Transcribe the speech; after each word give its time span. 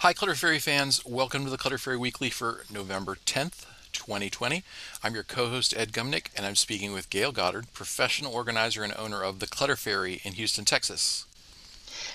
Hi, 0.00 0.14
Clutter 0.14 0.34
Fairy 0.34 0.58
fans. 0.58 1.04
Welcome 1.04 1.44
to 1.44 1.50
the 1.50 1.58
Clutter 1.58 1.76
Fairy 1.76 1.98
Weekly 1.98 2.30
for 2.30 2.64
November 2.72 3.18
10th, 3.26 3.66
2020. 3.92 4.64
I'm 5.04 5.12
your 5.12 5.24
co 5.24 5.50
host, 5.50 5.74
Ed 5.76 5.92
Gumnick, 5.92 6.28
and 6.34 6.46
I'm 6.46 6.56
speaking 6.56 6.94
with 6.94 7.10
Gayle 7.10 7.32
Goddard, 7.32 7.66
professional 7.74 8.32
organizer 8.32 8.82
and 8.82 8.94
owner 8.96 9.22
of 9.22 9.40
the 9.40 9.46
Clutter 9.46 9.76
Fairy 9.76 10.22
in 10.24 10.32
Houston, 10.32 10.64
Texas. 10.64 11.26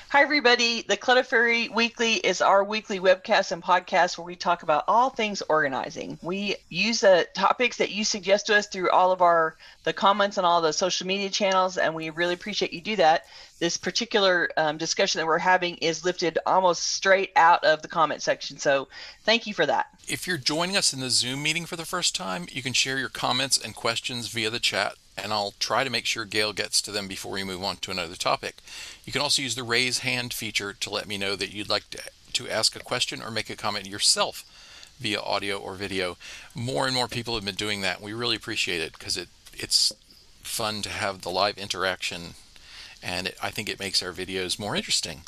Hi, 0.09 0.21
everybody. 0.21 0.81
The 0.81 0.95
Clutter 0.95 1.23
Fairy 1.23 1.67
Weekly 1.67 2.13
is 2.13 2.41
our 2.41 2.63
weekly 2.63 2.99
webcast 2.99 3.51
and 3.51 3.61
podcast 3.61 4.17
where 4.17 4.25
we 4.25 4.35
talk 4.35 4.63
about 4.63 4.85
all 4.87 5.09
things 5.09 5.41
organizing. 5.49 6.17
We 6.21 6.55
use 6.69 7.01
the 7.01 7.27
topics 7.33 7.77
that 7.77 7.91
you 7.91 8.03
suggest 8.03 8.47
to 8.47 8.55
us 8.55 8.67
through 8.67 8.91
all 8.91 9.11
of 9.11 9.21
our 9.21 9.55
the 9.83 9.93
comments 9.93 10.37
on 10.37 10.45
all 10.45 10.61
the 10.61 10.71
social 10.71 11.05
media 11.05 11.29
channels, 11.29 11.77
and 11.77 11.93
we 11.93 12.09
really 12.11 12.33
appreciate 12.33 12.71
you 12.71 12.81
do 12.81 12.95
that. 12.95 13.25
This 13.59 13.77
particular 13.77 14.49
um, 14.57 14.77
discussion 14.77 15.19
that 15.19 15.27
we're 15.27 15.37
having 15.37 15.75
is 15.77 16.05
lifted 16.05 16.39
almost 16.45 16.83
straight 16.83 17.31
out 17.35 17.63
of 17.63 17.81
the 17.81 17.87
comment 17.87 18.21
section, 18.21 18.57
so 18.57 18.87
thank 19.23 19.45
you 19.47 19.53
for 19.53 19.65
that. 19.65 19.87
If 20.07 20.27
you're 20.27 20.37
joining 20.37 20.77
us 20.77 20.93
in 20.93 21.01
the 21.01 21.09
Zoom 21.09 21.43
meeting 21.43 21.65
for 21.65 21.75
the 21.75 21.85
first 21.85 22.15
time, 22.15 22.47
you 22.51 22.63
can 22.63 22.73
share 22.73 22.97
your 22.97 23.09
comments 23.09 23.57
and 23.57 23.75
questions 23.75 24.29
via 24.29 24.49
the 24.49 24.59
chat 24.59 24.95
and 25.17 25.33
I'll 25.33 25.53
try 25.59 25.83
to 25.83 25.89
make 25.89 26.05
sure 26.05 26.25
Gayle 26.25 26.53
gets 26.53 26.81
to 26.81 26.91
them 26.91 27.07
before 27.07 27.31
we 27.31 27.43
move 27.43 27.63
on 27.63 27.77
to 27.77 27.91
another 27.91 28.15
topic. 28.15 28.57
You 29.05 29.13
can 29.13 29.21
also 29.21 29.41
use 29.41 29.55
the 29.55 29.63
raise 29.63 29.99
hand 29.99 30.33
feature 30.33 30.73
to 30.73 30.89
let 30.89 31.07
me 31.07 31.17
know 31.17 31.35
that 31.35 31.53
you'd 31.53 31.69
like 31.69 31.89
to, 31.91 32.01
to 32.33 32.49
ask 32.49 32.75
a 32.75 32.79
question 32.79 33.21
or 33.21 33.31
make 33.31 33.49
a 33.49 33.55
comment 33.55 33.87
yourself 33.87 34.43
via 34.99 35.19
audio 35.19 35.57
or 35.57 35.75
video. 35.75 36.17
More 36.53 36.85
and 36.85 36.95
more 36.95 37.07
people 37.07 37.35
have 37.35 37.45
been 37.45 37.55
doing 37.55 37.81
that. 37.81 38.01
We 38.01 38.13
really 38.13 38.35
appreciate 38.35 38.81
it 38.81 38.93
because 38.93 39.17
it, 39.17 39.29
it's 39.53 39.91
fun 40.41 40.81
to 40.83 40.89
have 40.89 41.21
the 41.21 41.31
live 41.31 41.57
interaction 41.57 42.35
and 43.05 43.27
it, 43.27 43.37
I 43.41 43.51
think 43.51 43.69
it 43.69 43.79
makes 43.79 44.01
our 44.01 44.11
videos 44.11 44.57
more 44.57 44.75
interesting. 44.75 45.21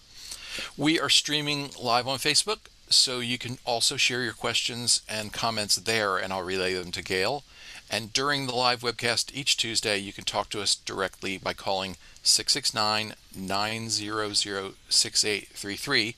We 0.75 0.99
are 0.99 1.09
streaming 1.09 1.69
live 1.79 2.07
on 2.07 2.17
Facebook, 2.17 2.57
so 2.89 3.19
you 3.19 3.37
can 3.37 3.59
also 3.65 3.97
share 3.97 4.23
your 4.23 4.33
questions 4.33 5.01
and 5.07 5.31
comments 5.31 5.75
there, 5.75 6.17
and 6.17 6.33
I'll 6.33 6.41
relay 6.41 6.73
them 6.73 6.91
to 6.93 7.03
Gayle. 7.03 7.43
And 7.89 8.11
during 8.11 8.47
the 8.47 8.55
live 8.55 8.81
webcast 8.81 9.33
each 9.33 9.55
Tuesday, 9.55 9.97
you 9.97 10.11
can 10.11 10.25
talk 10.25 10.49
to 10.49 10.61
us 10.61 10.75
directly 10.75 11.37
by 11.37 11.53
calling 11.53 11.95
669 12.21 13.15
900 13.35 14.73
6833. 14.89 16.15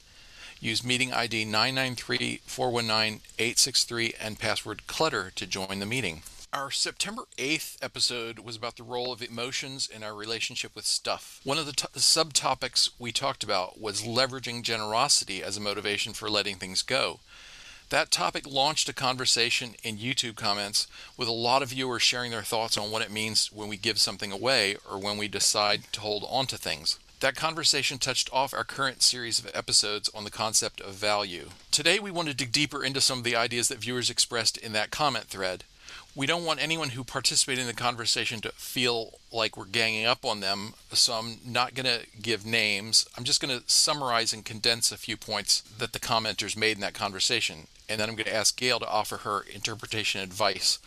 Use 0.61 0.83
meeting 0.83 1.13
ID 1.13 1.45
993 1.45 2.41
419 2.45 3.21
863 3.37 4.13
and 4.19 4.39
password 4.39 4.87
clutter 4.87 5.31
to 5.35 5.45
join 5.45 5.79
the 5.79 5.85
meeting. 5.85 6.23
Our 6.51 6.71
September 6.71 7.25
8th 7.37 7.77
episode 7.79 8.39
was 8.39 8.55
about 8.55 8.75
the 8.75 8.83
role 8.83 9.13
of 9.13 9.21
emotions 9.21 9.87
in 9.87 10.03
our 10.03 10.15
relationship 10.15 10.75
with 10.75 10.85
stuff. 10.85 11.39
One 11.43 11.59
of 11.59 11.67
the, 11.67 11.73
t- 11.73 11.85
the 11.93 11.99
subtopics 11.99 12.89
we 12.97 13.11
talked 13.11 13.43
about 13.43 13.79
was 13.79 14.01
leveraging 14.01 14.63
generosity 14.63 15.43
as 15.43 15.57
a 15.57 15.61
motivation 15.61 16.13
for 16.13 16.27
letting 16.27 16.55
things 16.55 16.81
go. 16.81 17.19
That 17.89 18.11
topic 18.11 18.45
launched 18.45 18.87
a 18.87 18.93
conversation 18.93 19.73
in 19.81 19.97
YouTube 19.97 20.35
comments 20.35 20.85
with 21.17 21.27
a 21.27 21.31
lot 21.31 21.63
of 21.63 21.69
viewers 21.69 22.03
sharing 22.03 22.29
their 22.29 22.43
thoughts 22.43 22.77
on 22.77 22.91
what 22.91 23.01
it 23.01 23.09
means 23.09 23.51
when 23.51 23.67
we 23.67 23.77
give 23.77 23.99
something 23.99 24.31
away 24.31 24.77
or 24.87 24.99
when 24.99 25.17
we 25.17 25.27
decide 25.27 25.81
to 25.93 26.01
hold 26.01 26.23
on 26.29 26.45
to 26.47 26.57
things. 26.57 26.99
That 27.19 27.35
conversation 27.35 27.97
touched 27.97 28.31
off 28.31 28.53
our 28.53 28.63
current 28.63 29.01
series 29.01 29.39
of 29.39 29.49
episodes 29.55 30.07
on 30.13 30.23
the 30.23 30.29
concept 30.29 30.79
of 30.81 30.93
value. 30.93 31.49
Today, 31.71 31.97
we 31.97 32.11
want 32.11 32.27
to 32.27 32.35
dig 32.35 32.51
deeper 32.51 32.83
into 32.83 33.01
some 33.01 33.17
of 33.17 33.23
the 33.23 33.35
ideas 33.35 33.69
that 33.69 33.79
viewers 33.79 34.11
expressed 34.11 34.57
in 34.57 34.71
that 34.73 34.91
comment 34.91 35.25
thread. 35.25 35.63
We 36.19 36.27
don't 36.27 36.43
want 36.43 36.61
anyone 36.61 36.89
who 36.89 37.05
participated 37.05 37.61
in 37.61 37.67
the 37.67 37.73
conversation 37.73 38.41
to 38.41 38.51
feel 38.51 39.19
like 39.31 39.55
we're 39.55 39.63
ganging 39.63 40.05
up 40.05 40.25
on 40.25 40.41
them, 40.41 40.73
so 40.91 41.13
I'm 41.13 41.37
not 41.45 41.75
going 41.75 41.85
to 41.85 42.05
give 42.21 42.45
names. 42.45 43.07
I'm 43.17 43.23
just 43.23 43.39
going 43.39 43.57
to 43.57 43.63
summarize 43.69 44.33
and 44.33 44.43
condense 44.43 44.91
a 44.91 44.97
few 44.97 45.15
points 45.15 45.61
that 45.61 45.93
the 45.93 45.99
commenters 45.99 46.57
made 46.57 46.75
in 46.75 46.81
that 46.81 46.93
conversation 46.93 47.67
and 47.89 47.99
then 47.99 48.07
I'm 48.07 48.15
going 48.15 48.25
to 48.25 48.35
ask 48.35 48.55
Gayle 48.55 48.79
to 48.79 48.87
offer 48.87 49.17
her 49.17 49.45
interpretation 49.53 50.21
advice 50.21 50.77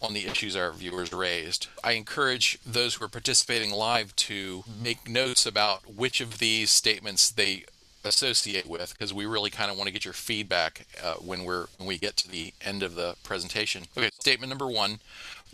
on 0.00 0.14
the 0.14 0.26
issues 0.26 0.56
our 0.56 0.72
viewers 0.72 1.12
raised. 1.12 1.68
I 1.82 1.92
encourage 1.92 2.58
those 2.64 2.94
who 2.94 3.04
are 3.04 3.08
participating 3.08 3.70
live 3.70 4.14
to 4.16 4.58
mm-hmm. 4.58 4.82
make 4.82 5.08
notes 5.08 5.46
about 5.46 5.94
which 5.94 6.20
of 6.20 6.38
these 6.38 6.70
statements 6.70 7.30
they 7.30 7.64
associate 8.04 8.66
with 8.66 8.92
because 8.92 9.14
we 9.14 9.26
really 9.26 9.50
kind 9.50 9.70
of 9.70 9.76
want 9.76 9.86
to 9.86 9.92
get 9.92 10.04
your 10.04 10.14
feedback 10.14 10.86
uh, 11.02 11.14
when 11.14 11.44
we're 11.44 11.66
when 11.78 11.86
we 11.86 11.98
get 11.98 12.16
to 12.18 12.28
the 12.28 12.52
end 12.60 12.82
of 12.82 12.94
the 12.94 13.16
presentation. 13.22 13.84
Okay, 13.96 14.10
statement 14.20 14.50
number 14.50 14.66
1, 14.66 15.00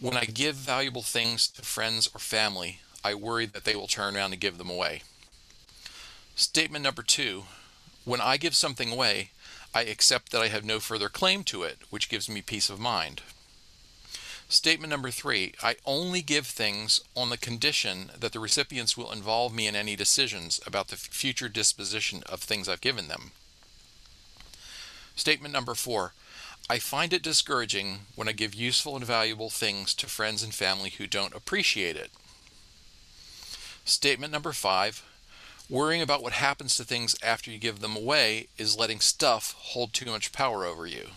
when 0.00 0.16
I 0.16 0.24
give 0.24 0.54
valuable 0.54 1.02
things 1.02 1.48
to 1.48 1.62
friends 1.62 2.08
or 2.14 2.18
family, 2.18 2.80
I 3.04 3.14
worry 3.14 3.46
that 3.46 3.64
they 3.64 3.74
will 3.74 3.86
turn 3.86 4.16
around 4.16 4.32
and 4.32 4.40
give 4.40 4.58
them 4.58 4.70
away. 4.70 5.02
Statement 6.34 6.84
number 6.84 7.02
2, 7.02 7.44
when 8.04 8.20
I 8.20 8.36
give 8.36 8.54
something 8.54 8.92
away, 8.92 9.30
I 9.74 9.82
accept 9.82 10.32
that 10.32 10.40
I 10.40 10.48
have 10.48 10.64
no 10.64 10.80
further 10.80 11.08
claim 11.08 11.44
to 11.44 11.62
it, 11.62 11.78
which 11.90 12.08
gives 12.08 12.28
me 12.28 12.42
peace 12.42 12.70
of 12.70 12.80
mind. 12.80 13.22
Statement 14.48 14.90
number 14.90 15.10
three 15.10 15.52
I 15.62 15.76
only 15.84 16.22
give 16.22 16.46
things 16.46 17.02
on 17.14 17.28
the 17.28 17.36
condition 17.36 18.10
that 18.18 18.32
the 18.32 18.40
recipients 18.40 18.96
will 18.96 19.12
involve 19.12 19.54
me 19.54 19.66
in 19.66 19.76
any 19.76 19.94
decisions 19.94 20.58
about 20.66 20.88
the 20.88 20.96
future 20.96 21.50
disposition 21.50 22.22
of 22.24 22.40
things 22.40 22.68
I've 22.68 22.80
given 22.80 23.08
them. 23.08 23.32
Statement 25.16 25.52
number 25.52 25.74
four 25.74 26.14
I 26.70 26.78
find 26.78 27.12
it 27.12 27.22
discouraging 27.22 28.00
when 28.14 28.28
I 28.28 28.32
give 28.32 28.54
useful 28.54 28.96
and 28.96 29.04
valuable 29.04 29.50
things 29.50 29.94
to 29.94 30.06
friends 30.06 30.42
and 30.42 30.54
family 30.54 30.90
who 30.90 31.06
don't 31.06 31.34
appreciate 31.34 31.96
it. 31.96 32.10
Statement 33.84 34.32
number 34.32 34.52
five 34.52 35.02
Worrying 35.70 36.00
about 36.00 36.22
what 36.22 36.32
happens 36.32 36.76
to 36.76 36.84
things 36.84 37.14
after 37.22 37.50
you 37.50 37.58
give 37.58 37.80
them 37.80 37.94
away 37.94 38.48
is 38.56 38.78
letting 38.78 39.00
stuff 39.00 39.54
hold 39.58 39.92
too 39.92 40.10
much 40.10 40.32
power 40.32 40.64
over 40.64 40.86
you. 40.86 41.08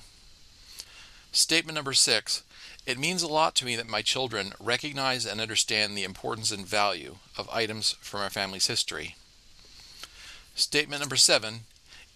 Statement 1.31 1.75
number 1.75 1.93
six 1.93 2.43
it 2.85 2.97
means 2.97 3.21
a 3.21 3.27
lot 3.27 3.53
to 3.55 3.65
me 3.65 3.75
that 3.75 3.87
my 3.87 4.01
children 4.01 4.53
recognize 4.59 5.25
and 5.25 5.39
understand 5.39 5.95
the 5.95 6.03
importance 6.03 6.51
and 6.51 6.65
value 6.65 7.17
of 7.37 7.49
items 7.49 7.91
from 8.01 8.21
our 8.21 8.29
family's 8.29 8.67
history. 8.67 9.15
Statement 10.55 10.99
number 10.99 11.15
seven 11.15 11.61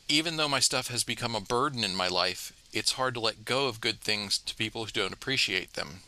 even 0.07 0.37
though 0.37 0.49
my 0.49 0.59
stuff 0.59 0.89
has 0.89 1.03
become 1.03 1.35
a 1.35 1.41
burden 1.41 1.83
in 1.83 1.95
my 1.95 2.07
life, 2.07 2.53
it's 2.71 2.93
hard 2.93 3.15
to 3.15 3.19
let 3.19 3.45
go 3.45 3.67
of 3.67 3.81
good 3.81 4.01
things 4.01 4.37
to 4.37 4.55
people 4.55 4.85
who 4.85 4.91
don't 4.91 5.13
appreciate 5.13 5.73
them. 5.73 6.01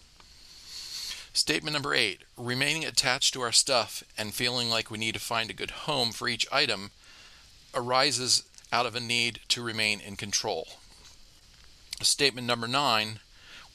Statement 1.34 1.74
number 1.74 1.94
eight 1.94 2.22
remaining 2.36 2.86
attached 2.86 3.34
to 3.34 3.42
our 3.42 3.52
stuff 3.52 4.04
and 4.18 4.34
feeling 4.34 4.70
like 4.70 4.92
we 4.92 4.98
need 4.98 5.14
to 5.14 5.20
find 5.20 5.50
a 5.50 5.56
good 5.56 5.72
home 5.72 6.12
for 6.12 6.28
each 6.28 6.52
item 6.52 6.92
arises 7.74 8.44
out 8.72 8.86
of 8.86 8.96
a 8.96 9.00
need 9.00 9.40
to 9.50 9.64
remain 9.64 10.00
in 10.00 10.16
control. 10.16 10.68
Statement 12.02 12.46
number 12.48 12.68
nine 12.68 13.20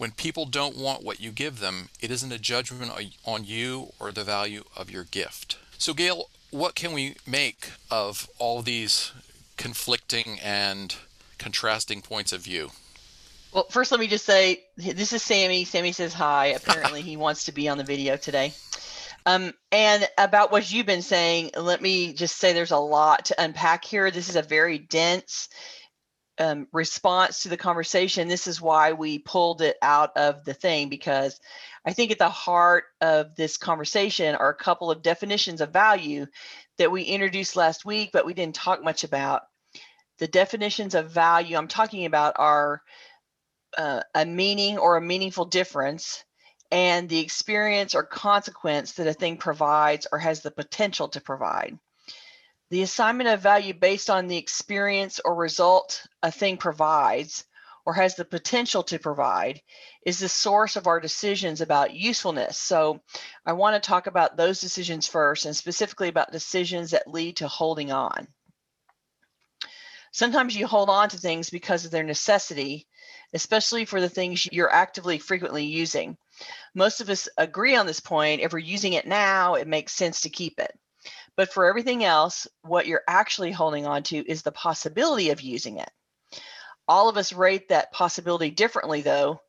when 0.02 0.10
people 0.10 0.46
don't 0.46 0.76
want 0.76 1.04
what 1.04 1.20
you 1.20 1.30
give 1.30 1.60
them, 1.60 1.88
it 2.00 2.10
isn't 2.10 2.32
a 2.32 2.38
judgment 2.38 2.90
on 3.24 3.44
you 3.44 3.92
or 4.00 4.10
the 4.10 4.24
value 4.24 4.64
of 4.76 4.90
your 4.90 5.04
gift. 5.04 5.58
So, 5.78 5.94
Gayle, 5.94 6.28
what 6.50 6.74
can 6.74 6.92
we 6.92 7.14
make 7.24 7.70
of 7.88 8.28
all 8.38 8.62
these 8.62 9.12
conflicting 9.56 10.40
and 10.40 10.96
contrasting 11.38 12.02
points 12.02 12.32
of 12.32 12.40
view? 12.40 12.72
Well, 13.52 13.66
first, 13.70 13.92
let 13.92 14.00
me 14.00 14.08
just 14.08 14.24
say 14.24 14.64
this 14.76 15.12
is 15.12 15.22
Sammy. 15.22 15.64
Sammy 15.64 15.92
says 15.92 16.12
hi. 16.12 16.46
Apparently, 16.56 17.02
he 17.02 17.16
wants 17.16 17.44
to 17.44 17.52
be 17.52 17.68
on 17.68 17.78
the 17.78 17.84
video 17.84 18.16
today. 18.16 18.54
Um, 19.24 19.52
and 19.70 20.08
about 20.18 20.50
what 20.50 20.72
you've 20.72 20.86
been 20.86 21.02
saying, 21.02 21.52
let 21.56 21.80
me 21.80 22.12
just 22.12 22.38
say 22.38 22.52
there's 22.52 22.72
a 22.72 22.76
lot 22.76 23.26
to 23.26 23.40
unpack 23.40 23.84
here. 23.84 24.10
This 24.10 24.28
is 24.28 24.34
a 24.34 24.42
very 24.42 24.78
dense 24.78 25.48
um, 26.38 26.66
response 26.72 27.42
to 27.42 27.48
the 27.48 27.56
conversation. 27.56 28.28
This 28.28 28.46
is 28.46 28.60
why 28.60 28.92
we 28.92 29.18
pulled 29.18 29.62
it 29.62 29.76
out 29.82 30.16
of 30.16 30.44
the 30.44 30.54
thing 30.54 30.88
because 30.88 31.38
I 31.84 31.92
think 31.92 32.10
at 32.10 32.18
the 32.18 32.28
heart 32.28 32.84
of 33.00 33.34
this 33.36 33.56
conversation 33.56 34.34
are 34.34 34.50
a 34.50 34.54
couple 34.54 34.90
of 34.90 35.02
definitions 35.02 35.60
of 35.60 35.72
value 35.72 36.26
that 36.78 36.90
we 36.90 37.02
introduced 37.02 37.56
last 37.56 37.84
week, 37.84 38.10
but 38.12 38.26
we 38.26 38.34
didn't 38.34 38.54
talk 38.54 38.82
much 38.82 39.04
about. 39.04 39.42
The 40.18 40.28
definitions 40.28 40.94
of 40.94 41.10
value 41.10 41.56
I'm 41.56 41.68
talking 41.68 42.06
about 42.06 42.34
are 42.38 42.82
uh, 43.76 44.02
a 44.14 44.24
meaning 44.24 44.78
or 44.78 44.96
a 44.96 45.02
meaningful 45.02 45.46
difference 45.46 46.24
and 46.70 47.08
the 47.08 47.20
experience 47.20 47.94
or 47.94 48.02
consequence 48.02 48.92
that 48.92 49.06
a 49.06 49.12
thing 49.12 49.36
provides 49.36 50.06
or 50.10 50.18
has 50.18 50.40
the 50.40 50.50
potential 50.50 51.08
to 51.08 51.20
provide. 51.20 51.78
The 52.72 52.80
assignment 52.80 53.28
of 53.28 53.42
value 53.42 53.74
based 53.74 54.08
on 54.08 54.28
the 54.28 54.38
experience 54.38 55.20
or 55.22 55.34
result 55.34 56.06
a 56.22 56.32
thing 56.32 56.56
provides 56.56 57.44
or 57.84 57.92
has 57.92 58.14
the 58.14 58.24
potential 58.24 58.82
to 58.84 58.98
provide 58.98 59.60
is 60.06 60.18
the 60.18 60.28
source 60.30 60.76
of 60.76 60.86
our 60.86 60.98
decisions 60.98 61.60
about 61.60 61.92
usefulness. 61.92 62.56
So 62.56 63.02
I 63.44 63.52
want 63.52 63.74
to 63.74 63.86
talk 63.86 64.06
about 64.06 64.38
those 64.38 64.62
decisions 64.62 65.06
first 65.06 65.44
and 65.44 65.54
specifically 65.54 66.08
about 66.08 66.32
decisions 66.32 66.92
that 66.92 67.06
lead 67.06 67.36
to 67.36 67.46
holding 67.46 67.92
on. 67.92 68.26
Sometimes 70.10 70.56
you 70.56 70.66
hold 70.66 70.88
on 70.88 71.10
to 71.10 71.18
things 71.18 71.50
because 71.50 71.84
of 71.84 71.90
their 71.90 72.04
necessity 72.04 72.86
especially 73.34 73.84
for 73.84 74.00
the 74.00 74.08
things 74.08 74.46
you're 74.50 74.72
actively 74.72 75.18
frequently 75.18 75.64
using. 75.64 76.16
Most 76.74 77.00
of 77.00 77.10
us 77.10 77.28
agree 77.38 77.76
on 77.76 77.86
this 77.86 78.00
point. 78.00 78.40
If 78.40 78.52
we're 78.52 78.58
using 78.60 78.94
it 78.94 79.06
now, 79.06 79.54
it 79.54 79.66
makes 79.66 79.92
sense 79.92 80.22
to 80.22 80.30
keep 80.30 80.58
it. 80.58 80.78
But 81.36 81.52
for 81.52 81.66
everything 81.66 82.04
else, 82.04 82.46
what 82.62 82.86
you're 82.86 83.04
actually 83.08 83.52
holding 83.52 83.86
on 83.86 84.02
to 84.04 84.16
is 84.16 84.42
the 84.42 84.52
possibility 84.52 85.30
of 85.30 85.40
using 85.40 85.78
it. 85.78 85.90
All 86.86 87.08
of 87.08 87.16
us 87.16 87.32
rate 87.32 87.68
that 87.68 87.92
possibility 87.92 88.50
differently, 88.50 89.02
though. 89.02 89.40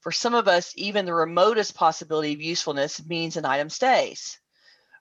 For 0.00 0.12
some 0.12 0.34
of 0.34 0.48
us, 0.48 0.72
even 0.76 1.04
the 1.04 1.14
remotest 1.14 1.74
possibility 1.74 2.32
of 2.32 2.40
usefulness 2.40 3.04
means 3.04 3.36
an 3.36 3.44
item 3.44 3.68
stays. 3.68 4.38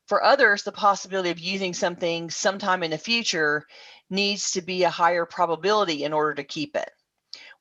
For 0.08 0.24
others, 0.24 0.64
the 0.64 0.72
possibility 0.72 1.30
of 1.30 1.40
using 1.40 1.74
something 1.74 2.30
sometime 2.30 2.84
in 2.84 2.92
the 2.92 2.98
future 2.98 3.66
needs 4.10 4.52
to 4.52 4.62
be 4.62 4.84
a 4.84 4.90
higher 4.90 5.26
probability 5.26 6.04
in 6.04 6.14
order 6.14 6.36
to 6.36 6.44
keep 6.44 6.76
it. 6.76 6.90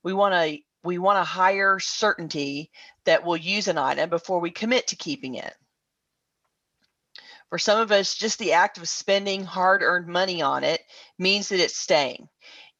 We 0.02 0.12
want 0.12 0.34
a 0.34 0.62
we 0.82 0.98
want 0.98 1.18
a 1.18 1.24
higher 1.24 1.78
certainty 1.78 2.70
that 3.04 3.24
we'll 3.24 3.38
use 3.38 3.68
an 3.68 3.78
item 3.78 4.10
before 4.10 4.40
we 4.40 4.50
commit 4.50 4.88
to 4.88 4.96
keeping 4.96 5.36
it. 5.36 5.54
For 7.50 7.58
some 7.58 7.78
of 7.78 7.92
us, 7.92 8.14
just 8.14 8.38
the 8.38 8.54
act 8.54 8.78
of 8.78 8.88
spending 8.88 9.44
hard 9.44 9.82
earned 9.82 10.08
money 10.08 10.42
on 10.42 10.64
it 10.64 10.80
means 11.18 11.48
that 11.48 11.60
it's 11.60 11.76
staying, 11.76 12.28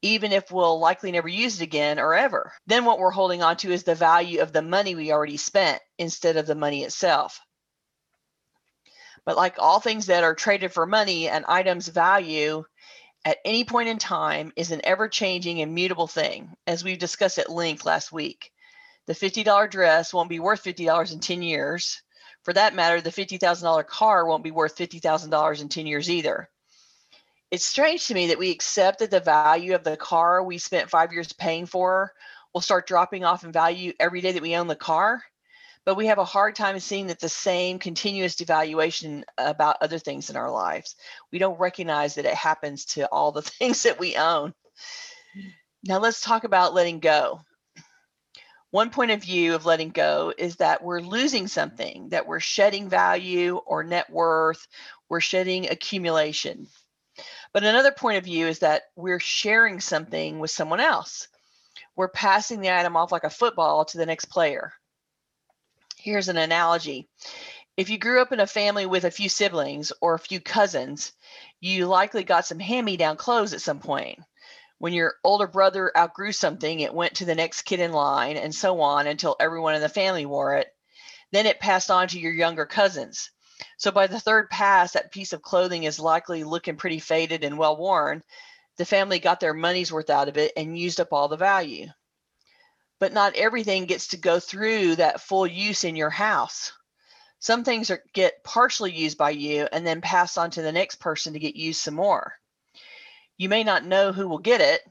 even 0.03 0.33
if 0.33 0.51
we'll 0.51 0.79
likely 0.79 1.13
never 1.13 1.29
use 1.29 1.61
it 1.61 1.65
again 1.65 1.99
or 1.99 2.15
ever. 2.15 2.53
Then 2.67 2.85
what 2.85 2.99
we're 2.99 3.11
holding 3.11 3.43
on 3.43 3.57
to 3.59 3.73
is 3.73 3.85
the 3.85 3.95
value 3.95 4.41
of 4.41 4.53
the 4.53 4.63
money 4.63 4.95
we 4.95 5.13
already 5.13 5.37
spent 5.37 5.81
instead 5.99 6.37
of 6.37 6.47
the 6.47 6.55
money 6.55 6.83
itself. 6.83 7.41
But 9.25 9.37
like 9.37 9.57
all 9.59 9.81
things 9.81 10.07
that 10.07 10.25
are 10.25 10.35
traded 10.35 10.73
for 10.73 10.87
money, 10.87 11.29
an 11.29 11.45
item's 11.49 11.89
value 11.89 12.65
at 13.25 13.39
any 13.45 13.65
point 13.65 13.89
in 13.89 13.99
time 13.99 14.53
is 14.57 14.71
an 14.71 14.83
ever 14.85 15.09
changing 15.09 15.63
and 15.63 15.75
mutable 15.75 16.07
thing, 16.07 16.55
as 16.67 16.85
we've 16.85 16.99
discussed 16.99 17.39
at 17.39 17.51
length 17.51 17.87
last 17.87 18.13
week. 18.13 18.51
The 19.07 19.15
$50 19.15 19.71
dress 19.71 20.13
won't 20.13 20.29
be 20.29 20.41
worth 20.41 20.63
$50 20.65 21.13
in 21.13 21.21
10 21.21 21.43
years 21.43 22.03
for 22.45 22.53
that 22.53 22.75
matter, 22.75 23.01
the 23.01 23.11
$50,000 23.11 23.87
car 23.87 24.27
won't 24.27 24.45
be 24.45 24.51
worth 24.51 24.77
$50,000 24.77 25.61
in 25.61 25.69
10 25.69 25.87
years 25.87 26.11
either. 26.11 26.49
It's 27.51 27.65
strange 27.65 28.07
to 28.09 28.15
me 28.15 28.29
that 28.29 28.39
we 28.39 28.51
accept 28.51 28.99
that 28.99 29.11
the 29.11 29.21
value 29.21 29.75
of 29.75 29.85
the 29.85 29.97
car 29.97 30.43
we 30.43 30.59
spent 30.59 30.91
five 30.91 31.13
years 31.13 31.33
paying 31.33 31.67
for 31.67 32.13
will 32.53 32.61
start 32.61 32.87
dropping 32.87 33.25
off 33.25 33.45
in 33.45 33.53
value 33.53 33.93
every 33.99 34.21
day 34.21 34.33
that 34.33 34.43
we 34.43 34.57
own 34.57 34.67
the 34.67 34.77
car. 34.77 35.23
But 35.87 35.97
we 35.97 36.07
have 36.07 36.19
a 36.19 36.25
hard 36.25 36.55
time 36.55 36.79
seeing 36.81 37.09
that 37.09 37.21
the 37.21 37.29
same 37.29 37.79
continuous 37.79 38.37
devaluation 38.37 39.23
about 39.39 39.77
other 39.81 39.99
things 39.99 40.31
in 40.31 40.37
our 40.37 40.51
lives. 40.51 40.97
We 41.31 41.39
don't 41.39 41.61
recognize 41.61 42.15
that 42.15 42.25
it 42.25 42.35
happens 42.35 42.85
to 42.87 43.07
all 43.09 43.33
the 43.33 43.43
things 43.59 43.83
that 43.85 43.99
we 43.99 44.17
own. 44.17 44.55
Now 45.83 45.99
let's 45.99 46.21
talk 46.21 46.45
about 46.45 46.75
letting 46.75 47.01
go. 47.01 47.41
One 48.75 48.91
point 48.91 49.13
of 49.13 49.23
view 49.23 49.55
of 49.55 49.67
letting 49.67 49.91
go 49.91 50.35
is 50.37 50.57
that 50.57 50.83
we're 50.83 50.99
losing 50.99 51.47
something, 51.47 52.09
that 52.09 52.27
we're 52.27 52.41
shedding 52.41 52.89
value 52.89 53.59
or 53.59 53.85
net 53.85 54.11
worth, 54.11 54.67
we're 55.09 55.21
shedding 55.21 55.71
accumulation. 55.71 56.67
But 57.53 57.63
another 57.63 57.93
point 57.93 58.19
of 58.19 58.25
view 58.25 58.49
is 58.49 58.59
that 58.59 58.83
we're 58.97 59.21
sharing 59.21 59.79
something 59.79 60.41
with 60.41 60.51
someone 60.51 60.81
else. 60.81 61.29
We're 61.95 62.09
passing 62.09 62.61
the 62.61 62.77
item 62.77 62.97
off 62.97 63.13
like 63.13 63.23
a 63.23 63.31
football 63.31 63.85
to 63.85 63.97
the 63.97 64.07
next 64.07 64.25
player. 64.25 64.73
Here's 65.97 66.29
an 66.29 66.37
analogy. 66.37 67.09
If 67.77 67.91
you 67.91 67.99
grew 67.99 68.21
up 68.21 68.33
in 68.33 68.41
a 68.41 68.47
family 68.49 68.87
with 68.87 69.05
a 69.05 69.11
few 69.13 69.29
siblings 69.29 69.93
or 70.01 70.15
a 70.15 70.19
few 70.19 70.41
cousins, 70.41 71.13
you 71.61 71.87
likely 71.87 72.25
got 72.25 72.45
some 72.45 72.59
hand 72.59 72.87
me 72.87 72.97
down 72.97 73.19
clothes 73.19 73.55
at 73.55 73.61
some 73.61 73.79
point 73.79 74.19
when 74.79 74.93
your 74.93 75.15
older 75.23 75.47
brother 75.47 75.93
outgrew 75.97 76.33
something, 76.33 76.81
it 76.81 76.95
went 76.95 77.15
to 77.15 77.25
the 77.25 77.35
next 77.35 77.63
kid 77.63 77.81
in 77.81 77.93
line 77.93 78.37
and 78.37 78.55
so 78.55 78.81
on 78.81 79.07
until 79.07 79.37
everyone 79.39 79.75
in 79.75 79.81
the 79.81 79.89
family 79.89 80.27
wore 80.27 80.57
it. 80.57 80.69
Then 81.33 81.47
it 81.47 81.61
passed 81.61 81.91
on 81.91 82.09
to 82.09 82.19
your 82.19 82.33
younger 82.33 82.67
cousins. 82.67 83.31
So 83.77 83.91
by 83.91 84.09
the 84.09 84.21
third 84.21 84.51
pass, 84.51 84.93
that 84.93 85.13
piece 85.13 85.33
of 85.33 85.43
clothing 85.43 85.85
is 85.85 86.01
likely 86.01 86.45
looking 86.45 86.77
pretty 86.77 86.99
faded 86.99 87.45
and 87.45 87.57
well 87.57 87.77
worn. 87.77 88.23
The 88.77 88.85
family 88.85 89.21
got 89.21 89.41
their 89.41 89.55
money's 89.55 89.93
worth 89.93 90.11
out 90.11 90.29
of 90.29 90.37
it 90.37 90.53
and 90.57 90.79
used 90.79 91.01
up 91.01 91.13
all 91.13 91.29
the 91.29 91.37
value. 91.37 91.87
But 92.99 93.13
not 93.13 93.37
everything 93.37 93.87
gets 93.87 94.09
to 94.09 94.17
go 94.17 94.41
through 94.41 94.97
that 94.97 95.21
full 95.21 95.47
use 95.47 95.85
in 95.85 95.97
your 95.97 96.11
house. 96.11 96.73
Some 97.39 97.63
things 97.63 97.91
are, 97.91 98.03
get 98.13 98.43
partially 98.43 98.93
used 98.93 99.19
by 99.19 99.31
you 99.31 99.69
and 99.71 99.87
then 99.87 100.01
passed 100.01 100.37
on 100.37 100.51
to 100.53 100.63
the 100.63 100.73
next 100.73 100.97
person 100.97 101.35
to 101.35 101.39
get 101.39 101.57
used 101.57 101.81
some 101.81 101.95
more 101.95 102.35
you 103.37 103.49
may 103.49 103.65
not 103.65 103.85
know 103.85 104.13
who 104.13 104.29
will 104.29 104.39
get 104.39 104.61
it 104.61 104.83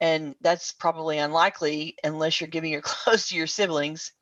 and 0.00 0.34
that's 0.40 0.72
probably 0.72 1.18
unlikely 1.18 1.96
unless 2.04 2.40
you're 2.40 2.48
giving 2.48 2.72
it 2.72 2.82
close 2.82 3.28
to 3.28 3.36
your 3.36 3.46
siblings. 3.46 4.12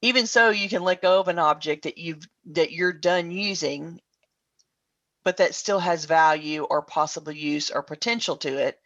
Even 0.00 0.26
so 0.26 0.50
you 0.50 0.68
can 0.68 0.82
let 0.82 1.02
go 1.02 1.20
of 1.20 1.28
an 1.28 1.38
object 1.38 1.84
that 1.84 1.98
you've 1.98 2.26
that 2.46 2.72
you're 2.72 2.92
done 2.92 3.30
using 3.30 4.00
but 5.24 5.36
that 5.36 5.54
still 5.54 5.78
has 5.78 6.04
value 6.04 6.64
or 6.64 6.82
possible 6.82 7.30
use 7.30 7.70
or 7.70 7.82
potential 7.82 8.36
to 8.38 8.56
it 8.56 8.76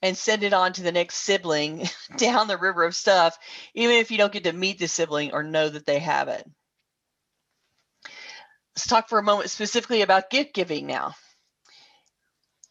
and 0.00 0.16
send 0.16 0.42
it 0.42 0.54
on 0.54 0.72
to 0.72 0.82
the 0.82 0.92
next 0.92 1.16
sibling 1.16 1.86
down 2.16 2.48
the 2.48 2.56
river 2.56 2.84
of 2.84 2.94
stuff 2.94 3.36
even 3.74 3.96
if 3.96 4.10
you 4.10 4.16
don't 4.16 4.32
get 4.32 4.44
to 4.44 4.52
meet 4.52 4.78
the 4.78 4.88
sibling 4.88 5.32
or 5.32 5.42
know 5.42 5.68
that 5.68 5.84
they 5.84 5.98
have 5.98 6.28
it. 6.28 6.48
Let's 8.74 8.86
talk 8.86 9.08
for 9.08 9.18
a 9.18 9.22
moment 9.22 9.50
specifically 9.50 10.00
about 10.00 10.30
gift 10.30 10.54
giving 10.54 10.86
now 10.86 11.14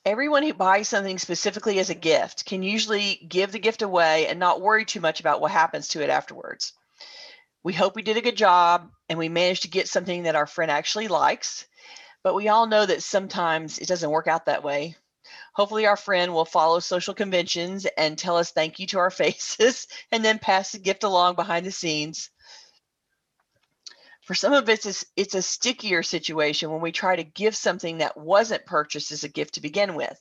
everyone 0.06 0.44
who 0.44 0.54
buys 0.54 0.90
something 0.90 1.18
specifically 1.18 1.80
as 1.80 1.90
a 1.90 1.96
gift 1.96 2.46
can 2.46 2.62
usually 2.62 3.16
give 3.28 3.52
the 3.52 3.60
gift 3.60 3.82
away 3.82 4.28
and 4.28 4.40
not 4.40 4.62
worry 4.62 4.86
too 4.86 5.00
much 5.00 5.20
about 5.20 5.40
what 5.40 5.52
happens 5.52 5.90
to 5.90 6.04
it 6.04 6.10
afterwards. 6.10 6.74
We 7.64 7.74
hope 7.74 7.96
we 7.96 8.02
did 8.02 8.18
a 8.18 8.22
good 8.22 8.36
job 8.36 8.92
and 9.08 9.18
we 9.18 9.30
managed 9.30 9.62
to 9.62 9.70
get 9.70 9.88
something 9.88 10.24
that 10.24 10.36
our 10.36 10.48
friend 10.48 10.70
actually 10.70 11.08
likes, 11.08 11.66
but 12.22 12.36
we 12.36 12.50
all 12.50 12.68
know 12.68 12.86
that 12.86 13.04
sometimes 13.04 13.80
it 13.80 13.88
doesn't 13.88 14.10
work 14.10 14.28
out 14.28 14.48
that 14.48 14.64
way. 14.64 14.98
Hopefully, 15.54 15.86
our 15.86 15.96
friend 15.96 16.34
will 16.34 16.46
follow 16.46 16.80
social 16.80 17.14
conventions 17.14 17.86
and 17.86 18.18
tell 18.18 18.38
us 18.38 18.52
thank 18.52 18.80
you 18.80 18.88
to 18.88 19.00
our 19.00 19.12
faces 19.12 19.88
and 20.12 20.26
then 20.26 20.40
pass 20.40 20.74
the 20.74 20.80
gift 20.80 21.04
along 21.04 21.36
behind 21.36 21.66
the 21.66 21.72
scenes. 21.72 22.30
For 24.24 24.36
some 24.36 24.54
of 24.54 24.70
us, 24.70 24.86
it's, 24.86 25.06
it's 25.18 25.36
a 25.36 25.42
stickier 25.42 26.02
situation 26.02 26.72
when 26.72 26.80
we 26.80 26.94
try 26.94 27.16
to 27.16 27.26
give 27.26 27.56
something 27.56 27.98
that 27.98 28.16
wasn't 28.16 28.66
purchased 28.66 29.12
as 29.12 29.26
a 29.26 29.30
gift 29.30 29.56
to 29.56 29.62
begin 29.62 29.96
with. 29.96 30.18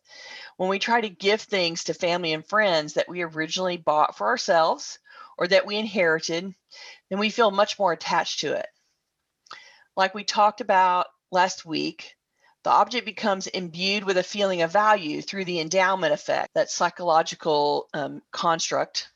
When 0.57 0.69
we 0.69 0.81
try 0.81 1.01
to 1.01 1.09
give 1.09 1.41
things 1.41 1.85
to 1.85 1.95
family 1.95 2.33
and 2.33 2.45
friends 2.45 2.95
that 2.95 3.09
we 3.09 3.23
originally 3.23 3.77
bought 3.77 4.17
for 4.17 4.27
ourselves 4.27 4.99
or 5.39 5.47
that 5.47 5.67
we 5.67 5.77
inherited, 5.77 6.53
then 7.11 7.19
we 7.21 7.31
feel 7.31 7.53
much 7.53 7.79
more 7.79 7.93
attached 7.93 8.41
to 8.41 8.55
it. 8.55 8.67
Like 9.97 10.15
we 10.15 10.25
talked 10.25 10.61
about 10.61 11.07
last 11.31 11.65
week, 11.65 12.17
the 12.65 12.71
object 12.71 13.07
becomes 13.07 13.47
imbued 13.47 14.03
with 14.03 14.17
a 14.17 14.25
feeling 14.25 14.63
of 14.63 14.73
value 14.73 15.23
through 15.23 15.45
the 15.45 15.61
endowment 15.61 16.13
effect, 16.13 16.55
that 16.55 16.71
psychological 16.71 17.89
um, 17.95 18.21
construct 18.33 19.12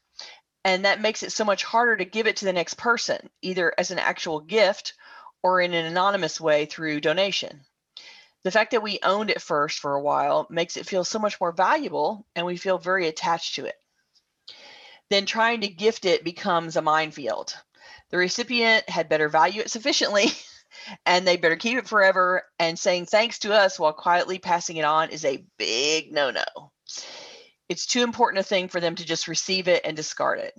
and 0.67 0.85
that 0.85 1.01
makes 1.01 1.23
it 1.23 1.31
so 1.31 1.45
much 1.45 1.63
harder 1.63 1.97
to 1.97 2.05
give 2.05 2.27
it 2.27 2.39
to 2.39 2.45
the 2.45 2.53
next 2.53 2.75
person, 2.75 3.31
either 3.41 3.73
as 3.79 3.93
an 3.93 4.01
actual 4.01 4.41
gift 4.41 4.95
or 5.41 5.61
in 5.61 5.73
an 5.73 5.87
anonymous 5.87 6.41
way 6.41 6.67
through 6.67 7.01
donation. 7.01 7.61
The 8.43 8.51
fact 8.51 8.73
that 8.73 8.83
we 8.83 8.99
owned 9.05 9.31
it 9.31 9.41
first 9.41 9.79
for 9.79 9.95
a 9.95 10.03
while 10.03 10.49
makes 10.51 10.77
it 10.77 10.89
feel 10.89 11.05
so 11.05 11.21
much 11.21 11.41
more 11.41 11.53
valuable 11.53 12.27
and 12.35 12.45
we 12.45 12.57
feel 12.57 12.79
very 12.79 13.07
attached 13.07 13.55
to 13.55 13.67
it. 13.67 13.77
Then 15.09 15.25
trying 15.25 15.61
to 15.61 15.69
gift 15.69 16.05
it 16.05 16.25
becomes 16.25 16.75
a 16.75 16.83
minefield. 16.83 17.55
The 18.11 18.19
recipient 18.19 18.91
had 18.91 19.09
better 19.09 19.29
value 19.29 19.61
it 19.61 19.71
sufficiently 19.71 20.33
and 21.07 21.25
they 21.25 21.37
better 21.37 21.55
keep 21.55 21.79
it 21.79 21.87
forever. 21.87 22.43
And 22.59 22.77
saying 22.77 23.07
thanks 23.07 23.39
to 23.41 23.55
us 23.55 23.79
while 23.79 23.93
quietly 23.93 24.41
passing 24.41 24.79
it 24.79 24.85
on 24.85 25.11
is 25.11 25.25
a 25.25 25.45
big 25.59 26.13
no 26.13 26.33
no 26.33 26.73
it's 27.69 27.87
too 27.87 28.03
important 28.03 28.41
a 28.41 28.43
thing 28.43 28.69
for 28.69 28.81
them 28.81 28.95
to 28.95 29.05
just 29.05 29.29
receive 29.29 29.69
it 29.69 29.83
and 29.85 29.97
discard 29.97 30.39
it. 30.39 30.57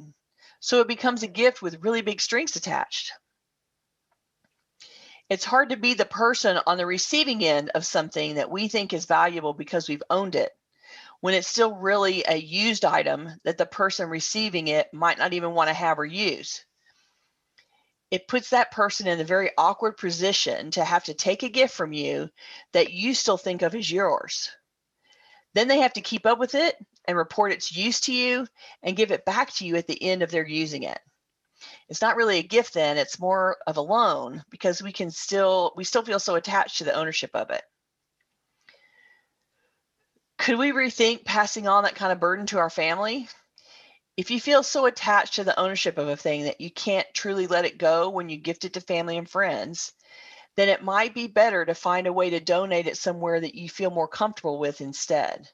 So 0.59 0.81
it 0.81 0.87
becomes 0.87 1.23
a 1.23 1.27
gift 1.27 1.61
with 1.61 1.83
really 1.83 2.01
big 2.01 2.19
strings 2.19 2.55
attached. 2.55 3.11
It's 5.29 5.45
hard 5.45 5.69
to 5.69 5.77
be 5.77 5.93
the 5.93 6.05
person 6.05 6.57
on 6.65 6.77
the 6.77 6.85
receiving 6.85 7.43
end 7.43 7.71
of 7.75 7.85
something 7.85 8.35
that 8.35 8.49
we 8.49 8.67
think 8.67 8.93
is 8.93 9.05
valuable 9.05 9.53
because 9.53 9.89
we've 9.89 10.03
owned 10.09 10.35
it 10.35 10.51
when 11.19 11.33
it's 11.33 11.47
still 11.47 11.75
really 11.75 12.23
a 12.27 12.35
used 12.35 12.85
item 12.85 13.29
that 13.43 13.57
the 13.57 13.65
person 13.65 14.09
receiving 14.09 14.67
it 14.67 14.93
might 14.93 15.17
not 15.17 15.33
even 15.33 15.51
want 15.51 15.67
to 15.67 15.73
have 15.73 15.99
or 15.99 16.05
use. 16.05 16.63
It 18.09 18.27
puts 18.27 18.51
that 18.51 18.71
person 18.71 19.07
in 19.07 19.19
a 19.19 19.25
very 19.25 19.51
awkward 19.57 19.97
position 19.97 20.71
to 20.71 20.83
have 20.83 21.03
to 21.05 21.13
take 21.13 21.43
a 21.43 21.49
gift 21.49 21.73
from 21.73 21.91
you 21.91 22.29
that 22.71 22.93
you 22.93 23.13
still 23.13 23.37
think 23.37 23.63
of 23.63 23.75
as 23.75 23.91
yours. 23.91 24.49
Then 25.53 25.67
they 25.67 25.79
have 25.79 25.93
to 25.93 26.01
keep 26.01 26.25
up 26.25 26.39
with 26.39 26.55
it 26.55 26.77
and 27.07 27.17
report 27.17 27.53
its 27.53 27.75
use 27.75 28.01
to 28.01 28.13
you 28.13 28.45
and 28.83 28.97
give 28.97 29.11
it 29.11 29.25
back 29.25 29.51
to 29.53 29.65
you 29.65 29.77
at 29.77 29.87
the 29.87 30.01
end 30.01 30.21
of 30.21 30.29
their 30.29 30.45
using 30.45 30.83
it. 30.83 30.99
It's 31.89 32.01
not 32.01 32.17
really 32.17 32.39
a 32.39 32.43
gift 32.43 32.73
then, 32.73 32.97
it's 32.97 33.19
more 33.19 33.57
of 33.65 33.77
a 33.77 33.81
loan 33.81 34.43
because 34.49 34.83
we 34.83 34.91
can 34.91 35.09
still 35.09 35.73
we 35.75 35.83
still 35.83 36.03
feel 36.03 36.19
so 36.19 36.35
attached 36.35 36.79
to 36.79 36.83
the 36.83 36.93
ownership 36.93 37.31
of 37.33 37.49
it. 37.49 37.63
Could 40.37 40.59
we 40.59 40.71
rethink 40.71 41.25
passing 41.25 41.67
on 41.67 41.83
that 41.83 41.95
kind 41.95 42.11
of 42.11 42.19
burden 42.19 42.45
to 42.47 42.59
our 42.59 42.69
family? 42.69 43.27
If 44.17 44.31
you 44.31 44.39
feel 44.39 44.63
so 44.63 44.85
attached 44.85 45.35
to 45.35 45.43
the 45.43 45.57
ownership 45.59 45.97
of 45.97 46.09
a 46.09 46.17
thing 46.17 46.43
that 46.43 46.61
you 46.61 46.69
can't 46.71 47.07
truly 47.13 47.47
let 47.47 47.65
it 47.65 47.77
go 47.77 48.09
when 48.09 48.29
you 48.29 48.37
gift 48.37 48.65
it 48.65 48.73
to 48.73 48.81
family 48.81 49.17
and 49.17 49.29
friends, 49.29 49.93
then 50.55 50.69
it 50.69 50.83
might 50.83 51.13
be 51.13 51.27
better 51.27 51.65
to 51.65 51.75
find 51.75 52.07
a 52.07 52.13
way 52.13 52.31
to 52.31 52.39
donate 52.39 52.87
it 52.87 52.97
somewhere 52.97 53.39
that 53.39 53.55
you 53.55 53.69
feel 53.69 53.91
more 53.91 54.07
comfortable 54.07 54.59
with 54.59 54.81
instead 54.81 55.49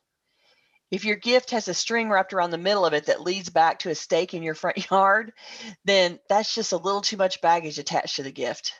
If 0.93 1.05
your 1.05 1.15
gift 1.15 1.49
has 1.49 1.67
a 1.67 1.73
string 1.73 2.07
wrapped 2.07 2.33
around 2.33 2.51
the 2.51 2.59
middle 2.59 2.85
of 2.85 2.93
it 2.93 3.07
that 3.07 3.23
leads 3.23 3.49
back 3.49 3.79
to 3.79 3.89
a 3.89 3.95
stake 3.95 4.35
in 4.35 4.43
your 4.43 4.53
front 4.63 4.91
yard, 4.91 5.33
then 5.83 6.19
that's 6.29 6.53
just 6.53 6.71
a 6.71 6.77
little 6.77 7.01
too 7.01 7.17
much 7.17 7.41
baggage 7.41 7.79
attached 7.79 8.17
to 8.17 8.23
the 8.23 8.31
gift. 8.31 8.73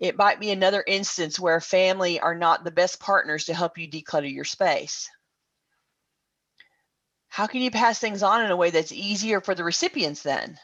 It 0.00 0.16
might 0.16 0.40
be 0.40 0.50
another 0.50 0.82
instance 0.84 1.38
where 1.38 1.60
family 1.60 2.18
are 2.18 2.34
not 2.34 2.64
the 2.64 2.72
best 2.72 2.98
partners 2.98 3.44
to 3.44 3.54
help 3.54 3.78
you 3.78 3.88
declutter 3.88 4.32
your 4.32 4.44
space. 4.44 5.08
How 7.28 7.46
can 7.46 7.62
you 7.62 7.70
pass 7.70 8.00
things 8.00 8.24
on 8.24 8.44
in 8.44 8.50
a 8.50 8.56
way 8.56 8.70
that's 8.70 8.90
easier 8.90 9.40
for 9.40 9.54
the 9.54 9.62
recipients 9.62 10.24
then? 10.24 10.58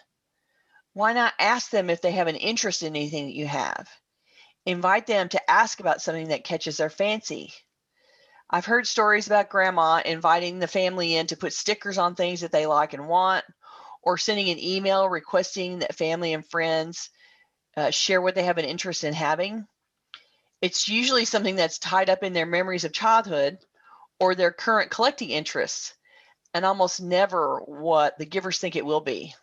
Why 0.93 1.13
not 1.13 1.35
ask 1.39 1.71
them 1.71 1.89
if 1.89 2.01
they 2.01 2.11
have 2.11 2.27
an 2.27 2.35
interest 2.35 2.83
in 2.83 2.97
anything 2.97 3.27
that 3.27 3.37
you 3.37 3.47
have? 3.47 3.89
Invite 4.67 5.07
them 5.07 5.29
to 5.29 5.49
ask 5.49 5.79
about 5.79 6.03
something 6.03 6.31
that 6.31 6.43
catches 6.43 6.79
their 6.79 6.91
fancy. 6.91 7.53
I've 8.55 8.67
heard 8.67 8.87
stories 8.87 9.27
about 9.27 9.49
grandma 9.49 10.01
inviting 10.05 10.61
the 10.61 10.69
family 10.69 11.17
in 11.17 11.27
to 11.27 11.37
put 11.37 11.53
stickers 11.53 11.99
on 11.99 12.15
things 12.15 12.43
that 12.43 12.53
they 12.53 12.67
like 12.67 12.93
and 12.93 13.09
want, 13.09 13.45
or 14.01 14.17
sending 14.17 14.49
an 14.49 14.61
email 14.61 15.09
requesting 15.09 15.81
that 15.81 15.97
family 15.97 16.33
and 16.35 16.49
friends 16.49 17.11
uh, 17.77 17.91
share 17.91 18.23
what 18.23 18.37
they 18.37 18.45
have 18.45 18.59
an 18.59 18.65
interest 18.65 19.03
in 19.03 19.13
having. 19.13 19.67
It's 20.63 20.89
usually 20.89 21.25
something 21.25 21.57
that's 21.57 21.81
tied 21.81 22.09
up 22.09 22.23
in 22.23 22.33
their 22.33 22.47
memories 22.47 22.85
of 22.85 22.93
childhood 22.93 23.59
or 24.21 24.37
their 24.37 24.53
current 24.53 24.93
collecting 24.93 25.31
interests, 25.31 25.93
and 26.55 26.65
almost 26.65 27.03
never 27.03 27.59
what 27.67 28.17
the 28.19 28.25
givers 28.25 28.59
think 28.59 28.77
it 28.77 28.87
will 28.87 29.01
be. 29.01 29.35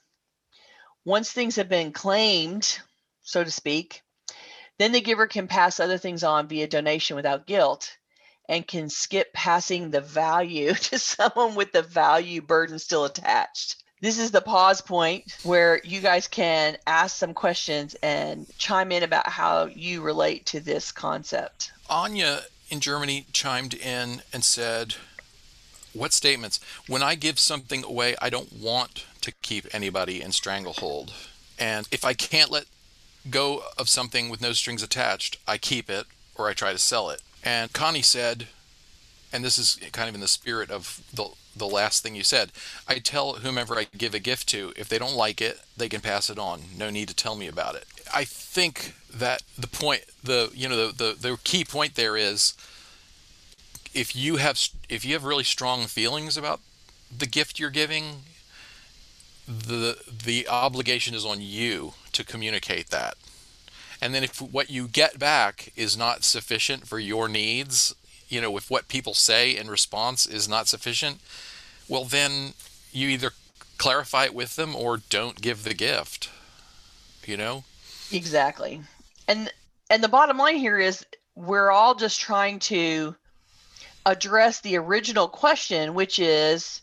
Once 1.03 1.33
things 1.33 1.57
have 1.57 1.67
been 1.67 1.91
claimed, 1.91 2.79
so 3.23 3.43
to 3.43 3.51
speak, 3.51 4.03
then 4.79 4.93
the 4.93 5.01
giver 5.01 5.27
can 5.27 5.49
pass 5.49 5.81
other 5.81 5.97
things 5.97 6.23
on 6.23 6.47
via 6.47 6.65
donation 6.65 7.17
without 7.17 7.45
guilt 7.45 7.97
and 8.51 8.67
can 8.67 8.89
skip 8.89 9.31
passing 9.31 9.89
the 9.89 10.01
value 10.01 10.73
to 10.89 10.99
someone 10.99 11.55
with 11.55 11.71
the 11.71 11.81
value 11.81 12.41
burden 12.41 12.77
still 12.77 13.05
attached. 13.05 13.77
This 14.01 14.19
is 14.19 14.31
the 14.31 14.41
pause 14.41 14.81
point 14.81 15.37
where 15.43 15.79
you 15.83 16.01
guys 16.01 16.27
can 16.27 16.75
ask 16.85 17.15
some 17.15 17.33
questions 17.33 17.95
and 18.03 18.45
chime 18.57 18.91
in 18.91 19.03
about 19.03 19.29
how 19.29 19.65
you 19.65 20.01
relate 20.01 20.45
to 20.47 20.59
this 20.59 20.91
concept. 20.91 21.71
Anya 21.89 22.41
in 22.69 22.79
Germany 22.79 23.25
chimed 23.31 23.73
in 23.73 24.21
and 24.33 24.43
said, 24.43 24.95
What 25.93 26.13
statements? 26.13 26.59
When 26.87 27.03
I 27.03 27.15
give 27.15 27.39
something 27.39 27.83
away, 27.83 28.15
I 28.21 28.29
don't 28.29 28.51
want 28.51 29.05
to 29.21 29.31
keep 29.43 29.67
anybody 29.71 30.21
in 30.21 30.31
stranglehold. 30.31 31.13
And 31.59 31.87
if 31.91 32.03
I 32.03 32.13
can't 32.13 32.49
let 32.49 32.65
go 33.29 33.61
of 33.77 33.87
something 33.87 34.29
with 34.29 34.41
no 34.41 34.51
strings 34.51 34.81
attached, 34.81 35.37
I 35.47 35.57
keep 35.59 35.91
it 35.91 36.07
or 36.35 36.49
I 36.49 36.53
try 36.53 36.71
to 36.71 36.79
sell 36.79 37.11
it. 37.11 37.21
And 37.43 37.73
Connie 37.73 38.01
said, 38.01 38.47
and 39.33 39.43
this 39.43 39.57
is 39.57 39.79
kind 39.91 40.09
of 40.09 40.15
in 40.15 40.21
the 40.21 40.27
spirit 40.27 40.69
of 40.69 41.01
the 41.13 41.29
the 41.55 41.67
last 41.67 42.01
thing 42.01 42.15
you 42.15 42.23
said. 42.23 42.51
I 42.87 42.99
tell 42.99 43.33
whomever 43.33 43.77
I 43.77 43.87
give 43.97 44.13
a 44.13 44.19
gift 44.19 44.47
to, 44.49 44.73
if 44.77 44.87
they 44.87 44.97
don't 44.97 45.15
like 45.15 45.41
it, 45.41 45.59
they 45.75 45.89
can 45.89 46.01
pass 46.01 46.29
it 46.29 46.39
on. 46.39 46.61
No 46.77 46.89
need 46.89 47.09
to 47.09 47.15
tell 47.15 47.35
me 47.35 47.47
about 47.47 47.75
it. 47.75 47.85
I 48.13 48.23
think 48.23 48.93
that 49.13 49.43
the 49.57 49.67
point, 49.67 50.03
the 50.23 50.51
you 50.53 50.69
know, 50.69 50.87
the 50.87 50.93
the, 50.93 51.29
the 51.29 51.37
key 51.43 51.65
point 51.65 51.95
there 51.95 52.15
is, 52.15 52.53
if 53.93 54.15
you 54.15 54.37
have 54.37 54.59
if 54.89 55.05
you 55.05 55.13
have 55.13 55.23
really 55.23 55.43
strong 55.43 55.85
feelings 55.85 56.37
about 56.37 56.61
the 57.15 57.25
gift 57.25 57.59
you're 57.59 57.69
giving, 57.69 58.23
the 59.47 59.97
the 60.25 60.47
obligation 60.47 61.13
is 61.13 61.25
on 61.25 61.41
you 61.41 61.93
to 62.13 62.23
communicate 62.23 62.89
that. 62.89 63.15
And 64.01 64.15
then 64.15 64.23
if 64.23 64.41
what 64.41 64.69
you 64.69 64.87
get 64.87 65.19
back 65.19 65.71
is 65.75 65.95
not 65.95 66.23
sufficient 66.23 66.87
for 66.87 66.97
your 66.97 67.29
needs, 67.29 67.93
you 68.27 68.41
know, 68.41 68.57
if 68.57 68.71
what 68.71 68.87
people 68.87 69.13
say 69.13 69.55
in 69.55 69.69
response 69.69 70.25
is 70.25 70.49
not 70.49 70.67
sufficient, 70.67 71.19
well 71.87 72.05
then 72.05 72.53
you 72.91 73.09
either 73.09 73.31
clarify 73.77 74.25
it 74.25 74.33
with 74.33 74.55
them 74.55 74.75
or 74.75 74.97
don't 74.97 75.41
give 75.41 75.63
the 75.63 75.73
gift. 75.73 76.29
You 77.25 77.37
know? 77.37 77.63
Exactly. 78.11 78.81
And 79.27 79.51
and 79.89 80.03
the 80.03 80.09
bottom 80.09 80.37
line 80.37 80.55
here 80.55 80.79
is 80.79 81.05
we're 81.35 81.69
all 81.69 81.95
just 81.95 82.19
trying 82.19 82.59
to 82.59 83.15
address 84.05 84.61
the 84.61 84.77
original 84.77 85.27
question, 85.27 85.93
which 85.93 86.17
is 86.17 86.81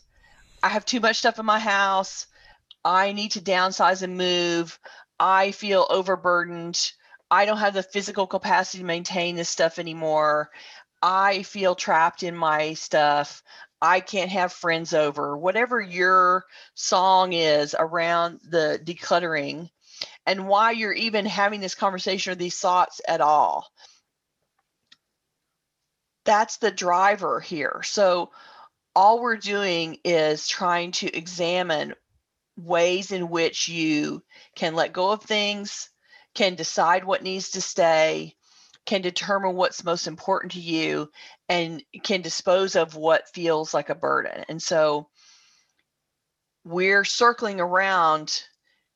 I 0.63 0.69
have 0.69 0.85
too 0.85 0.99
much 0.99 1.17
stuff 1.17 1.39
in 1.39 1.45
my 1.45 1.59
house. 1.59 2.27
I 2.85 3.11
need 3.11 3.31
to 3.31 3.41
downsize 3.41 4.01
and 4.03 4.17
move. 4.17 4.79
I 5.19 5.51
feel 5.51 5.85
overburdened. 5.89 6.91
I 7.31 7.45
don't 7.45 7.57
have 7.57 7.73
the 7.73 7.83
physical 7.83 8.27
capacity 8.27 8.79
to 8.79 8.85
maintain 8.85 9.35
this 9.35 9.49
stuff 9.49 9.79
anymore. 9.79 10.49
I 11.01 11.43
feel 11.43 11.75
trapped 11.75 12.23
in 12.23 12.35
my 12.35 12.73
stuff. 12.73 13.43
I 13.81 13.99
can't 13.99 14.31
have 14.31 14.51
friends 14.51 14.93
over. 14.93 15.37
Whatever 15.37 15.79
your 15.79 16.45
song 16.73 17.33
is 17.33 17.75
around 17.77 18.41
the 18.43 18.79
decluttering 18.83 19.69
and 20.25 20.47
why 20.47 20.71
you're 20.71 20.93
even 20.93 21.25
having 21.25 21.61
this 21.61 21.75
conversation 21.75 22.31
or 22.31 22.35
these 22.35 22.59
thoughts 22.59 22.99
at 23.07 23.21
all. 23.21 23.67
That's 26.25 26.57
the 26.57 26.71
driver 26.71 27.39
here. 27.39 27.81
So 27.83 28.31
all 28.95 29.21
we're 29.21 29.37
doing 29.37 29.99
is 30.03 30.47
trying 30.47 30.91
to 30.93 31.15
examine 31.15 31.93
ways 32.57 33.11
in 33.11 33.29
which 33.29 33.69
you 33.69 34.21
can 34.55 34.75
let 34.75 34.91
go 34.91 35.11
of 35.11 35.23
things, 35.23 35.89
can 36.39 36.55
decide 36.55 37.03
what 37.03 37.21
needs 37.21 37.49
to 37.49 37.59
stay, 37.61 38.33
can 38.85 39.01
determine 39.01 39.57
what's 39.57 39.83
most 39.83 40.07
important 40.07 40.53
to 40.53 40.61
you, 40.61 41.11
and 41.49 41.83
can 42.01 42.21
dispose 42.21 42.77
of 42.77 42.95
what 42.95 43.27
feels 43.33 43.73
like 43.73 43.89
a 43.89 43.95
burden. 43.95 44.45
And 44.47 44.63
so 44.63 45.09
we're 46.63 47.03
circling 47.03 47.59
around 47.59 48.41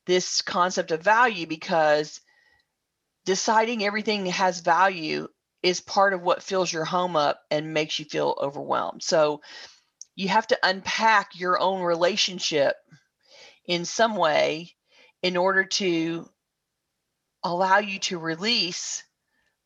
this 0.06 0.42
concept 0.42 0.92
of 0.92 1.04
value 1.04 1.46
because 1.46 2.22
deciding 3.26 3.84
everything 3.84 4.28
has 4.28 4.62
value 4.62 5.28
is 5.62 5.82
part 5.82 6.14
of 6.14 6.22
what 6.22 6.44
fills 6.44 6.72
your 6.72 6.86
home 6.86 7.18
up 7.18 7.42
and 7.52 7.74
makes 7.74 8.00
you 8.00 8.06
feel 8.06 8.38
overwhelmed. 8.42 9.04
So 9.04 9.42
you 10.16 10.30
have 10.30 10.48
to 10.48 10.60
unpack 10.64 11.32
your 11.38 11.60
own 11.60 11.82
relationship 11.82 12.78
in 13.66 13.84
some 13.84 14.16
way 14.16 14.78
in 15.22 15.36
order 15.36 15.66
to 15.66 16.30
allow 17.44 17.80
you 17.80 18.00
to 18.00 18.18
release 18.18 19.04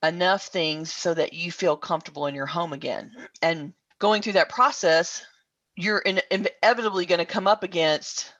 enough 0.03 0.47
things 0.47 0.91
so 0.91 1.13
that 1.13 1.33
you 1.33 1.51
feel 1.51 1.77
comfortable 1.77 2.27
in 2.27 2.35
your 2.35 2.45
home 2.45 2.73
again. 2.73 3.11
And 3.41 3.73
going 3.99 4.21
through 4.21 4.33
that 4.33 4.49
process, 4.49 5.25
you're 5.75 5.99
in, 5.99 6.21
inevitably 6.31 7.05
going 7.05 7.19
to 7.19 7.25
come 7.25 7.47
up 7.47 7.63
against 7.63 8.33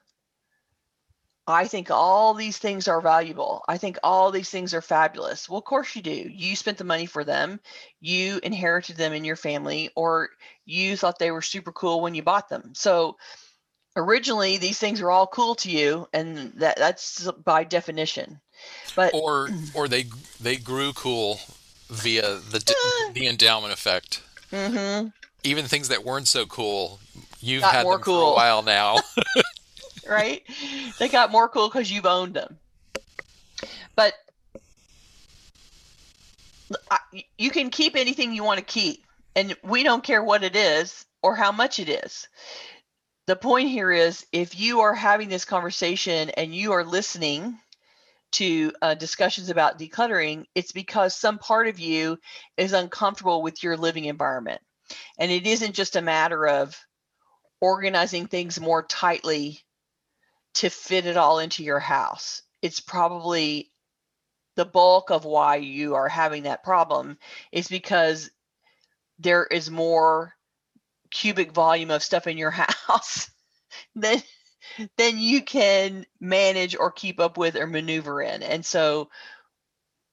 I 1.50 1.66
think 1.66 1.90
all 1.90 2.34
these 2.34 2.58
things 2.58 2.88
are 2.88 3.00
valuable. 3.00 3.64
I 3.66 3.78
think 3.78 3.96
all 4.02 4.30
these 4.30 4.50
things 4.50 4.74
are 4.74 4.82
fabulous. 4.82 5.48
Well, 5.48 5.58
of 5.58 5.64
course 5.64 5.96
you 5.96 6.02
do. 6.02 6.10
You 6.10 6.54
spent 6.54 6.76
the 6.76 6.84
money 6.84 7.06
for 7.06 7.24
them. 7.24 7.58
You 8.00 8.38
inherited 8.42 8.98
them 8.98 9.14
in 9.14 9.24
your 9.24 9.34
family, 9.34 9.88
or 9.96 10.28
you 10.66 10.94
thought 10.94 11.18
they 11.18 11.30
were 11.30 11.40
super 11.40 11.72
cool 11.72 12.02
when 12.02 12.14
you 12.14 12.22
bought 12.22 12.50
them. 12.50 12.74
So 12.74 13.16
originally 13.96 14.58
these 14.58 14.78
things 14.78 15.00
are 15.00 15.10
all 15.10 15.26
cool 15.26 15.54
to 15.56 15.70
you 15.70 16.06
and 16.12 16.52
that 16.56 16.76
that's 16.76 17.28
by 17.44 17.64
definition 17.64 18.40
but 18.94 19.12
or 19.14 19.48
or 19.74 19.88
they 19.88 20.06
they 20.40 20.56
grew 20.56 20.92
cool 20.92 21.40
via 21.90 22.36
the 22.36 23.10
the 23.14 23.26
endowment 23.26 23.72
effect. 23.72 24.22
Mm-hmm. 24.50 25.08
even 25.44 25.66
things 25.66 25.88
that 25.88 26.06
weren't 26.06 26.26
so 26.26 26.46
cool 26.46 27.00
you've 27.40 27.60
got 27.60 27.74
had 27.74 27.82
more 27.82 27.96
them 27.96 28.02
cool. 28.02 28.28
for 28.28 28.32
a 28.32 28.34
while 28.34 28.62
now. 28.62 28.98
Right? 30.08 30.42
They 30.98 31.10
got 31.10 31.30
more 31.30 31.50
cool 31.50 31.68
because 31.68 31.92
you've 31.92 32.06
owned 32.06 32.32
them. 32.32 32.56
But 33.94 34.14
I, 36.90 36.98
you 37.36 37.50
can 37.50 37.68
keep 37.68 37.94
anything 37.94 38.32
you 38.32 38.42
want 38.42 38.58
to 38.58 38.64
keep 38.64 39.04
and 39.36 39.54
we 39.62 39.82
don't 39.82 40.02
care 40.02 40.24
what 40.24 40.42
it 40.44 40.56
is 40.56 41.04
or 41.22 41.34
how 41.34 41.52
much 41.52 41.78
it 41.78 41.90
is. 41.90 42.26
The 43.26 43.36
point 43.36 43.68
here 43.68 43.92
is 43.92 44.24
if 44.32 44.58
you 44.58 44.80
are 44.80 44.94
having 44.94 45.28
this 45.28 45.44
conversation 45.44 46.30
and 46.30 46.54
you 46.54 46.72
are 46.72 46.84
listening 46.84 47.58
to 48.32 48.72
uh, 48.82 48.94
discussions 48.94 49.50
about 49.50 49.78
decluttering, 49.78 50.44
it's 50.54 50.72
because 50.72 51.14
some 51.14 51.38
part 51.38 51.68
of 51.68 51.78
you 51.78 52.18
is 52.56 52.72
uncomfortable 52.72 53.42
with 53.42 53.62
your 53.62 53.76
living 53.76 54.04
environment. 54.04 54.60
And 55.18 55.30
it 55.30 55.46
isn't 55.46 55.74
just 55.74 55.96
a 55.96 56.02
matter 56.02 56.46
of 56.46 56.78
organizing 57.60 58.26
things 58.26 58.60
more 58.60 58.82
tightly 58.82 59.60
to 60.54 60.68
fit 60.68 61.06
it 61.06 61.16
all 61.16 61.38
into 61.38 61.62
your 61.62 61.80
house. 61.80 62.42
It's 62.62 62.80
probably 62.80 63.70
the 64.56 64.64
bulk 64.64 65.10
of 65.10 65.24
why 65.24 65.56
you 65.56 65.94
are 65.94 66.08
having 66.08 66.44
that 66.44 66.64
problem 66.64 67.18
is 67.52 67.68
because 67.68 68.30
there 69.18 69.44
is 69.44 69.70
more 69.70 70.34
cubic 71.10 71.52
volume 71.52 71.90
of 71.90 72.02
stuff 72.02 72.26
in 72.26 72.36
your 72.36 72.50
house 72.86 73.30
then 73.94 74.22
then 74.96 75.18
you 75.18 75.42
can 75.42 76.04
manage 76.20 76.76
or 76.76 76.90
keep 76.90 77.20
up 77.20 77.36
with 77.36 77.56
or 77.56 77.66
maneuver 77.66 78.22
in 78.22 78.42
and 78.42 78.64
so 78.64 79.08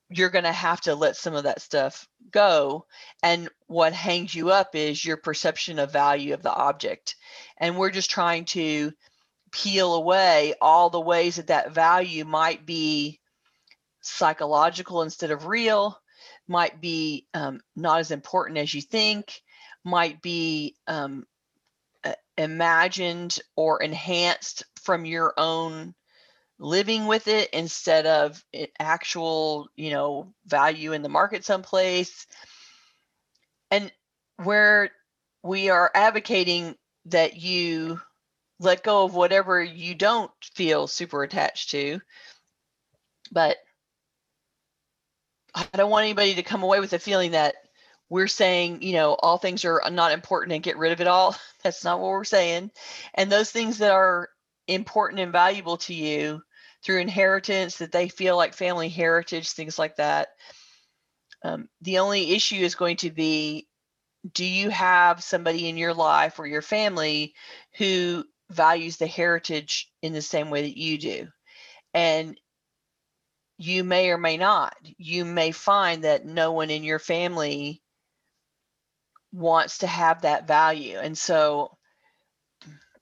you're 0.10 0.30
going 0.30 0.44
to 0.44 0.52
have 0.52 0.82
to 0.82 0.96
let 0.96 1.16
some 1.16 1.36
of 1.36 1.44
that 1.44 1.62
stuff 1.62 2.08
go. 2.32 2.86
And 3.24 3.50
what 3.68 3.94
hangs 3.94 4.36
you 4.36 4.52
up 4.52 4.76
is 4.76 5.04
your 5.04 5.18
perception 5.18 5.80
of 5.80 5.92
value 5.92 6.34
of 6.34 6.44
the 6.44 6.54
object. 6.54 7.16
And 7.58 7.78
we're 7.78 7.90
just 7.90 8.12
trying 8.12 8.46
to 8.46 8.94
peel 9.52 9.96
away 9.96 10.54
all 10.62 10.90
the 10.90 11.02
ways 11.02 11.38
that 11.38 11.48
that 11.48 11.72
value 11.72 12.26
might 12.26 12.66
be 12.66 13.20
psychological 14.02 15.02
instead 15.02 15.32
of 15.32 15.48
real, 15.48 16.00
might 16.48 16.80
be 16.80 17.26
um, 17.34 17.60
not 17.76 18.00
as 18.00 18.12
important 18.12 18.60
as 18.60 18.74
you 18.74 18.82
think, 18.82 19.42
might 19.84 20.22
be 20.22 20.76
um, 20.88 21.26
Uh, 22.06 22.14
imagined 22.38 23.40
or 23.56 23.82
enhanced 23.82 24.64
from 24.84 25.06
your 25.06 25.34
own 25.38 25.96
living 26.60 27.08
with 27.08 27.28
it 27.28 27.50
instead 27.52 28.06
of 28.06 28.44
actual, 28.80 29.68
you 29.76 29.90
know, 29.90 30.34
value 30.46 30.92
in 30.94 31.02
the 31.02 31.10
market 31.10 31.44
someplace. 31.44 32.28
And 33.72 33.92
where 34.44 34.92
we 35.44 35.70
are 35.70 35.92
advocating 35.96 36.76
that 37.06 37.38
you 37.38 38.00
let 38.60 38.84
go 38.84 39.06
of 39.06 39.16
whatever 39.16 39.64
you 39.64 39.96
don't 39.96 40.32
feel 40.54 40.88
super 40.88 41.24
attached 41.24 41.72
to. 41.72 42.00
But 43.32 43.58
I 45.54 45.66
don't 45.74 45.90
want 45.90 46.04
anybody 46.04 46.36
to 46.36 46.44
come 46.44 46.64
away 46.64 46.80
with 46.80 46.92
the 46.92 47.00
feeling 47.00 47.32
that 47.32 47.56
we're 48.10 48.28
saying, 48.28 48.82
you 48.82 48.94
know, 48.94 49.14
all 49.14 49.38
things 49.38 49.66
are 49.66 49.82
not 49.92 50.12
important 50.12 50.54
and 50.54 50.64
get 50.64 50.78
rid 50.78 50.92
of 50.92 51.02
it 51.02 51.08
all. 51.08 51.36
That's 51.64 51.84
not 51.84 52.00
what 52.00 52.10
we're 52.10 52.24
saying. 52.24 52.72
And 53.14 53.32
those 53.32 53.52
things 53.52 53.80
that 53.80 53.92
are 53.92 54.30
important 54.68 55.20
and 55.20 55.32
valuable 55.32 55.78
to 55.78 55.94
you 55.94 56.42
through 56.84 57.00
inheritance, 57.00 57.78
that 57.78 57.92
they 57.92 58.10
feel 58.10 58.38
like 58.38 58.54
family 58.54 58.90
heritage, 58.90 59.52
things 59.52 59.80
like 59.80 59.96
that. 59.96 60.30
Um, 61.44 61.68
the 61.82 62.00
only 62.00 62.32
issue 62.34 62.58
is 62.58 62.76
going 62.76 62.98
to 62.98 63.12
be 63.12 63.68
do 64.34 64.46
you 64.46 64.70
have 64.70 65.24
somebody 65.24 65.70
in 65.70 65.78
your 65.78 65.94
life 65.94 66.40
or 66.40 66.48
your 66.48 66.64
family 66.64 67.36
who 67.78 68.26
values 68.50 68.98
the 68.98 69.08
heritage 69.08 69.92
in 70.02 70.14
the 70.14 70.22
same 70.22 70.50
way 70.50 70.64
that 70.64 70.78
you 70.78 70.98
do? 70.98 71.28
And 71.94 72.40
you 73.58 73.84
may 73.84 74.10
or 74.10 74.18
may 74.18 74.38
not. 74.38 74.76
You 74.98 75.26
may 75.26 75.52
find 75.52 76.04
that 76.04 76.26
no 76.26 76.52
one 76.52 76.70
in 76.70 76.84
your 76.84 77.00
family 77.00 77.82
wants 79.36 79.80
to 79.80 79.88
have 79.88 80.22
that 80.22 80.48
value. 80.48 80.98
And 80.98 81.18
so 81.18 81.78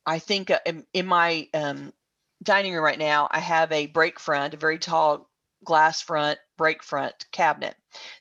I 0.05 0.19
think 0.19 0.49
uh, 0.49 0.59
in, 0.65 0.85
in 0.93 1.05
my 1.05 1.47
um, 1.53 1.93
dining 2.41 2.73
room 2.73 2.83
right 2.83 2.99
now, 2.99 3.27
I 3.29 3.39
have 3.39 3.71
a 3.71 3.87
break 3.87 4.19
front, 4.19 4.53
a 4.53 4.57
very 4.57 4.79
tall 4.79 5.29
glass 5.63 6.01
front 6.01 6.39
break 6.57 6.83
front 6.83 7.13
cabinet 7.31 7.75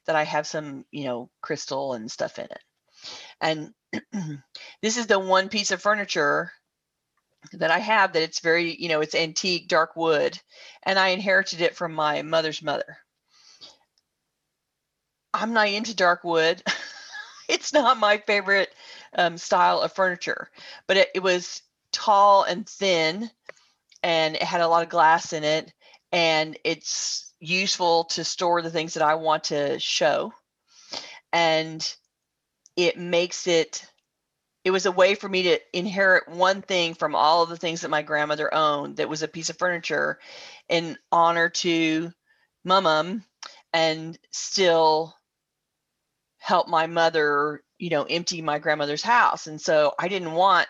that 0.07 0.15
I 0.15 0.25
have 0.25 0.47
some, 0.47 0.85
you 0.91 1.05
know, 1.05 1.31
crystal 1.41 1.95
and 1.95 2.11
stuff 2.11 2.39
in 2.39 2.45
it. 2.45 2.61
And 3.41 3.73
this 4.83 4.97
is 4.97 5.07
the 5.07 5.19
one 5.19 5.49
piece 5.49 5.71
of 5.71 5.83
furniture 5.83 6.53
that 7.55 7.71
I 7.71 7.79
have 7.79 8.13
that 8.13 8.23
it's 8.23 8.41
very, 8.41 8.77
you 8.81 8.89
know, 8.89 9.01
it's 9.01 9.15
antique 9.15 9.69
dark 9.69 9.97
wood 9.97 10.39
and 10.85 10.99
I 10.99 11.09
inherited 11.09 11.61
it 11.61 11.75
from 11.75 11.93
my 11.93 12.23
mother's 12.23 12.63
mother. 12.63 12.99
I'm 15.35 15.55
not 15.55 15.69
into 15.69 15.97
dark 15.97 16.25
wood. 16.25 16.63
it's 17.63 17.73
not 17.73 17.97
my 17.97 18.19
favorite 18.19 18.75
um, 19.17 19.39
style 19.39 19.81
of 19.81 19.93
furniture, 19.93 20.51
but 20.89 20.97
it, 20.97 21.09
it 21.15 21.23
was 21.23 21.63
tall 21.93 22.43
and 22.43 22.69
thin 22.69 23.31
and 24.03 24.35
it 24.35 24.43
had 24.43 24.61
a 24.61 24.69
lot 24.69 24.83
of 24.83 24.89
glass 24.89 25.33
in 25.33 25.45
it 25.45 25.73
and 26.11 26.59
it's 26.65 27.33
useful 27.39 28.05
to 28.05 28.25
store 28.25 28.63
the 28.63 28.71
things 28.71 28.95
that 28.95 29.03
I 29.05 29.15
want 29.15 29.45
to 29.45 29.79
show. 29.79 30.33
And 31.33 31.97
it 32.77 32.99
makes 32.99 33.47
it 33.47 33.87
it 34.65 34.71
was 34.71 34.87
a 34.87 34.93
way 34.93 35.15
for 35.15 35.29
me 35.29 35.43
to 35.45 35.59
inherit 35.73 36.29
one 36.29 36.63
thing 36.63 36.95
from 36.95 37.15
all 37.15 37.43
of 37.43 37.49
the 37.49 37.57
things 37.57 37.81
that 37.81 37.91
my 37.91 38.03
grandmother 38.03 38.53
owned 38.53 38.97
that 38.97 39.09
was 39.09 39.23
a 39.23 39.29
piece 39.29 39.51
of 39.51 39.59
furniture 39.59 40.19
in 40.69 40.97
honor 41.11 41.49
to 41.49 42.13
my 42.65 42.81
mom 42.81 43.25
and 43.73 44.19
still 44.31 45.17
help 46.43 46.67
my 46.67 46.89
mother, 46.89 47.63
you 47.79 47.89
know, 47.89 48.03
empty 48.03 48.43
my 48.43 48.59
grandmother's 48.59 49.03
house. 49.03 49.47
And 49.47 49.61
so 49.61 49.95
I 49.97 50.09
didn't 50.09 50.33
want 50.33 50.67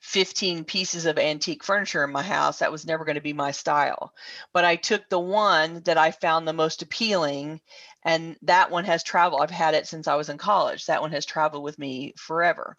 15 0.00 0.64
pieces 0.64 1.04
of 1.04 1.18
antique 1.18 1.62
furniture 1.62 2.02
in 2.02 2.10
my 2.10 2.22
house. 2.22 2.60
That 2.60 2.72
was 2.72 2.86
never 2.86 3.04
going 3.04 3.16
to 3.16 3.20
be 3.20 3.34
my 3.34 3.50
style. 3.50 4.14
But 4.54 4.64
I 4.64 4.76
took 4.76 5.06
the 5.10 5.20
one 5.20 5.82
that 5.84 5.98
I 5.98 6.12
found 6.12 6.48
the 6.48 6.54
most 6.54 6.80
appealing, 6.80 7.60
and 8.02 8.36
that 8.42 8.70
one 8.70 8.84
has 8.86 9.04
traveled. 9.04 9.42
I've 9.42 9.50
had 9.50 9.74
it 9.74 9.86
since 9.86 10.08
I 10.08 10.14
was 10.14 10.30
in 10.30 10.38
college. 10.38 10.86
That 10.86 11.02
one 11.02 11.12
has 11.12 11.26
traveled 11.26 11.62
with 11.62 11.78
me 11.78 12.14
forever. 12.16 12.74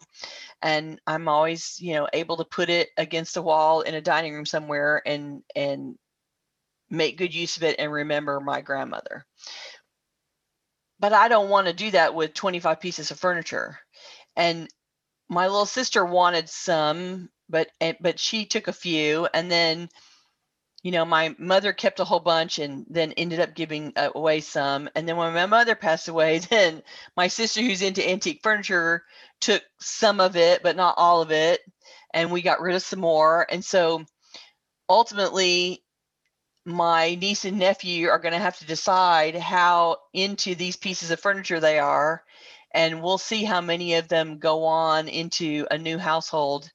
And 0.60 1.00
I'm 1.06 1.28
always, 1.28 1.80
you 1.80 1.94
know, 1.94 2.08
able 2.12 2.38
to 2.38 2.44
put 2.44 2.68
it 2.68 2.88
against 2.96 3.36
a 3.36 3.42
wall 3.42 3.82
in 3.82 3.94
a 3.94 4.00
dining 4.00 4.34
room 4.34 4.44
somewhere 4.44 5.00
and 5.06 5.44
and 5.54 5.96
make 6.90 7.16
good 7.16 7.34
use 7.34 7.56
of 7.56 7.62
it 7.62 7.76
and 7.78 7.92
remember 7.92 8.40
my 8.40 8.60
grandmother. 8.60 9.24
But 11.04 11.12
I 11.12 11.28
don't 11.28 11.50
want 11.50 11.66
to 11.66 11.74
do 11.74 11.90
that 11.90 12.14
with 12.14 12.32
25 12.32 12.80
pieces 12.80 13.10
of 13.10 13.20
furniture. 13.20 13.78
And 14.36 14.70
my 15.28 15.48
little 15.48 15.66
sister 15.66 16.02
wanted 16.02 16.48
some, 16.48 17.28
but 17.46 17.68
but 18.00 18.18
she 18.18 18.46
took 18.46 18.68
a 18.68 18.72
few, 18.72 19.28
and 19.34 19.50
then 19.50 19.90
you 20.82 20.92
know 20.92 21.04
my 21.04 21.36
mother 21.38 21.74
kept 21.74 22.00
a 22.00 22.04
whole 22.04 22.20
bunch 22.20 22.58
and 22.58 22.86
then 22.88 23.12
ended 23.18 23.38
up 23.38 23.54
giving 23.54 23.92
uh, 23.96 24.12
away 24.14 24.40
some. 24.40 24.88
And 24.94 25.06
then 25.06 25.18
when 25.18 25.34
my 25.34 25.44
mother 25.44 25.74
passed 25.74 26.08
away 26.08 26.38
then 26.50 26.82
my 27.18 27.28
sister 27.28 27.60
who's 27.60 27.82
into 27.82 28.08
antique 28.08 28.40
furniture 28.42 29.04
took 29.42 29.62
some 29.80 30.20
of 30.20 30.36
it 30.36 30.62
but 30.62 30.74
not 30.74 30.94
all 30.96 31.20
of 31.20 31.30
it. 31.30 31.60
And 32.14 32.32
we 32.32 32.40
got 32.40 32.62
rid 32.62 32.76
of 32.76 32.82
some 32.82 33.00
more. 33.00 33.46
And 33.50 33.62
so 33.62 34.06
ultimately 34.88 35.83
my 36.64 37.14
niece 37.16 37.44
and 37.44 37.58
nephew 37.58 38.08
are 38.08 38.18
going 38.18 38.32
to 38.32 38.38
have 38.38 38.58
to 38.58 38.66
decide 38.66 39.34
how 39.36 39.98
into 40.12 40.54
these 40.54 40.76
pieces 40.76 41.10
of 41.10 41.20
furniture 41.20 41.60
they 41.60 41.78
are 41.78 42.22
and 42.72 43.02
we'll 43.02 43.18
see 43.18 43.44
how 43.44 43.60
many 43.60 43.94
of 43.94 44.08
them 44.08 44.38
go 44.38 44.64
on 44.64 45.08
into 45.08 45.66
a 45.70 45.78
new 45.78 45.98
household 45.98 46.70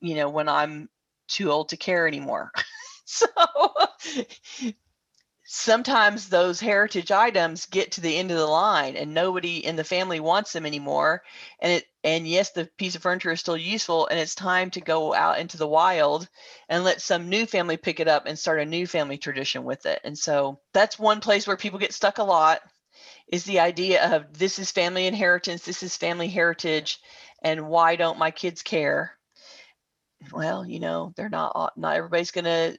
you 0.00 0.14
know 0.14 0.28
when 0.28 0.48
i'm 0.48 0.88
too 1.28 1.50
old 1.50 1.68
to 1.70 1.76
care 1.76 2.06
anymore. 2.06 2.50
So 3.08 3.28
sometimes 5.44 6.28
those 6.28 6.58
heritage 6.58 7.12
items 7.12 7.66
get 7.66 7.92
to 7.92 8.00
the 8.00 8.16
end 8.16 8.32
of 8.32 8.36
the 8.36 8.46
line 8.46 8.96
and 8.96 9.14
nobody 9.14 9.64
in 9.64 9.76
the 9.76 9.84
family 9.84 10.18
wants 10.18 10.52
them 10.52 10.66
anymore 10.66 11.22
and 11.60 11.70
it 11.70 11.84
and 12.06 12.26
yes 12.26 12.50
the 12.52 12.64
piece 12.78 12.94
of 12.94 13.02
furniture 13.02 13.32
is 13.32 13.40
still 13.40 13.56
useful 13.56 14.06
and 14.06 14.18
it's 14.18 14.34
time 14.34 14.70
to 14.70 14.80
go 14.80 15.12
out 15.12 15.38
into 15.38 15.58
the 15.58 15.66
wild 15.66 16.26
and 16.70 16.84
let 16.84 17.02
some 17.02 17.28
new 17.28 17.44
family 17.44 17.76
pick 17.76 18.00
it 18.00 18.08
up 18.08 18.24
and 18.24 18.38
start 18.38 18.60
a 18.60 18.64
new 18.64 18.86
family 18.86 19.18
tradition 19.18 19.64
with 19.64 19.84
it 19.84 20.00
and 20.04 20.16
so 20.16 20.58
that's 20.72 20.98
one 20.98 21.20
place 21.20 21.46
where 21.46 21.56
people 21.58 21.78
get 21.78 21.92
stuck 21.92 22.16
a 22.16 22.24
lot 22.24 22.62
is 23.28 23.44
the 23.44 23.60
idea 23.60 24.14
of 24.14 24.38
this 24.38 24.58
is 24.58 24.70
family 24.70 25.06
inheritance, 25.06 25.62
this 25.62 25.82
is 25.82 25.96
family 25.96 26.28
heritage, 26.28 27.00
and 27.42 27.68
why 27.68 27.96
don't 27.96 28.18
my 28.18 28.30
kids 28.30 28.62
care? 28.62 29.12
Well, 30.32 30.64
you 30.64 30.80
know, 30.80 31.12
they're 31.16 31.28
not 31.28 31.72
not 31.76 31.96
everybody's 31.96 32.30
going 32.30 32.44
to 32.44 32.78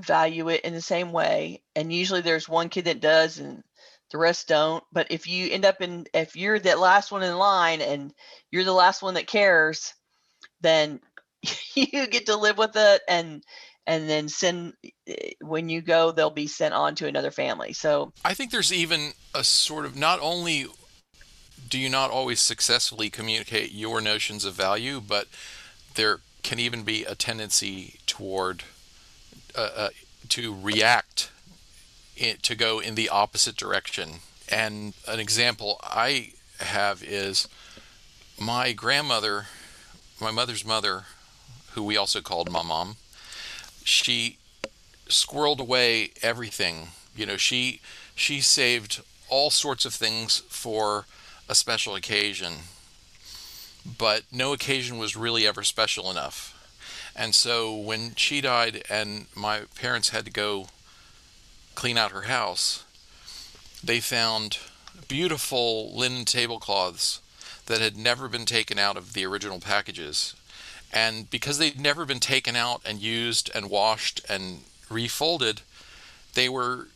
value 0.00 0.48
it 0.48 0.62
in 0.62 0.72
the 0.72 0.80
same 0.80 1.12
way, 1.12 1.62
and 1.76 1.92
usually 1.92 2.22
there's 2.22 2.48
one 2.48 2.68
kid 2.68 2.86
that 2.86 3.00
does 3.00 3.38
and 3.38 3.62
the 4.10 4.18
rest 4.18 4.48
don't. 4.48 4.82
But 4.92 5.08
if 5.10 5.26
you 5.26 5.50
end 5.50 5.64
up 5.64 5.80
in 5.80 6.06
if 6.14 6.36
you're 6.36 6.58
that 6.58 6.78
last 6.78 7.12
one 7.12 7.22
in 7.22 7.36
line 7.36 7.80
and 7.80 8.12
you're 8.50 8.64
the 8.64 8.72
last 8.72 9.02
one 9.02 9.14
that 9.14 9.26
cares, 9.26 9.94
then 10.60 11.00
you 11.74 12.06
get 12.06 12.26
to 12.26 12.36
live 12.36 12.58
with 12.58 12.72
it 12.76 13.02
and 13.08 13.42
and 13.86 14.08
then 14.08 14.28
send 14.28 14.74
eh, 15.06 15.30
when 15.40 15.68
you 15.68 15.80
go 15.80 16.12
they'll 16.12 16.30
be 16.30 16.46
sent 16.46 16.74
on 16.74 16.94
to 16.94 17.06
another 17.06 17.30
family 17.30 17.72
so 17.72 18.12
i 18.24 18.34
think 18.34 18.50
there's 18.50 18.72
even 18.72 19.12
a 19.34 19.42
sort 19.42 19.84
of 19.84 19.96
not 19.96 20.20
only 20.20 20.66
do 21.68 21.78
you 21.78 21.88
not 21.88 22.10
always 22.10 22.40
successfully 22.40 23.08
communicate 23.08 23.72
your 23.72 24.00
notions 24.00 24.44
of 24.44 24.54
value 24.54 25.00
but 25.00 25.26
there 25.94 26.18
can 26.42 26.58
even 26.58 26.82
be 26.82 27.04
a 27.04 27.14
tendency 27.14 27.98
toward 28.06 28.62
uh, 29.56 29.70
uh, 29.76 29.88
to 30.28 30.54
react 30.60 31.30
to 32.42 32.54
go 32.54 32.78
in 32.78 32.94
the 32.94 33.08
opposite 33.08 33.56
direction 33.56 34.20
and 34.48 34.94
an 35.08 35.18
example 35.18 35.78
i 35.82 36.32
have 36.58 37.02
is 37.02 37.48
my 38.38 38.72
grandmother 38.72 39.46
my 40.20 40.30
mother's 40.30 40.64
mother 40.64 41.04
who 41.72 41.82
we 41.82 41.96
also 41.96 42.20
called 42.20 42.50
my 42.50 42.62
mom 42.62 42.96
she 43.84 44.38
squirreled 45.10 45.58
away 45.58 46.10
everything. 46.22 46.88
You 47.14 47.26
know, 47.26 47.36
she 47.36 47.80
she 48.14 48.40
saved 48.40 49.02
all 49.28 49.50
sorts 49.50 49.84
of 49.84 49.94
things 49.94 50.38
for 50.48 51.06
a 51.48 51.54
special 51.54 51.94
occasion, 51.94 52.52
but 53.98 54.22
no 54.32 54.52
occasion 54.52 54.98
was 54.98 55.16
really 55.16 55.46
ever 55.46 55.62
special 55.62 56.10
enough. 56.10 56.56
And 57.14 57.34
so 57.34 57.74
when 57.74 58.14
she 58.14 58.40
died 58.40 58.82
and 58.88 59.26
my 59.34 59.62
parents 59.74 60.10
had 60.10 60.24
to 60.24 60.30
go 60.30 60.68
clean 61.74 61.96
out 61.96 62.12
her 62.12 62.22
house, 62.22 62.84
they 63.82 64.00
found 64.00 64.58
beautiful 65.08 65.92
linen 65.96 66.24
tablecloths 66.24 67.20
that 67.66 67.80
had 67.80 67.96
never 67.96 68.28
been 68.28 68.44
taken 68.44 68.78
out 68.78 68.96
of 68.96 69.12
the 69.12 69.24
original 69.24 69.60
packages. 69.60 70.34
And 70.92 71.30
because 71.30 71.58
they'd 71.58 71.80
never 71.80 72.04
been 72.04 72.20
taken 72.20 72.56
out 72.56 72.82
and 72.84 73.00
used 73.00 73.50
and 73.54 73.70
washed 73.70 74.20
and 74.28 74.60
refolded, 74.88 75.62
they 76.34 76.48
were 76.48 76.88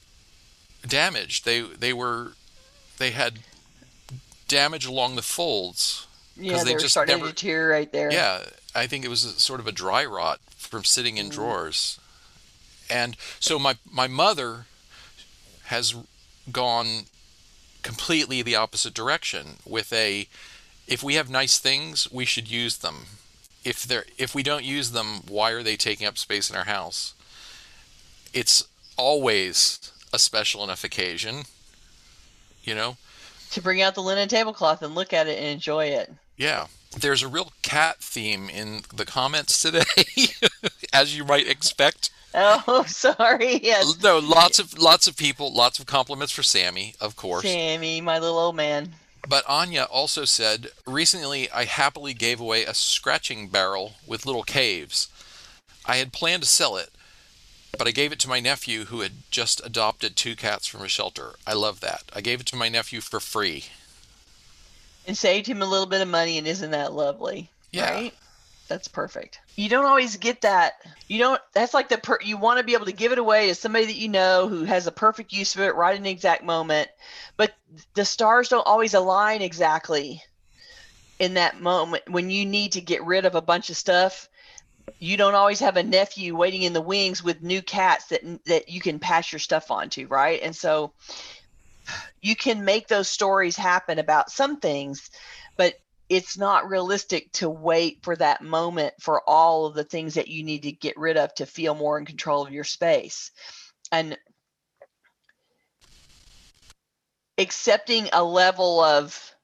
damaged. 0.86 1.44
They 1.44 1.60
they 1.60 1.92
were 1.92 2.32
they 2.98 3.12
had 3.12 3.40
damage 4.48 4.86
along 4.86 5.16
the 5.16 5.22
folds. 5.22 6.06
Yeah, 6.36 6.64
they, 6.64 6.74
were 6.74 6.80
starting 6.80 7.18
never, 7.18 7.28
to 7.28 7.32
deteriorate 7.32 7.92
there. 7.92 8.12
Yeah, 8.12 8.46
I 8.74 8.88
think 8.88 9.04
it 9.04 9.08
was 9.08 9.24
a, 9.24 9.28
sort 9.38 9.60
of 9.60 9.68
a 9.68 9.72
dry 9.72 10.04
rot 10.04 10.40
from 10.56 10.82
sitting 10.82 11.16
in 11.16 11.28
mm. 11.28 11.32
drawers. 11.32 12.00
And 12.90 13.16
so 13.40 13.58
my 13.58 13.76
my 13.90 14.08
mother 14.08 14.66
has 15.64 15.94
gone 16.50 17.04
completely 17.82 18.42
the 18.42 18.56
opposite 18.56 18.94
direction 18.94 19.56
with 19.64 19.92
a 19.92 20.28
if 20.86 21.02
we 21.02 21.14
have 21.14 21.30
nice 21.30 21.58
things, 21.58 22.10
we 22.12 22.24
should 22.24 22.50
use 22.50 22.78
them. 22.78 23.06
If 23.64 23.84
they're 23.84 24.04
if 24.18 24.34
we 24.34 24.42
don't 24.42 24.64
use 24.64 24.90
them, 24.90 25.22
why 25.28 25.52
are 25.52 25.62
they 25.62 25.76
taking 25.76 26.06
up 26.06 26.18
space 26.18 26.50
in 26.50 26.56
our 26.56 26.64
house? 26.64 27.14
It's 28.32 28.66
always 28.96 29.92
a 30.12 30.18
special 30.18 30.62
enough 30.64 30.84
occasion, 30.84 31.44
you 32.62 32.74
know, 32.74 32.96
to 33.52 33.62
bring 33.62 33.80
out 33.80 33.94
the 33.94 34.02
linen 34.02 34.28
tablecloth 34.28 34.82
and 34.82 34.94
look 34.94 35.12
at 35.12 35.28
it 35.28 35.38
and 35.38 35.46
enjoy 35.46 35.86
it. 35.86 36.12
Yeah. 36.36 36.66
There's 36.98 37.22
a 37.22 37.28
real 37.28 37.52
cat 37.62 37.98
theme 37.98 38.48
in 38.48 38.82
the 38.94 39.04
comments 39.04 39.60
today, 39.62 39.84
as 40.92 41.16
you 41.16 41.24
might 41.24 41.48
expect. 41.48 42.10
Oh, 42.66 42.84
sorry. 42.88 43.60
Yes. 43.62 44.02
No, 44.02 44.18
lots 44.18 44.58
of 44.58 44.76
lots 44.76 45.06
of 45.06 45.16
people, 45.16 45.54
lots 45.54 45.78
of 45.78 45.86
compliments 45.86 46.32
for 46.32 46.42
Sammy, 46.42 46.94
of 47.00 47.14
course. 47.14 47.44
Sammy, 47.44 48.00
my 48.00 48.18
little 48.18 48.38
old 48.38 48.56
man. 48.56 48.94
But 49.28 49.48
Anya 49.48 49.84
also 49.84 50.24
said, 50.24 50.68
recently 50.86 51.50
I 51.50 51.64
happily 51.64 52.12
gave 52.12 52.40
away 52.40 52.64
a 52.64 52.74
scratching 52.74 53.48
barrel 53.48 53.94
with 54.06 54.26
little 54.26 54.42
caves. 54.42 55.08
I 55.86 55.96
had 55.96 56.12
planned 56.12 56.42
to 56.42 56.48
sell 56.48 56.76
it, 56.76 56.90
but 57.78 57.86
I 57.86 57.92
gave 57.92 58.12
it 58.12 58.18
to 58.20 58.28
my 58.28 58.40
nephew 58.40 58.86
who 58.86 59.00
had 59.00 59.12
just 59.30 59.64
adopted 59.64 60.16
two 60.16 60.36
cats 60.36 60.66
from 60.66 60.82
a 60.82 60.88
shelter. 60.88 61.34
I 61.46 61.54
love 61.54 61.80
that. 61.80 62.02
I 62.12 62.20
gave 62.20 62.40
it 62.40 62.46
to 62.46 62.56
my 62.56 62.68
nephew 62.68 63.00
for 63.00 63.20
free. 63.20 63.64
And 65.06 65.16
saved 65.16 65.46
him 65.46 65.62
a 65.62 65.66
little 65.66 65.86
bit 65.86 66.00
of 66.00 66.08
money, 66.08 66.36
and 66.36 66.46
isn't 66.46 66.72
that 66.72 66.92
lovely? 66.92 67.48
Yeah. 67.72 67.90
Right? 67.92 68.14
That's 68.66 68.88
perfect. 68.88 69.40
You 69.56 69.68
don't 69.68 69.84
always 69.84 70.16
get 70.16 70.40
that. 70.42 70.74
You 71.06 71.18
don't. 71.18 71.40
That's 71.52 71.74
like 71.74 71.88
the 71.88 71.98
per, 71.98 72.18
you 72.22 72.38
want 72.38 72.58
to 72.58 72.64
be 72.64 72.74
able 72.74 72.86
to 72.86 72.92
give 72.92 73.12
it 73.12 73.18
away 73.18 73.48
to 73.48 73.54
somebody 73.54 73.86
that 73.86 73.96
you 73.96 74.08
know 74.08 74.48
who 74.48 74.64
has 74.64 74.86
a 74.86 74.92
perfect 74.92 75.32
use 75.32 75.54
of 75.54 75.60
it 75.60 75.74
right 75.74 75.96
in 75.96 76.02
the 76.02 76.10
exact 76.10 76.44
moment. 76.44 76.88
But 77.36 77.52
the 77.94 78.04
stars 78.04 78.48
don't 78.48 78.66
always 78.66 78.94
align 78.94 79.42
exactly 79.42 80.22
in 81.18 81.34
that 81.34 81.60
moment 81.60 82.08
when 82.08 82.30
you 82.30 82.46
need 82.46 82.72
to 82.72 82.80
get 82.80 83.04
rid 83.04 83.26
of 83.26 83.34
a 83.34 83.42
bunch 83.42 83.68
of 83.68 83.76
stuff. 83.76 84.28
You 84.98 85.16
don't 85.16 85.34
always 85.34 85.60
have 85.60 85.76
a 85.76 85.82
nephew 85.82 86.34
waiting 86.34 86.62
in 86.62 86.72
the 86.72 86.80
wings 86.80 87.22
with 87.22 87.42
new 87.42 87.60
cats 87.60 88.06
that 88.06 88.22
that 88.46 88.70
you 88.70 88.80
can 88.80 88.98
pass 88.98 89.30
your 89.30 89.40
stuff 89.40 89.70
on 89.70 89.90
to, 89.90 90.06
right? 90.06 90.40
And 90.42 90.56
so 90.56 90.94
you 92.22 92.34
can 92.34 92.64
make 92.64 92.88
those 92.88 93.08
stories 93.08 93.56
happen 93.56 93.98
about 93.98 94.30
some 94.30 94.58
things, 94.58 95.10
but 95.58 95.74
it's 96.08 96.36
not 96.36 96.68
realistic 96.68 97.32
to 97.32 97.48
wait 97.48 98.00
for 98.02 98.14
that 98.16 98.42
moment 98.42 98.94
for 99.00 99.22
all 99.26 99.66
of 99.66 99.74
the 99.74 99.84
things 99.84 100.14
that 100.14 100.28
you 100.28 100.42
need 100.42 100.62
to 100.64 100.72
get 100.72 100.96
rid 100.96 101.16
of 101.16 101.34
to 101.34 101.46
feel 101.46 101.74
more 101.74 101.98
in 101.98 102.04
control 102.04 102.46
of 102.46 102.52
your 102.52 102.64
space. 102.64 103.30
And 103.90 104.18
accepting 107.38 108.08
a 108.12 108.22
level 108.22 108.80
of 108.80 109.34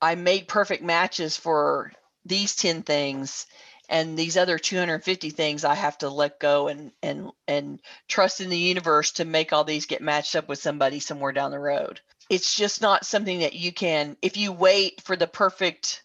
I 0.00 0.14
made 0.14 0.48
perfect 0.48 0.82
matches 0.82 1.36
for 1.36 1.92
these 2.24 2.54
10 2.56 2.82
things 2.82 3.46
and 3.88 4.18
these 4.18 4.36
other 4.36 4.58
250 4.58 5.30
things 5.30 5.64
I 5.64 5.74
have 5.74 5.98
to 5.98 6.08
let 6.08 6.38
go 6.38 6.68
and 6.68 6.92
and 7.02 7.30
and 7.46 7.80
trust 8.06 8.40
in 8.40 8.50
the 8.50 8.58
universe 8.58 9.12
to 9.12 9.24
make 9.24 9.52
all 9.52 9.64
these 9.64 9.86
get 9.86 10.02
matched 10.02 10.36
up 10.36 10.48
with 10.48 10.58
somebody 10.58 11.00
somewhere 11.00 11.32
down 11.32 11.50
the 11.50 11.58
road 11.58 12.00
it's 12.28 12.54
just 12.54 12.82
not 12.82 13.06
something 13.06 13.40
that 13.40 13.54
you 13.54 13.72
can 13.72 14.16
if 14.22 14.36
you 14.36 14.52
wait 14.52 15.00
for 15.02 15.16
the 15.16 15.26
perfect 15.26 16.02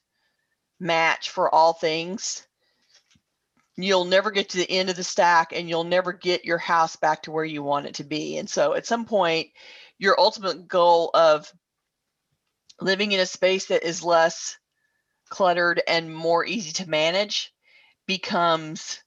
match 0.79 1.29
for 1.29 1.53
all 1.53 1.73
things 1.73 2.45
you'll 3.75 4.05
never 4.05 4.31
get 4.31 4.49
to 4.49 4.57
the 4.57 4.69
end 4.69 4.89
of 4.89 4.95
the 4.95 5.03
stack 5.03 5.51
and 5.53 5.67
you'll 5.67 5.83
never 5.83 6.13
get 6.13 6.45
your 6.45 6.57
house 6.57 6.95
back 6.95 7.23
to 7.23 7.31
where 7.31 7.45
you 7.45 7.63
want 7.63 7.87
it 7.87 7.95
to 7.95 8.03
be. 8.03 8.37
And 8.37 8.49
so 8.49 8.73
at 8.73 8.85
some 8.85 9.05
point 9.05 9.49
your 9.97 10.19
ultimate 10.19 10.67
goal 10.67 11.09
of 11.13 11.51
living 12.81 13.11
in 13.11 13.19
a 13.19 13.25
space 13.25 13.67
that 13.67 13.87
is 13.87 14.03
less 14.03 14.57
cluttered 15.29 15.81
and 15.87 16.13
more 16.13 16.45
easy 16.45 16.71
to 16.73 16.89
manage 16.89 17.53
becomes 18.05 19.01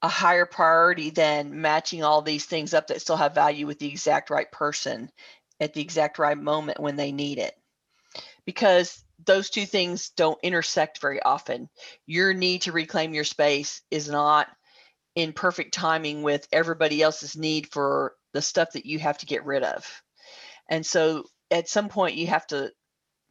a 0.00 0.08
higher 0.08 0.46
priority 0.46 1.10
than 1.10 1.60
matching 1.60 2.02
all 2.02 2.22
these 2.22 2.44
things 2.44 2.74
up 2.74 2.88
that 2.88 3.00
still 3.00 3.16
have 3.16 3.34
value 3.34 3.66
with 3.66 3.78
the 3.78 3.88
exact 3.88 4.30
right 4.30 4.50
person 4.50 5.10
at 5.62 5.72
the 5.72 5.80
exact 5.80 6.18
right 6.18 6.36
moment 6.36 6.80
when 6.80 6.96
they 6.96 7.12
need 7.12 7.38
it. 7.38 7.54
Because 8.44 9.04
those 9.24 9.48
two 9.48 9.64
things 9.64 10.10
don't 10.10 10.38
intersect 10.42 11.00
very 11.00 11.22
often. 11.22 11.68
Your 12.06 12.34
need 12.34 12.62
to 12.62 12.72
reclaim 12.72 13.14
your 13.14 13.24
space 13.24 13.80
is 13.90 14.08
not 14.08 14.48
in 15.14 15.32
perfect 15.32 15.72
timing 15.72 16.22
with 16.22 16.48
everybody 16.52 17.00
else's 17.00 17.36
need 17.36 17.70
for 17.70 18.14
the 18.32 18.42
stuff 18.42 18.72
that 18.72 18.86
you 18.86 18.98
have 18.98 19.18
to 19.18 19.26
get 19.26 19.44
rid 19.44 19.62
of. 19.62 20.02
And 20.68 20.84
so 20.84 21.24
at 21.50 21.68
some 21.68 21.88
point 21.88 22.16
you 22.16 22.26
have 22.26 22.46
to 22.48 22.72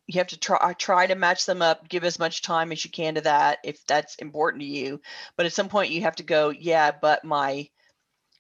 you 0.07 0.19
have 0.19 0.27
to 0.27 0.39
try 0.39 0.73
try 0.73 1.07
to 1.07 1.15
match 1.15 1.45
them 1.45 1.61
up 1.61 1.87
give 1.87 2.03
as 2.03 2.19
much 2.19 2.41
time 2.41 2.71
as 2.71 2.83
you 2.83 2.91
can 2.91 3.15
to 3.15 3.21
that 3.21 3.59
if 3.63 3.85
that's 3.85 4.15
important 4.15 4.61
to 4.61 4.67
you 4.67 4.99
but 5.37 5.45
at 5.45 5.53
some 5.53 5.69
point 5.69 5.91
you 5.91 6.01
have 6.01 6.15
to 6.15 6.23
go 6.23 6.49
yeah 6.49 6.91
but 6.91 7.23
my 7.23 7.67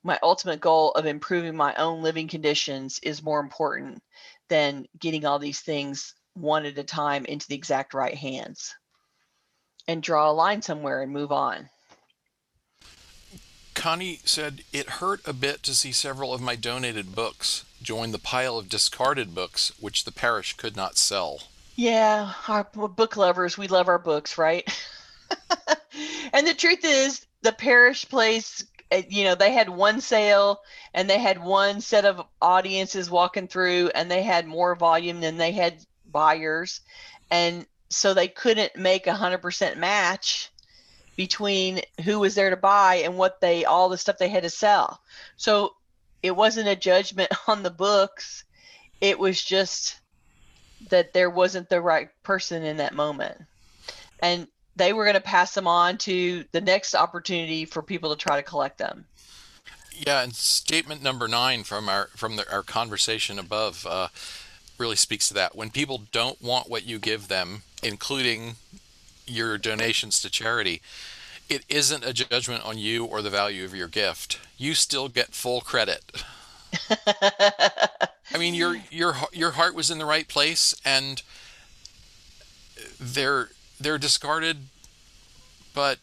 my 0.03 0.17
ultimate 0.23 0.59
goal 0.59 0.91
of 0.91 1.05
improving 1.05 1.55
my 1.55 1.75
own 1.75 2.01
living 2.01 2.27
conditions 2.27 2.99
is 3.03 3.23
more 3.23 3.39
important 3.39 4.01
than 4.49 4.85
getting 4.99 5.25
all 5.25 5.39
these 5.39 5.59
things 5.59 6.15
one 6.33 6.65
at 6.65 6.77
a 6.77 6.83
time 6.83 7.25
into 7.25 7.47
the 7.47 7.55
exact 7.55 7.93
right 7.93 8.15
hands 8.15 8.73
and 9.87 10.01
draw 10.01 10.29
a 10.29 10.33
line 10.33 10.61
somewhere 10.61 11.01
and 11.01 11.11
move 11.11 11.31
on. 11.31 11.69
Connie 13.73 14.19
said, 14.25 14.63
It 14.71 14.89
hurt 14.89 15.21
a 15.25 15.33
bit 15.33 15.63
to 15.63 15.73
see 15.73 15.91
several 15.91 16.33
of 16.33 16.41
my 16.41 16.55
donated 16.55 17.15
books 17.15 17.65
join 17.81 18.11
the 18.11 18.19
pile 18.19 18.57
of 18.57 18.69
discarded 18.69 19.33
books 19.33 19.71
which 19.79 20.03
the 20.03 20.11
parish 20.11 20.55
could 20.55 20.75
not 20.75 20.97
sell. 20.97 21.43
Yeah, 21.75 22.33
our 22.47 22.63
book 22.63 23.17
lovers, 23.17 23.57
we 23.57 23.67
love 23.67 23.87
our 23.87 23.97
books, 23.97 24.37
right? 24.37 24.67
and 26.33 26.45
the 26.45 26.53
truth 26.53 26.83
is, 26.83 27.25
the 27.41 27.53
parish 27.53 28.07
plays 28.07 28.65
Uh, 28.91 29.01
you 29.09 29.23
know 29.23 29.35
they 29.35 29.53
had 29.53 29.69
one 29.69 30.01
sale 30.01 30.61
and 30.93 31.09
they 31.09 31.19
had 31.19 31.41
one 31.41 31.81
set 31.81 32.05
of 32.05 32.25
audiences 32.41 33.09
walking 33.09 33.47
through 33.47 33.89
and 33.95 34.09
they 34.09 34.21
had 34.21 34.45
more 34.45 34.75
volume 34.75 35.21
than 35.21 35.37
they 35.37 35.51
had 35.51 35.85
buyers. 36.05 36.81
And 37.29 37.65
so 37.89 38.13
they 38.13 38.27
couldn't 38.27 38.75
make 38.75 39.07
a 39.07 39.13
hundred 39.13 39.39
percent 39.39 39.77
match 39.77 40.49
between 41.15 41.81
who 42.03 42.19
was 42.19 42.35
there 42.35 42.49
to 42.49 42.57
buy 42.57 42.95
and 42.95 43.17
what 43.17 43.41
they 43.41 43.65
all 43.65 43.89
the 43.89 43.97
stuff 43.97 44.17
they 44.17 44.29
had 44.29 44.43
to 44.43 44.49
sell. 44.49 45.01
So 45.37 45.75
it 46.23 46.35
wasn't 46.35 46.67
a 46.67 46.75
judgment 46.75 47.31
on 47.47 47.63
the 47.63 47.71
books. 47.71 48.43
It 48.99 49.19
was 49.19 49.41
just 49.41 49.99
that 50.89 51.13
there 51.13 51.29
wasn't 51.29 51.69
the 51.69 51.81
right 51.81 52.09
person 52.23 52.63
in 52.63 52.77
that 52.77 52.93
moment. 52.93 53.39
And 54.19 54.47
they 54.75 54.93
were 54.93 55.03
going 55.03 55.15
to 55.15 55.21
pass 55.21 55.53
them 55.53 55.67
on 55.67 55.97
to 55.99 56.43
the 56.51 56.61
next 56.61 56.95
opportunity 56.95 57.65
for 57.65 57.81
people 57.81 58.09
to 58.09 58.15
try 58.15 58.37
to 58.37 58.43
collect 58.43 58.77
them. 58.77 59.05
Yeah, 59.93 60.23
and 60.23 60.33
statement 60.33 61.03
number 61.03 61.27
nine 61.27 61.63
from 61.63 61.89
our 61.89 62.07
from 62.15 62.37
the, 62.37 62.51
our 62.51 62.63
conversation 62.63 63.37
above 63.37 63.85
uh, 63.85 64.07
really 64.77 64.95
speaks 64.95 65.27
to 65.27 65.33
that. 65.35 65.55
When 65.55 65.69
people 65.69 66.03
don't 66.11 66.41
want 66.41 66.69
what 66.69 66.85
you 66.85 66.97
give 66.97 67.27
them, 67.27 67.63
including 67.83 68.55
your 69.27 69.57
donations 69.57 70.21
to 70.21 70.29
charity, 70.29 70.81
it 71.49 71.65
isn't 71.69 72.05
a 72.05 72.13
judgment 72.13 72.65
on 72.65 72.77
you 72.77 73.05
or 73.05 73.21
the 73.21 73.29
value 73.29 73.65
of 73.65 73.75
your 73.75 73.87
gift. 73.87 74.39
You 74.57 74.73
still 74.73 75.09
get 75.09 75.35
full 75.35 75.61
credit. 75.61 76.23
I 78.33 78.37
mean, 78.39 78.55
your 78.55 78.77
your 78.89 79.15
your 79.33 79.51
heart 79.51 79.75
was 79.75 79.91
in 79.91 79.97
the 79.97 80.05
right 80.05 80.27
place, 80.27 80.73
and 80.85 81.21
they're 82.99 83.49
they're 83.81 83.97
discarded, 83.97 84.57
but 85.73 85.99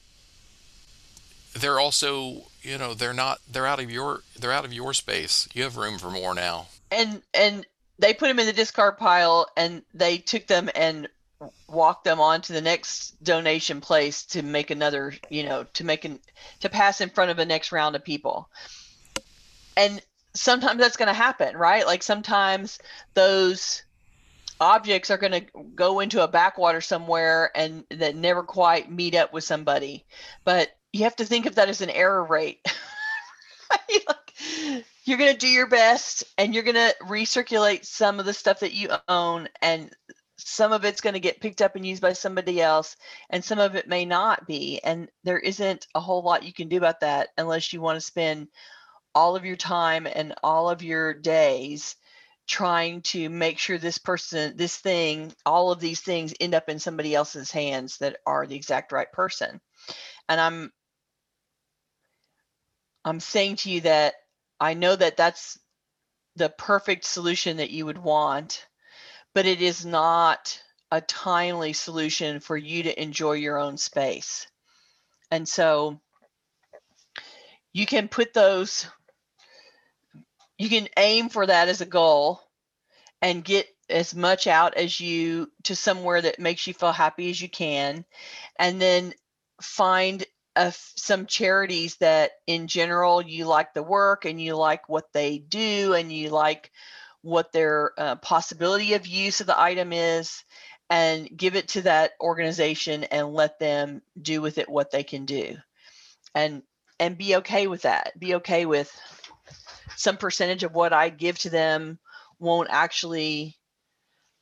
they're 1.55 1.81
also 1.81 2.43
you 2.63 2.79
know 2.79 2.95
they're 2.95 3.15
not 3.15 3.41
they're 3.51 3.67
out 3.67 3.81
of 3.81 3.91
your 3.91 4.21
they're 4.39 4.53
out 4.53 4.65
of 4.65 4.73
your 4.73 4.95
space. 4.95 5.49
You 5.55 5.65
have 5.65 5.77
room 5.77 5.99
for 5.99 6.11
more 6.11 6.35
now. 6.35 6.67
And 6.91 7.23
and 7.35 7.67
they 7.99 8.15
put 8.15 8.29
them 8.29 8.39
in 8.39 8.47
the 8.47 8.53
discard 8.53 8.97
pile, 8.99 9.49
and 9.57 9.83
they 9.93 10.19
took 10.19 10.47
them 10.47 10.71
and 10.75 11.09
walked 11.69 12.05
them 12.05 12.21
on 12.21 12.41
to 12.43 12.53
the 12.53 12.61
next 12.61 13.23
donation 13.23 13.81
place 13.81 14.25
to 14.25 14.43
make 14.43 14.71
another 14.71 15.15
you 15.31 15.45
know 15.45 15.65
to 15.75 15.85
make 15.85 16.05
an 16.05 16.19
to 16.61 16.69
pass 16.69 17.01
in 17.01 17.11
front 17.11 17.31
of 17.31 17.37
the 17.37 17.47
next 17.47 17.71
round 17.71 17.95
of 17.95 18.03
people 18.03 18.49
and 19.77 20.03
sometimes 20.35 20.81
that's 20.81 20.97
going 20.97 21.09
to 21.09 21.15
happen, 21.15 21.57
right? 21.57 21.87
Like 21.87 22.03
sometimes 22.03 22.79
those 23.15 23.83
objects 24.61 25.11
are 25.11 25.19
going 25.19 25.33
to 25.33 25.47
go 25.75 26.01
into 26.01 26.23
a 26.23 26.29
backwater 26.29 26.81
somewhere 26.81 27.51
and 27.55 27.85
that 27.91 28.17
never 28.17 28.43
quite 28.43 28.91
meet 28.91 29.15
up 29.15 29.33
with 29.33 29.45
somebody. 29.45 30.05
But 30.45 30.71
you 30.93 31.05
have 31.05 31.17
to 31.17 31.25
think 31.25 31.47
of 31.47 31.57
that 31.57 31.69
as 31.69 31.81
an 31.81 31.91
error 31.91 32.25
rate. 32.25 32.61
you're 35.05 35.19
going 35.19 35.33
to 35.33 35.39
do 35.39 35.49
your 35.49 35.67
best 35.67 36.25
and 36.37 36.55
you're 36.55 36.65
going 36.65 36.75
to 36.75 36.95
recirculate 37.03 37.85
some 37.85 38.21
of 38.21 38.27
the 38.27 38.33
stuff 38.33 38.61
that 38.61 38.73
you 38.73 38.91
own 39.09 39.49
and 39.63 39.91
some 40.37 40.73
of 40.73 40.85
it's 40.85 41.01
going 41.01 41.15
to 41.15 41.21
get 41.21 41.41
picked 41.41 41.61
up 41.61 41.75
and 41.75 41.85
used 41.85 42.01
by 42.01 42.13
somebody 42.13 42.61
else 42.61 42.97
and 43.31 43.45
some 43.45 43.59
of 43.59 43.75
it 43.75 43.89
may 43.89 44.05
not 44.05 44.47
be 44.47 44.81
and 44.85 45.09
there 45.25 45.39
isn't 45.39 45.87
a 45.95 46.01
whole 46.01 46.23
lot 46.23 46.45
you 46.45 46.53
can 46.53 46.69
do 46.69 46.77
about 46.77 47.01
that 47.01 47.31
unless 47.37 47.73
you 47.73 47.81
want 47.81 47.97
to 47.97 48.01
spend 48.01 48.47
all 49.15 49.35
of 49.35 49.45
your 49.45 49.57
time 49.57 50.07
and 50.07 50.35
all 50.45 50.71
of 50.71 50.83
your 50.83 51.13
days 51.13 51.97
trying 52.49 53.03
to 53.03 53.29
make 53.29 53.59
sure 53.59 53.79
this 53.79 53.99
person 53.99 54.57
this 54.57 54.77
thing 54.77 55.33
all 55.47 55.71
of 55.71 55.81
these 55.81 56.01
things 56.01 56.35
end 56.41 56.55
up 56.55 56.69
in 56.69 56.79
somebody 56.79 57.15
else's 57.15 57.51
hands 57.51 57.99
that 57.99 58.17
are 58.27 58.47
the 58.47 58.57
exact 58.57 58.91
right 58.91 59.13
person 59.13 59.61
and 60.29 60.41
i'm 60.41 60.73
i'm 63.05 63.21
saying 63.21 63.55
to 63.55 63.71
you 63.71 63.83
that 63.83 64.15
i 64.59 64.75
know 64.75 64.97
that 64.97 65.17
that's 65.17 65.59
the 66.37 66.49
perfect 66.49 67.05
solution 67.05 67.59
that 67.59 67.71
you 67.71 67.85
would 67.85 67.99
want 67.99 68.67
but 69.35 69.47
it 69.47 69.61
is 69.61 69.85
not 69.85 70.61
a 70.91 71.01
timely 71.01 71.73
solution 71.73 72.41
for 72.41 72.57
you 72.57 72.85
to 72.85 73.03
enjoy 73.03 73.33
your 73.33 73.59
own 73.59 73.77
space. 73.77 74.47
And 75.31 75.47
so 75.47 76.01
you 77.73 77.87
can 77.87 78.09
put 78.09 78.33
those, 78.33 78.87
you 80.59 80.69
can 80.69 80.89
aim 80.97 81.29
for 81.29 81.47
that 81.47 81.69
as 81.69 81.81
a 81.81 81.87
goal 81.87 82.41
and 83.23 83.45
get 83.45 83.67
as 83.89 84.15
much 84.15 84.47
out 84.47 84.75
as 84.75 85.01
you 85.01 85.51
to 85.63 85.75
somewhere 85.75 86.21
that 86.21 86.39
makes 86.39 86.67
you 86.67 86.75
feel 86.75 86.93
happy 86.93 87.31
as 87.31 87.41
you 87.41 87.49
can. 87.49 88.05
And 88.59 88.81
then 88.81 89.15
find 89.63 90.25
a, 90.57 90.73
some 90.97 91.27
charities 91.27 91.97
that 91.97 92.33
in 92.47 92.67
general 92.67 93.23
you 93.23 93.47
like 93.47 93.73
the 93.73 93.83
work 93.83 94.25
and 94.25 94.41
you 94.41 94.57
like 94.57 94.89
what 94.89 95.13
they 95.13 95.39
do 95.39 95.95
and 95.95 96.13
you 96.13 96.31
like 96.31 96.71
what 97.23 97.53
their 97.53 97.93
uh, 97.97 98.17
possibility 98.17 98.95
of 98.95 99.07
use 99.07 99.41
of 99.41 99.47
the 99.47 99.61
item 99.61 99.93
is, 99.93 100.45
and 100.91 101.29
give 101.37 101.57
it 101.57 101.69
to 101.69 101.83
that 101.83 102.13
organization 102.21 103.05
and 103.05 103.33
let 103.33 103.59
them 103.59 104.01
do 104.21 104.41
with 104.41 104.59
it 104.59 104.69
what 104.69 104.91
they 104.91 105.03
can 105.03 105.25
do. 105.25 105.57
And 106.35 106.63
and 107.01 107.19
be 107.19 107.37
okay 107.37 107.67
with 107.67 107.83
that. 107.83 108.19
Be 108.19 108.37
okay 108.37 108.67
with 108.67 108.91
some 109.97 110.17
percentage 110.17 110.65
of 110.65 110.75
what 110.75 110.93
I 110.93 111.09
give 111.09 111.39
to 111.41 111.51
them 111.51 111.99
won't 112.39 112.69
actually 112.71 113.57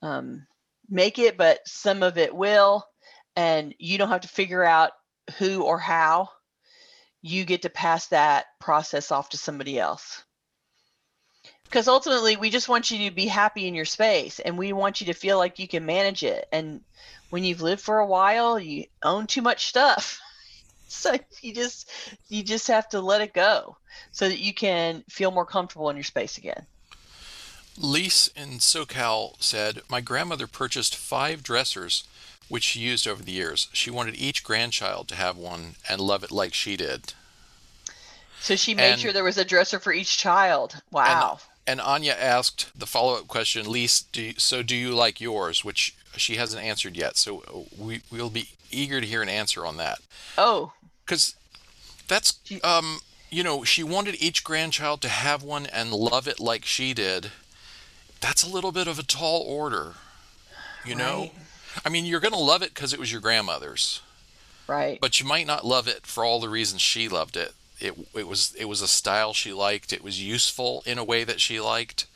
um, 0.02 0.46
make 0.88 1.18
it, 1.18 1.36
but 1.36 1.60
some 1.66 2.02
of 2.02 2.18
it 2.18 2.34
will. 2.34 2.86
And 3.34 3.74
you 3.78 3.98
don't 3.98 4.08
have 4.08 4.22
to 4.22 4.28
figure 4.28 4.64
out 4.64 4.92
who 5.38 5.62
or 5.62 5.78
how. 5.78 6.30
You 7.22 7.44
get 7.44 7.62
to 7.62 7.70
pass 7.70 8.06
that 8.08 8.46
process 8.60 9.10
off 9.10 9.30
to 9.30 9.38
somebody 9.38 9.78
else 9.78 10.22
because 11.64 11.88
ultimately 11.88 12.36
we 12.36 12.50
just 12.50 12.68
want 12.68 12.90
you 12.90 13.08
to 13.08 13.14
be 13.14 13.26
happy 13.26 13.66
in 13.66 13.74
your 13.74 13.84
space 13.84 14.38
and 14.38 14.56
we 14.56 14.72
want 14.72 15.00
you 15.00 15.06
to 15.06 15.12
feel 15.12 15.36
like 15.36 15.58
you 15.58 15.66
can 15.68 15.84
manage 15.84 16.22
it 16.22 16.46
and 16.52 16.80
when 17.30 17.44
you've 17.44 17.60
lived 17.60 17.82
for 17.82 17.98
a 17.98 18.06
while 18.06 18.58
you 18.58 18.84
own 19.02 19.26
too 19.26 19.42
much 19.42 19.66
stuff 19.66 20.20
so 20.88 21.14
you 21.42 21.54
just 21.54 21.90
you 22.28 22.42
just 22.42 22.66
have 22.68 22.88
to 22.88 23.00
let 23.00 23.20
it 23.20 23.32
go 23.32 23.76
so 24.12 24.28
that 24.28 24.38
you 24.38 24.54
can 24.54 25.02
feel 25.08 25.30
more 25.30 25.46
comfortable 25.46 25.90
in 25.90 25.96
your 25.96 26.04
space 26.04 26.38
again 26.38 26.66
Lise 27.78 28.30
in 28.34 28.58
SoCal 28.58 29.34
said, 29.42 29.82
My 29.88 30.00
grandmother 30.00 30.46
purchased 30.46 30.96
five 30.96 31.42
dressers, 31.42 32.04
which 32.48 32.64
she 32.64 32.80
used 32.80 33.06
over 33.06 33.22
the 33.22 33.32
years. 33.32 33.68
She 33.72 33.90
wanted 33.90 34.16
each 34.16 34.42
grandchild 34.42 35.08
to 35.08 35.14
have 35.14 35.36
one 35.36 35.74
and 35.88 36.00
love 36.00 36.24
it 36.24 36.30
like 36.30 36.54
she 36.54 36.76
did. 36.76 37.12
So 38.40 38.56
she 38.56 38.74
made 38.74 38.92
and, 38.92 39.00
sure 39.00 39.12
there 39.12 39.24
was 39.24 39.38
a 39.38 39.44
dresser 39.44 39.78
for 39.78 39.92
each 39.92 40.16
child. 40.16 40.80
Wow. 40.90 41.40
And 41.66 41.80
Anya 41.80 42.14
asked 42.18 42.70
the 42.78 42.86
follow 42.86 43.18
up 43.18 43.28
question, 43.28 43.66
Lise, 43.66 44.00
do 44.00 44.22
you, 44.22 44.34
so 44.36 44.62
do 44.62 44.76
you 44.76 44.94
like 44.94 45.20
yours? 45.20 45.64
Which 45.64 45.94
she 46.20 46.36
hasn't 46.36 46.62
answered 46.62 46.96
yet. 46.96 47.16
So 47.16 47.42
uh, 47.48 47.60
we, 47.78 48.02
we'll 48.10 48.30
be 48.30 48.48
eager 48.70 49.00
to 49.00 49.06
hear 49.06 49.22
an 49.22 49.28
answer 49.28 49.66
on 49.66 49.76
that. 49.76 49.98
Oh. 50.36 50.72
Because 51.04 51.34
that's, 52.08 52.38
um, 52.64 52.98
you 53.30 53.42
know, 53.42 53.64
she 53.64 53.82
wanted 53.82 54.20
each 54.20 54.44
grandchild 54.44 55.00
to 55.02 55.08
have 55.08 55.42
one 55.42 55.66
and 55.66 55.92
love 55.92 56.26
it 56.26 56.40
like 56.40 56.64
she 56.64 56.94
did. 56.94 57.30
That's 58.20 58.42
a 58.42 58.48
little 58.48 58.72
bit 58.72 58.88
of 58.88 58.98
a 58.98 59.04
tall 59.04 59.42
order, 59.42 59.94
you 60.84 60.94
right. 60.94 60.98
know? 60.98 61.30
I 61.84 61.90
mean, 61.90 62.06
you're 62.06 62.20
going 62.20 62.32
to 62.32 62.38
love 62.38 62.62
it 62.62 62.74
because 62.74 62.92
it 62.92 62.98
was 62.98 63.12
your 63.12 63.20
grandmother's. 63.20 64.00
Right. 64.66 64.98
But 65.00 65.20
you 65.20 65.26
might 65.26 65.46
not 65.46 65.66
love 65.66 65.86
it 65.86 66.06
for 66.06 66.24
all 66.24 66.40
the 66.40 66.48
reasons 66.48 66.80
she 66.80 67.08
loved 67.08 67.36
it 67.36 67.52
it 67.80 67.94
it 68.14 68.26
was 68.26 68.54
it 68.58 68.66
was 68.66 68.80
a 68.80 68.88
style 68.88 69.32
she 69.32 69.52
liked. 69.52 69.92
It 69.92 70.02
was 70.02 70.22
useful 70.22 70.82
in 70.86 70.98
a 70.98 71.04
way 71.04 71.24
that 71.24 71.40
she 71.40 71.60
liked. 71.60 72.06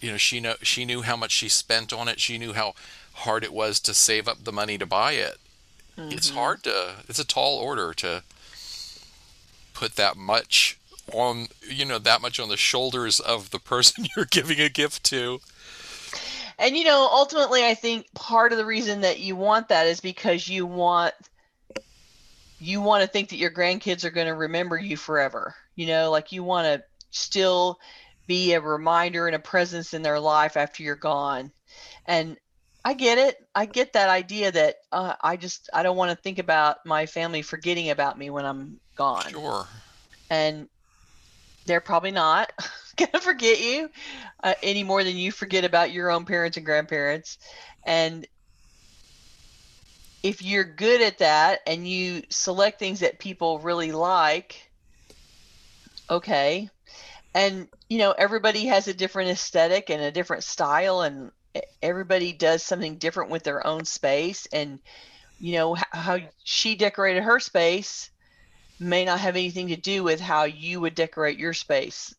You 0.00 0.12
know, 0.12 0.16
she 0.16 0.40
know 0.40 0.54
she 0.62 0.84
knew 0.84 1.02
how 1.02 1.16
much 1.16 1.32
she 1.32 1.48
spent 1.48 1.92
on 1.92 2.08
it. 2.08 2.20
She 2.20 2.38
knew 2.38 2.52
how 2.52 2.74
hard 3.12 3.44
it 3.44 3.52
was 3.52 3.80
to 3.80 3.94
save 3.94 4.28
up 4.28 4.44
the 4.44 4.52
money 4.52 4.78
to 4.78 4.86
buy 4.86 5.12
it. 5.12 5.38
Mm-hmm. 5.96 6.12
It's 6.12 6.30
hard 6.30 6.62
to. 6.64 6.96
It's 7.08 7.18
a 7.18 7.26
tall 7.26 7.58
order 7.58 7.92
to 7.94 8.22
put 9.74 9.96
that 9.96 10.16
much 10.16 10.78
on 11.12 11.48
you 11.62 11.84
know 11.84 11.98
that 11.98 12.20
much 12.20 12.38
on 12.38 12.48
the 12.48 12.56
shoulders 12.56 13.18
of 13.20 13.50
the 13.50 13.58
person 13.58 14.06
you're 14.16 14.24
giving 14.26 14.60
a 14.60 14.68
gift 14.68 15.04
to. 15.04 15.40
And 16.58 16.76
you 16.76 16.84
know, 16.84 17.08
ultimately, 17.10 17.64
I 17.64 17.74
think 17.74 18.12
part 18.14 18.52
of 18.52 18.58
the 18.58 18.66
reason 18.66 19.00
that 19.00 19.18
you 19.18 19.34
want 19.34 19.68
that 19.68 19.86
is 19.86 20.00
because 20.00 20.48
you 20.48 20.66
want 20.66 21.14
you 22.58 22.80
want 22.80 23.02
to 23.02 23.08
think 23.08 23.30
that 23.30 23.36
your 23.36 23.50
grandkids 23.50 24.04
are 24.04 24.10
going 24.10 24.26
to 24.26 24.34
remember 24.34 24.78
you 24.78 24.96
forever. 24.96 25.54
You 25.74 25.86
know, 25.86 26.10
like 26.10 26.32
you 26.32 26.44
want 26.44 26.66
to 26.66 26.84
still 27.10 27.80
be 28.30 28.52
a 28.52 28.60
reminder 28.60 29.26
and 29.26 29.34
a 29.34 29.40
presence 29.40 29.92
in 29.92 30.02
their 30.02 30.20
life 30.20 30.56
after 30.56 30.84
you're 30.84 30.94
gone. 30.94 31.50
And 32.06 32.36
I 32.84 32.94
get 32.94 33.18
it. 33.18 33.36
I 33.56 33.66
get 33.66 33.94
that 33.94 34.08
idea 34.08 34.52
that 34.52 34.76
uh, 34.92 35.14
I 35.20 35.36
just 35.36 35.68
I 35.74 35.82
don't 35.82 35.96
want 35.96 36.12
to 36.12 36.22
think 36.22 36.38
about 36.38 36.76
my 36.86 37.06
family 37.06 37.42
forgetting 37.42 37.90
about 37.90 38.16
me 38.16 38.30
when 38.30 38.44
I'm 38.44 38.78
gone. 38.96 39.32
Sure. 39.32 39.66
And 40.30 40.68
they're 41.66 41.80
probably 41.80 42.12
not 42.12 42.52
gonna 42.96 43.20
forget 43.20 43.60
you 43.60 43.90
uh, 44.44 44.54
any 44.62 44.84
more 44.84 45.02
than 45.02 45.16
you 45.16 45.32
forget 45.32 45.64
about 45.64 45.90
your 45.90 46.12
own 46.12 46.24
parents 46.24 46.56
and 46.56 46.64
grandparents. 46.64 47.36
And 47.84 48.28
if 50.22 50.40
you're 50.40 50.62
good 50.62 51.02
at 51.02 51.18
that 51.18 51.62
and 51.66 51.84
you 51.84 52.22
select 52.30 52.78
things 52.78 53.00
that 53.00 53.18
people 53.18 53.58
really 53.58 53.90
like, 53.90 54.70
okay. 56.08 56.68
And 57.34 57.68
you 57.88 57.98
know, 57.98 58.12
everybody 58.12 58.66
has 58.66 58.88
a 58.88 58.94
different 58.94 59.30
aesthetic 59.30 59.90
and 59.90 60.02
a 60.02 60.12
different 60.12 60.44
style 60.44 61.02
and 61.02 61.30
everybody 61.82 62.32
does 62.32 62.62
something 62.62 62.96
different 62.96 63.30
with 63.30 63.42
their 63.42 63.66
own 63.66 63.84
space 63.84 64.46
and 64.52 64.78
you 65.40 65.54
know 65.54 65.74
how 65.90 66.18
she 66.44 66.76
decorated 66.76 67.24
her 67.24 67.40
space 67.40 68.10
may 68.78 69.04
not 69.04 69.18
have 69.18 69.34
anything 69.34 69.68
to 69.68 69.76
do 69.76 70.04
with 70.04 70.20
how 70.20 70.44
you 70.44 70.80
would 70.80 70.94
decorate 70.94 71.38
your 71.38 71.52
space 71.52 72.14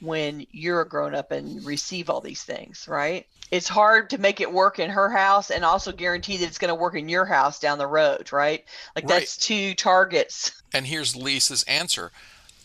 when 0.00 0.46
you're 0.52 0.82
a 0.82 0.88
grown 0.88 1.16
up 1.16 1.32
and 1.32 1.64
receive 1.64 2.08
all 2.08 2.20
these 2.20 2.44
things, 2.44 2.86
right? 2.86 3.26
it's 3.50 3.68
hard 3.68 4.10
to 4.10 4.18
make 4.18 4.40
it 4.40 4.52
work 4.52 4.78
in 4.78 4.90
her 4.90 5.10
house 5.10 5.50
and 5.50 5.64
also 5.64 5.92
guarantee 5.92 6.36
that 6.38 6.46
it's 6.46 6.58
going 6.58 6.68
to 6.68 6.74
work 6.74 6.96
in 6.96 7.08
your 7.08 7.24
house 7.24 7.60
down 7.60 7.78
the 7.78 7.86
road, 7.86 8.32
right? 8.32 8.64
Like 8.94 9.04
right. 9.04 9.20
that's 9.20 9.36
two 9.36 9.74
targets. 9.74 10.62
And 10.72 10.86
here's 10.86 11.14
Lisa's 11.14 11.62
answer. 11.64 12.10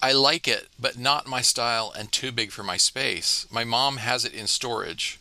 I 0.01 0.13
like 0.13 0.47
it, 0.47 0.67
but 0.79 0.97
not 0.97 1.27
my 1.27 1.41
style 1.41 1.93
and 1.97 2.11
too 2.11 2.31
big 2.31 2.51
for 2.51 2.63
my 2.63 2.77
space. 2.77 3.45
My 3.51 3.63
mom 3.63 3.97
has 3.97 4.25
it 4.25 4.33
in 4.33 4.47
storage. 4.47 5.19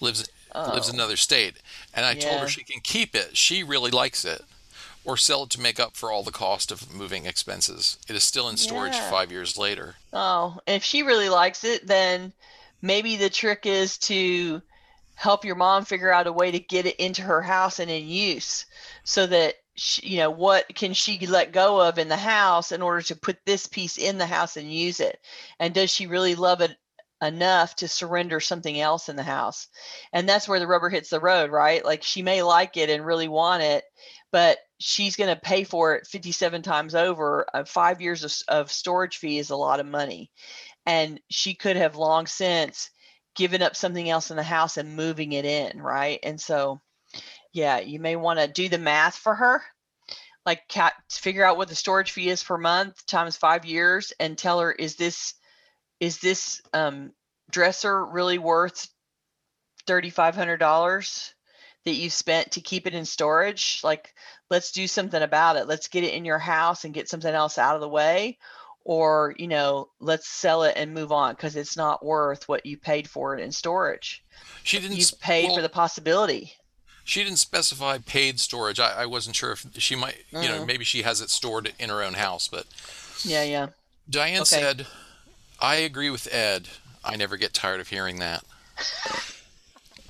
Lives 0.00 0.28
oh. 0.54 0.72
lives 0.72 0.88
in 0.88 0.94
another 0.94 1.16
state, 1.16 1.56
and 1.94 2.06
I 2.06 2.12
yeah. 2.12 2.28
told 2.28 2.40
her 2.40 2.48
she 2.48 2.64
can 2.64 2.80
keep 2.80 3.14
it. 3.14 3.36
She 3.36 3.62
really 3.62 3.90
likes 3.90 4.24
it. 4.24 4.42
Or 5.02 5.16
sell 5.16 5.44
it 5.44 5.50
to 5.50 5.60
make 5.60 5.80
up 5.80 5.96
for 5.96 6.12
all 6.12 6.22
the 6.22 6.30
cost 6.30 6.70
of 6.70 6.92
moving 6.92 7.24
expenses. 7.24 7.96
It 8.06 8.14
is 8.14 8.22
still 8.22 8.50
in 8.50 8.58
storage 8.58 8.92
yeah. 8.92 9.10
5 9.10 9.32
years 9.32 9.56
later. 9.56 9.94
Oh, 10.12 10.58
if 10.66 10.84
she 10.84 11.02
really 11.02 11.30
likes 11.30 11.64
it, 11.64 11.86
then 11.86 12.34
maybe 12.82 13.16
the 13.16 13.30
trick 13.30 13.64
is 13.64 13.96
to 13.98 14.60
help 15.14 15.44
your 15.44 15.54
mom 15.54 15.86
figure 15.86 16.12
out 16.12 16.26
a 16.26 16.32
way 16.32 16.50
to 16.50 16.58
get 16.58 16.84
it 16.84 16.96
into 16.96 17.22
her 17.22 17.40
house 17.40 17.78
and 17.78 17.90
in 17.90 18.08
use 18.08 18.66
so 19.04 19.26
that 19.26 19.54
she, 19.80 20.08
you 20.08 20.18
know 20.18 20.30
what 20.30 20.66
can 20.74 20.92
she 20.92 21.26
let 21.26 21.52
go 21.52 21.80
of 21.80 21.98
in 21.98 22.08
the 22.08 22.16
house 22.16 22.70
in 22.70 22.82
order 22.82 23.00
to 23.00 23.16
put 23.16 23.38
this 23.46 23.66
piece 23.66 23.96
in 23.96 24.18
the 24.18 24.26
house 24.26 24.58
and 24.58 24.70
use 24.70 25.00
it 25.00 25.18
and 25.58 25.72
does 25.72 25.90
she 25.90 26.06
really 26.06 26.34
love 26.34 26.60
it 26.60 26.76
enough 27.22 27.74
to 27.76 27.88
surrender 27.88 28.40
something 28.40 28.80
else 28.80 29.08
in 29.08 29.16
the 29.16 29.22
house. 29.22 29.68
And 30.12 30.28
that's 30.28 30.48
where 30.48 30.58
the 30.58 30.66
rubber 30.66 30.88
hits 30.88 31.10
the 31.10 31.20
road, 31.20 31.50
right? 31.50 31.84
Like 31.84 32.02
she 32.02 32.22
may 32.22 32.42
like 32.42 32.76
it 32.76 32.90
and 32.90 33.04
really 33.04 33.28
want 33.28 33.62
it, 33.62 33.84
but 34.32 34.58
she's 34.78 35.16
going 35.16 35.34
to 35.34 35.40
pay 35.40 35.64
for 35.64 35.94
it 35.94 36.06
57 36.06 36.62
times 36.62 36.94
over. 36.94 37.46
Uh, 37.52 37.64
five 37.64 38.00
years 38.00 38.24
of, 38.24 38.32
of 38.48 38.72
storage 38.72 39.18
fee 39.18 39.38
is 39.38 39.50
a 39.50 39.56
lot 39.56 39.80
of 39.80 39.86
money. 39.86 40.30
And 40.86 41.20
she 41.28 41.54
could 41.54 41.76
have 41.76 41.96
long 41.96 42.26
since 42.26 42.90
given 43.34 43.62
up 43.62 43.76
something 43.76 44.08
else 44.08 44.30
in 44.30 44.36
the 44.36 44.42
house 44.42 44.76
and 44.76 44.96
moving 44.96 45.32
it 45.32 45.44
in, 45.44 45.80
right? 45.80 46.20
And 46.22 46.40
so, 46.40 46.80
yeah, 47.52 47.80
you 47.80 48.00
may 48.00 48.16
want 48.16 48.38
to 48.38 48.48
do 48.48 48.68
the 48.68 48.78
math 48.78 49.16
for 49.16 49.34
her 49.34 49.62
like 50.46 50.66
cat 50.68 50.94
figure 51.10 51.44
out 51.44 51.58
what 51.58 51.68
the 51.68 51.74
storage 51.74 52.12
fee 52.12 52.30
is 52.30 52.42
per 52.42 52.56
month 52.56 53.04
times 53.04 53.36
five 53.36 53.66
years 53.66 54.14
and 54.18 54.38
tell 54.38 54.58
her 54.60 54.72
is 54.72 54.96
this 54.96 55.34
is 56.00 56.18
this 56.18 56.62
um, 56.72 57.12
dresser 57.50 58.04
really 58.04 58.38
worth 58.38 58.88
$3,500 59.86 61.32
that 61.84 61.92
you 61.92 62.10
spent 62.10 62.52
to 62.52 62.60
keep 62.60 62.86
it 62.86 62.94
in 62.94 63.04
storage? 63.04 63.80
Like, 63.84 64.14
let's 64.48 64.72
do 64.72 64.86
something 64.86 65.22
about 65.22 65.56
it. 65.56 65.68
Let's 65.68 65.88
get 65.88 66.04
it 66.04 66.14
in 66.14 66.24
your 66.24 66.38
house 66.38 66.84
and 66.84 66.94
get 66.94 67.08
something 67.08 67.32
else 67.32 67.58
out 67.58 67.74
of 67.74 67.80
the 67.80 67.88
way. 67.88 68.38
Or, 68.82 69.34
you 69.38 69.46
know, 69.46 69.90
let's 70.00 70.26
sell 70.26 70.62
it 70.62 70.74
and 70.76 70.94
move 70.94 71.12
on 71.12 71.34
because 71.34 71.54
it's 71.54 71.76
not 71.76 72.04
worth 72.04 72.48
what 72.48 72.64
you 72.64 72.78
paid 72.78 73.08
for 73.08 73.36
it 73.36 73.42
in 73.42 73.52
storage. 73.52 74.24
She 74.62 74.78
didn't. 74.80 74.96
You 74.96 75.04
paid 75.20 75.48
well, 75.48 75.56
for 75.56 75.62
the 75.62 75.68
possibility. 75.68 76.54
She 77.04 77.24
didn't 77.24 77.38
specify 77.38 77.98
paid 77.98 78.40
storage. 78.40 78.78
I, 78.78 79.02
I 79.02 79.06
wasn't 79.06 79.36
sure 79.36 79.52
if 79.52 79.66
she 79.78 79.96
might, 79.96 80.24
you 80.30 80.48
know, 80.48 80.64
maybe 80.64 80.84
she 80.84 81.02
has 81.02 81.20
it 81.20 81.30
stored 81.30 81.72
in 81.78 81.88
her 81.88 82.02
own 82.02 82.14
house, 82.14 82.48
but. 82.48 82.66
Yeah, 83.24 83.42
yeah. 83.42 83.68
Diane 84.08 84.42
okay. 84.42 84.44
said, 84.44 84.86
I 85.60 85.76
agree 85.76 86.10
with 86.10 86.32
Ed. 86.32 86.68
I 87.04 87.16
never 87.16 87.36
get 87.36 87.54
tired 87.54 87.80
of 87.80 87.88
hearing 87.88 88.18
that. 88.18 88.44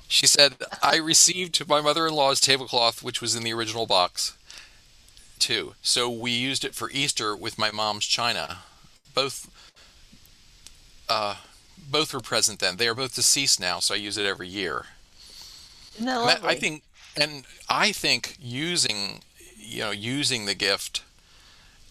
She 0.07 0.27
said, 0.27 0.55
I 0.83 0.97
received 0.97 1.67
my 1.67 1.81
mother 1.81 2.05
in 2.05 2.13
law's 2.13 2.41
tablecloth, 2.41 3.01
which 3.01 3.21
was 3.21 3.35
in 3.35 3.43
the 3.43 3.53
original 3.53 3.85
box, 3.85 4.37
too. 5.39 5.75
So 5.81 6.09
we 6.09 6.31
used 6.31 6.65
it 6.65 6.75
for 6.75 6.91
Easter 6.91 7.35
with 7.35 7.57
my 7.57 7.71
mom's 7.71 8.05
china. 8.05 8.59
Both 9.13 9.49
uh, 11.07 11.35
both 11.89 12.13
were 12.13 12.21
present 12.21 12.59
then. 12.59 12.77
They 12.77 12.87
are 12.87 12.95
both 12.95 13.15
deceased 13.15 13.59
now, 13.59 13.79
so 13.79 13.93
I 13.93 13.97
use 13.97 14.17
it 14.17 14.25
every 14.25 14.47
year. 14.47 14.85
No, 15.99 16.25
I 16.25 16.55
think, 16.55 16.83
and 17.19 17.43
I 17.69 17.91
think 17.91 18.35
using, 18.39 19.21
you 19.57 19.81
know, 19.81 19.91
using 19.91 20.45
the 20.45 20.55
gift 20.55 21.03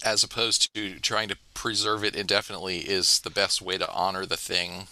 as 0.05 0.25
opposed 0.25 0.75
to 0.75 0.99
trying 1.01 1.29
to 1.29 1.37
preserve 1.55 2.05
it 2.05 2.17
indefinitely 2.17 2.79
is 2.79 3.21
the 3.21 3.31
best 3.31 3.61
way 3.61 3.77
to 3.79 3.91
honor 3.93 4.25
the 4.25 4.37
thing. 4.37 4.87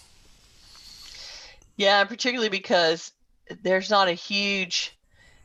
Yeah, 1.77 2.05
particularly 2.05 2.51
because 2.51 3.12
there's 3.62 3.88
not 3.88 4.09
a 4.09 4.12
huge 4.12 4.97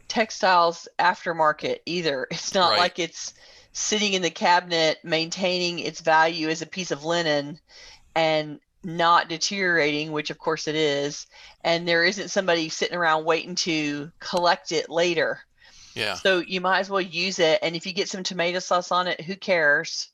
textiles 0.07 0.87
aftermarket 0.99 1.79
either. 1.85 2.27
It's 2.31 2.53
not 2.53 2.71
right. 2.71 2.79
like 2.79 2.99
it's 2.99 3.33
sitting 3.71 4.13
in 4.13 4.21
the 4.21 4.29
cabinet 4.29 4.99
maintaining 5.03 5.79
its 5.79 6.01
value 6.01 6.49
as 6.49 6.61
a 6.61 6.67
piece 6.67 6.91
of 6.91 7.03
linen 7.05 7.59
and 8.15 8.59
not 8.83 9.29
deteriorating, 9.29 10.11
which 10.11 10.29
of 10.29 10.37
course 10.37 10.67
it 10.67 10.75
is, 10.75 11.27
and 11.63 11.87
there 11.87 12.03
isn't 12.03 12.29
somebody 12.29 12.69
sitting 12.69 12.97
around 12.97 13.25
waiting 13.25 13.55
to 13.55 14.11
collect 14.19 14.71
it 14.71 14.89
later. 14.89 15.39
Yeah. 15.95 16.15
So 16.15 16.39
you 16.39 16.61
might 16.61 16.79
as 16.79 16.89
well 16.89 17.01
use 17.01 17.39
it. 17.39 17.59
And 17.61 17.75
if 17.75 17.85
you 17.85 17.93
get 17.93 18.09
some 18.09 18.23
tomato 18.23 18.59
sauce 18.59 18.91
on 18.91 19.07
it, 19.07 19.21
who 19.21 19.35
cares? 19.35 20.09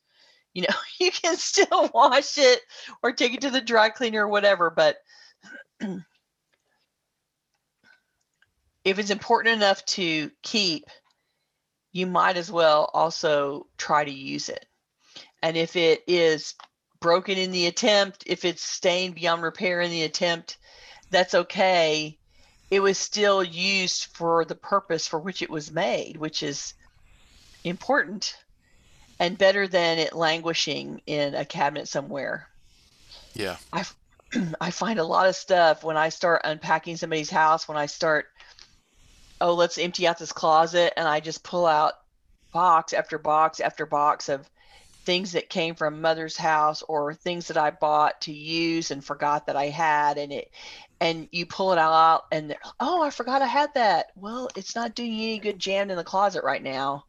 You 0.54 0.64
know, 0.64 0.76
you 1.00 1.12
can 1.12 1.38
still 1.38 1.90
wash 1.94 2.38
it 2.38 2.62
or 3.02 3.12
take 3.12 3.34
it 3.34 3.42
to 3.42 3.50
the 3.50 3.62
dry 3.62 3.90
cleaner 3.90 4.26
or 4.26 4.30
whatever. 4.30 4.70
But 4.70 4.98
if 8.84 9.00
it's 9.00 9.10
important 9.10 9.56
enough 9.56 9.86
to 9.86 10.32
keep, 10.44 10.86
you 11.92 12.06
might 12.06 12.38
as 12.38 12.52
well 12.52 12.90
also 12.94 13.68
try 13.78 14.04
to 14.04 14.12
use 14.12 14.50
it. 14.50 14.66
And 15.42 15.56
if 15.58 15.76
it 15.76 16.04
is 16.08 16.56
broken 17.00 17.38
in 17.38 17.52
the 17.52 17.68
attempt, 17.68 18.24
if 18.28 18.46
it's 18.46 18.62
stained 18.62 19.16
beyond 19.16 19.42
repair 19.42 19.82
in 19.82 19.92
the 19.92 20.04
attempt, 20.04 20.58
that's 21.10 21.34
okay 21.34 22.20
it 22.70 22.82
was 22.82 22.98
still 22.98 23.44
used 23.44 24.06
for 24.16 24.46
the 24.46 24.56
purpose 24.56 25.08
for 25.08 25.20
which 25.20 25.42
it 25.42 25.50
was 25.50 25.72
made, 25.72 26.18
which 26.18 26.44
is 26.44 26.74
important 27.64 28.38
and 29.20 29.38
better 29.38 29.68
than 29.68 29.98
it 29.98 30.14
languishing 30.14 31.02
in 31.06 31.36
a 31.36 31.46
cabinet 31.46 31.88
somewhere. 31.88 32.48
Yeah. 33.34 33.58
I 33.74 33.86
I 34.62 34.70
find 34.70 35.00
a 35.00 35.04
lot 35.04 35.28
of 35.28 35.36
stuff 35.36 35.84
when 35.84 35.98
I 35.98 36.10
start 36.10 36.42
unpacking 36.44 36.98
somebody's 36.98 37.30
house, 37.30 37.68
when 37.68 37.78
I 37.78 37.88
start 37.88 38.28
oh, 39.42 39.54
let's 39.54 39.78
empty 39.78 40.06
out 40.06 40.20
this 40.20 40.34
closet 40.34 40.94
and 40.98 41.08
I 41.08 41.22
just 41.22 41.44
pull 41.44 41.66
out 41.66 41.94
box 42.52 42.92
after 42.92 43.18
box 43.18 43.62
after 43.62 43.86
box 43.86 44.28
of 44.28 44.50
things 45.06 45.32
that 45.32 45.50
came 45.50 45.76
from 45.76 46.02
mother's 46.02 46.38
house 46.38 46.84
or 46.84 47.14
things 47.14 47.48
that 47.48 47.58
I 47.58 47.72
bought 47.72 48.22
to 48.22 48.34
use 48.34 48.92
and 48.92 49.04
forgot 49.04 49.48
that 49.48 49.56
I 49.56 49.68
had 49.68 50.18
and 50.18 50.32
it 50.32 50.52
and 51.02 51.30
you 51.32 51.46
pull 51.46 51.72
it 51.72 51.80
out 51.80 52.24
and 52.32 52.56
oh 52.80 53.02
i 53.02 53.10
forgot 53.10 53.42
i 53.42 53.48
had 53.48 53.74
that. 53.74 54.08
Well 54.16 54.50
it's 54.56 54.76
not 54.76 54.96
doing 54.96 55.14
you 55.14 55.30
any 55.30 55.40
good 55.40 55.60
jammed 55.60 55.92
in 55.92 55.98
the 55.98 56.04
closet 56.04 56.44
right 56.44 56.62
now. 56.62 57.06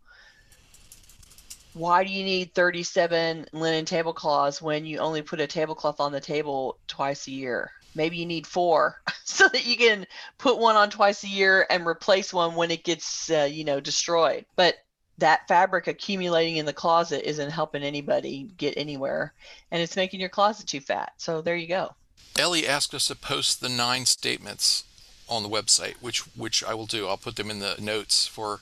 Why 1.73 2.03
do 2.05 2.11
you 2.11 2.25
need 2.25 2.55
37 2.55 3.47
linen 3.53 3.85
tablecloths 3.85 4.61
when 4.61 4.85
you 4.85 4.99
only 4.99 5.23
put 5.23 5.41
a 5.41 5.47
tablecloth 5.47 6.01
on 6.01 6.13
the 6.13 6.21
table 6.21 6.79
twice 6.89 7.27
a 7.27 7.33
year? 7.33 7.71
Maybe 7.95 8.17
you 8.17 8.27
need 8.27 8.47
four 8.47 9.01
so 9.25 9.49
that 9.49 9.67
you 9.67 9.77
can 9.77 10.07
put 10.39 10.59
one 10.59 10.77
on 10.77 10.91
twice 10.91 11.25
a 11.25 11.29
year 11.29 11.67
and 11.71 11.87
replace 11.87 12.33
one 12.33 12.55
when 12.55 12.71
it 12.71 12.85
gets 12.85 13.31
uh, 13.31 13.49
you 13.51 13.65
know 13.65 13.81
destroyed. 13.81 14.47
But 14.57 14.77
that 15.21 15.47
fabric 15.47 15.87
accumulating 15.87 16.57
in 16.57 16.67
the 16.67 16.73
closet 16.73 17.29
isn't 17.29 17.51
helping 17.51 17.83
anybody 17.83 18.51
get 18.57 18.75
anywhere 18.77 19.33
and 19.71 19.81
it's 19.81 19.97
making 19.97 20.21
your 20.21 20.29
closet 20.29 20.67
too 20.67 20.81
fat 20.81 21.13
so 21.17 21.41
there 21.41 21.57
you 21.57 21.69
go 21.69 21.95
Ellie 22.39 22.67
asked 22.67 22.95
us 22.95 23.07
to 23.09 23.17
post 23.17 23.61
the 23.61 23.69
nine 23.69 24.07
statements 24.07 24.85
on 25.31 25.43
the 25.43 25.49
website, 25.49 25.95
which 26.01 26.21
which 26.37 26.63
I 26.65 26.75
will 26.75 26.87
do. 26.87 27.07
I'll 27.07 27.17
put 27.17 27.37
them 27.37 27.51
in 27.51 27.61
the 27.61 27.77
notes 27.81 28.27
for 28.27 28.61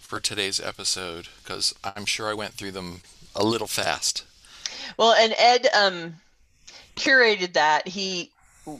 for 0.00 0.20
today's 0.20 0.60
episode 0.60 1.28
because 1.42 1.74
I'm 1.84 2.06
sure 2.06 2.28
I 2.28 2.34
went 2.34 2.54
through 2.54 2.70
them 2.70 3.02
a 3.34 3.44
little 3.44 3.66
fast. 3.66 4.24
Well, 4.96 5.12
and 5.12 5.34
Ed 5.36 5.66
um, 5.76 6.14
curated 6.96 7.52
that. 7.54 7.88
He 7.88 8.30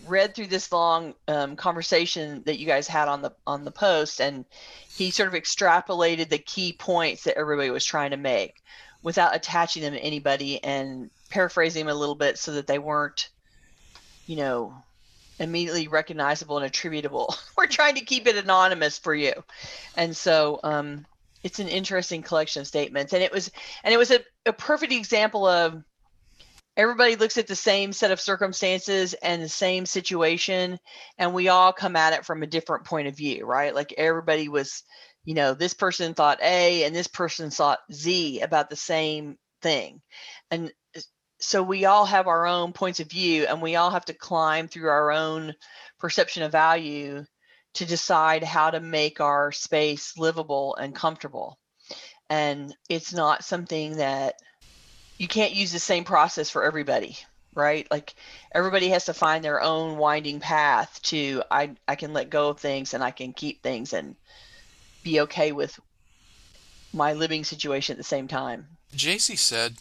read 0.06 0.34
through 0.34 0.46
this 0.48 0.72
long 0.72 1.14
um, 1.26 1.56
conversation 1.56 2.42
that 2.46 2.58
you 2.58 2.66
guys 2.66 2.86
had 2.86 3.08
on 3.08 3.22
the 3.22 3.32
on 3.46 3.64
the 3.64 3.70
post, 3.70 4.20
and 4.20 4.44
he 4.96 5.10
sort 5.10 5.28
of 5.28 5.34
extrapolated 5.34 6.28
the 6.28 6.38
key 6.38 6.72
points 6.72 7.24
that 7.24 7.38
everybody 7.38 7.70
was 7.70 7.84
trying 7.84 8.10
to 8.10 8.16
make 8.16 8.62
without 9.02 9.34
attaching 9.34 9.82
them 9.82 9.92
to 9.92 10.00
anybody 10.00 10.62
and 10.62 11.10
paraphrasing 11.30 11.86
them 11.86 11.94
a 11.94 11.98
little 11.98 12.14
bit 12.14 12.38
so 12.38 12.52
that 12.52 12.66
they 12.66 12.78
weren't 12.78 13.30
you 14.28 14.36
know, 14.36 14.74
immediately 15.40 15.88
recognizable 15.88 16.58
and 16.58 16.66
attributable. 16.66 17.34
We're 17.56 17.66
trying 17.66 17.96
to 17.96 18.04
keep 18.04 18.28
it 18.28 18.36
anonymous 18.36 18.98
for 18.98 19.14
you. 19.14 19.32
And 19.96 20.16
so 20.16 20.60
um, 20.62 21.06
it's 21.42 21.58
an 21.58 21.68
interesting 21.68 22.22
collection 22.22 22.60
of 22.60 22.68
statements. 22.68 23.12
And 23.12 23.22
it 23.22 23.32
was 23.32 23.50
and 23.82 23.92
it 23.92 23.96
was 23.96 24.10
a, 24.10 24.20
a 24.46 24.52
perfect 24.52 24.92
example 24.92 25.46
of 25.46 25.82
everybody 26.78 27.16
looks 27.16 27.36
at 27.36 27.48
the 27.48 27.56
same 27.56 27.92
set 27.92 28.12
of 28.12 28.20
circumstances 28.20 29.12
and 29.14 29.42
the 29.42 29.48
same 29.48 29.84
situation 29.84 30.78
and 31.18 31.34
we 31.34 31.48
all 31.48 31.72
come 31.72 31.96
at 31.96 32.12
it 32.12 32.24
from 32.24 32.42
a 32.42 32.46
different 32.46 32.84
point 32.84 33.08
of 33.08 33.16
view, 33.16 33.44
right? 33.44 33.74
Like 33.74 33.92
everybody 33.98 34.48
was, 34.48 34.84
you 35.24 35.34
know, 35.34 35.54
this 35.54 35.74
person 35.74 36.14
thought 36.14 36.38
A 36.40 36.84
and 36.84 36.94
this 36.94 37.08
person 37.08 37.50
thought 37.50 37.80
Z 37.92 38.40
about 38.40 38.70
the 38.70 38.76
same 38.76 39.36
thing. 39.60 40.00
And 40.52 40.72
so 41.40 41.64
we 41.64 41.84
all 41.84 42.06
have 42.06 42.28
our 42.28 42.46
own 42.46 42.72
points 42.72 43.00
of 43.00 43.10
view 43.10 43.44
and 43.46 43.60
we 43.60 43.74
all 43.74 43.90
have 43.90 44.04
to 44.04 44.14
climb 44.14 44.68
through 44.68 44.88
our 44.88 45.10
own 45.10 45.54
perception 45.98 46.44
of 46.44 46.52
value 46.52 47.24
to 47.74 47.84
decide 47.84 48.44
how 48.44 48.70
to 48.70 48.80
make 48.80 49.20
our 49.20 49.50
space 49.50 50.16
livable 50.16 50.76
and 50.76 50.94
comfortable 50.94 51.58
and 52.30 52.74
it's 52.88 53.12
not 53.12 53.44
something 53.44 53.96
that 53.96 54.34
you 55.18 55.28
can't 55.28 55.54
use 55.54 55.72
the 55.72 55.78
same 55.78 56.04
process 56.04 56.48
for 56.50 56.64
everybody 56.64 57.16
right 57.54 57.86
like 57.90 58.14
everybody 58.52 58.88
has 58.88 59.06
to 59.06 59.14
find 59.14 59.44
their 59.44 59.60
own 59.62 59.96
winding 59.96 60.40
path 60.40 61.00
to 61.02 61.42
i 61.50 61.70
i 61.86 61.94
can 61.94 62.12
let 62.12 62.30
go 62.30 62.48
of 62.50 62.58
things 62.58 62.94
and 62.94 63.02
i 63.02 63.10
can 63.10 63.32
keep 63.32 63.62
things 63.62 63.92
and 63.92 64.16
be 65.02 65.20
okay 65.20 65.52
with 65.52 65.78
my 66.92 67.12
living 67.12 67.44
situation 67.44 67.94
at 67.94 67.98
the 67.98 68.04
same 68.04 68.28
time 68.28 68.66
jc 68.94 69.36
said 69.38 69.76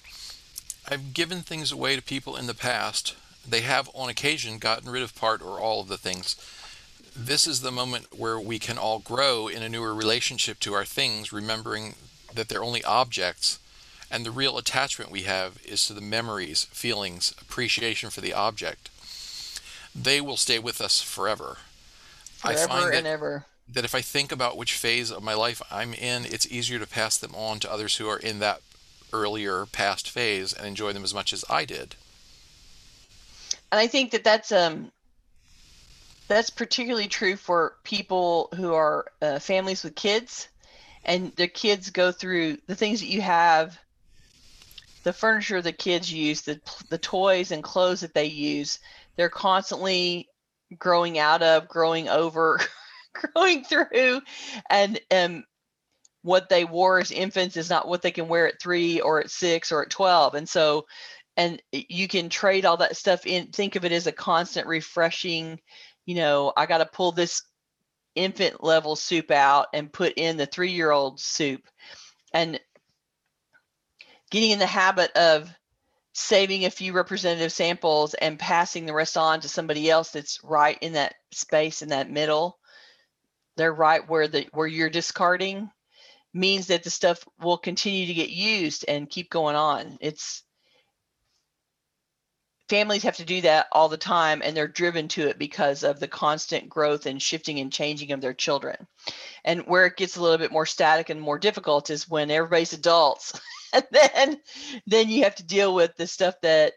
I've 0.90 1.14
given 1.14 1.42
things 1.42 1.72
away 1.72 1.98
to 1.98 2.02
people 2.02 2.38
in 2.38 2.48
the 2.48 2.54
past. 2.54 3.16
They 3.46 3.60
have, 3.62 3.90
on 3.94 4.08
occasion, 4.08 4.58
gotten 4.58 4.90
rid 4.90 5.04
of 5.04 5.16
part 5.16 5.42
or 5.42 5.60
all 5.60 5.82
of 5.82 5.90
the 5.90 5.98
things. 5.98 6.38
This 7.14 7.46
is 7.46 7.60
the 7.60 7.72
moment 7.72 8.18
where 8.18 8.40
we 8.40 8.58
can 8.58 8.78
all 8.78 9.00
grow 9.00 9.50
in 9.50 9.62
a 9.62 9.68
newer 9.68 9.94
relationship 9.94 10.62
to 10.62 10.74
our 10.74 10.86
things, 10.86 11.34
remembering 11.34 11.96
that 12.34 12.48
they're 12.48 12.64
only 12.64 12.86
objects, 12.86 13.60
and 14.10 14.26
the 14.26 14.32
real 14.32 14.58
attachment 14.58 15.12
we 15.12 15.24
have 15.24 15.60
is 15.66 15.86
to 15.88 15.94
the 15.94 16.02
memories, 16.02 16.66
feelings, 16.66 17.34
appreciation 17.42 18.10
for 18.10 18.22
the 18.22 18.34
object. 18.34 18.90
they 19.96 20.22
will 20.22 20.38
stay 20.38 20.60
with 20.60 20.80
us 20.80 21.02
forever. 21.02 21.58
Forever 22.38 22.60
I 22.60 22.68
find 22.68 22.94
that, 22.94 22.98
and 23.00 23.08
ever. 23.08 23.46
That 23.68 23.86
if 23.86 23.96
I 23.96 24.02
think 24.02 24.32
about 24.32 24.58
which 24.58 24.74
phase 24.74 25.12
of 25.12 25.24
my 25.24 25.34
life 25.34 25.62
I'm 25.72 25.94
in, 25.94 26.26
it's 26.26 26.46
easier 26.52 26.80
to 26.80 26.88
pass 26.88 27.18
them 27.18 27.34
on 27.36 27.60
to 27.60 27.72
others 27.72 27.96
who 27.98 28.08
are 28.08 28.20
in 28.20 28.40
that 28.40 28.62
earlier 29.12 29.66
past 29.66 30.10
phase 30.10 30.54
and 30.54 30.68
enjoy 30.68 30.94
them 30.94 31.04
as 31.04 31.14
much 31.14 31.34
as 31.34 31.44
I 31.50 31.66
did. 31.66 31.96
And 33.72 33.80
I 33.80 33.88
think 33.88 34.12
that 34.12 34.24
that's 34.24 34.52
um 34.52 34.92
that's 36.28 36.50
particularly 36.50 37.08
true 37.08 37.36
for 37.36 37.76
people 37.84 38.50
who 38.56 38.74
are 38.74 39.06
uh, 39.22 39.40
families 39.40 39.84
with 39.84 39.96
kids 39.96 40.48
and 41.06 41.32
their 41.38 41.48
kids 41.48 41.90
go 41.90 42.12
through 42.12 42.58
the 42.68 42.76
things 42.76 43.00
that 43.00 43.08
you 43.08 43.22
have 43.22 43.80
the 45.08 45.14
furniture 45.14 45.62
the 45.62 45.72
kids 45.72 46.12
use 46.12 46.42
the 46.42 46.60
the 46.90 46.98
toys 46.98 47.52
and 47.52 47.64
clothes 47.64 48.02
that 48.02 48.14
they 48.14 48.26
use 48.26 48.80
they're 49.16 49.30
constantly 49.30 50.28
growing 50.78 51.18
out 51.18 51.42
of 51.42 51.70
growing 51.70 52.10
over 52.10 52.60
growing 53.14 53.64
through 53.64 54.20
and 54.70 55.00
um 55.12 55.46
what 56.24 56.50
they 56.50 56.66
wore 56.66 57.00
as 57.00 57.12
infants 57.12 57.56
is 57.56 57.70
not 57.70 57.88
what 57.88 58.02
they 58.02 58.12
can 58.12 58.28
wear 58.28 58.50
at 58.50 58.62
3 58.62 59.00
or 59.00 59.22
at 59.22 59.32
6 59.32 59.72
or 59.72 59.84
at 59.84 59.90
12 59.90 60.34
and 60.34 60.50
so 60.50 60.86
and 61.38 61.62
you 61.72 62.10
can 62.10 62.28
trade 62.28 62.66
all 62.66 62.76
that 62.78 62.98
stuff 62.98 63.26
in 63.26 63.48
think 63.48 63.78
of 63.78 63.86
it 63.86 63.94
as 63.94 64.08
a 64.08 64.12
constant 64.12 64.68
refreshing 64.68 65.58
you 66.08 66.16
know, 66.16 66.54
I 66.58 66.66
got 66.66 66.80
to 66.80 66.86
pull 66.86 67.12
this 67.12 67.44
infant 68.16 68.64
level 68.64 68.96
soup 68.96 69.30
out 69.30 69.68
and 69.74 69.94
put 69.94 70.14
in 70.16 70.38
the 70.38 70.48
three 70.48 70.72
year 70.72 70.90
old 70.90 71.20
soup. 71.20 71.62
And 72.34 72.60
getting 74.32 74.52
in 74.52 74.60
the 74.60 74.66
habit 74.66 75.12
of 75.16 75.50
saving 76.14 76.66
a 76.66 76.72
few 76.72 76.94
representative 76.94 77.52
samples 77.52 78.14
and 78.16 78.40
passing 78.40 78.86
the 78.86 78.94
rest 78.94 79.18
on 79.18 79.40
to 79.40 79.48
somebody 79.48 79.90
else 79.90 80.10
that's 80.10 80.40
right 80.44 80.78
in 80.82 80.94
that 80.94 81.14
space 81.32 81.82
in 81.82 81.90
that 81.90 82.10
middle. 82.10 82.58
They're 83.56 83.74
right 83.74 84.08
where 84.08 84.28
the 84.28 84.48
where 84.52 84.68
you're 84.68 84.90
discarding 84.90 85.70
means 86.34 86.68
that 86.68 86.84
the 86.84 86.90
stuff 86.90 87.24
will 87.40 87.58
continue 87.58 88.08
to 88.08 88.14
get 88.14 88.30
used 88.30 88.86
and 88.88 89.10
keep 89.10 89.30
going 89.30 89.56
on. 89.56 89.98
It's 90.02 90.44
families 92.70 93.04
have 93.04 93.18
to 93.18 93.26
do 93.26 93.42
that 93.42 93.68
all 93.72 93.90
the 93.90 93.98
time 93.98 94.42
and 94.44 94.56
they're 94.56 94.68
driven 94.68 95.08
to 95.08 95.28
it 95.28 95.40
because 95.40 95.84
of 95.84 96.00
the 96.00 96.08
constant 96.08 96.70
growth 96.70 97.06
and 97.06 97.22
shifting 97.22 97.60
and 97.60 97.72
changing 97.72 98.12
of 98.12 98.22
their 98.22 98.34
children. 98.34 98.88
And 99.46 99.62
where 99.62 99.86
it 99.86 99.98
gets 99.98 100.18
a 100.18 100.22
little 100.22 100.38
bit 100.38 100.52
more 100.52 100.66
static 100.66 101.10
and 101.10 101.22
more 101.22 101.40
difficult 101.40 101.90
is 101.90 102.10
when 102.10 102.30
everybody's 102.30 102.74
adults 102.74 103.40
and 103.74 103.86
then 103.92 104.40
then 104.86 105.10
you 105.10 105.24
have 105.24 105.36
to 105.36 105.46
deal 105.46 105.74
with 105.74 105.96
the 105.96 106.08
stuff 106.08 106.36
that 106.42 106.74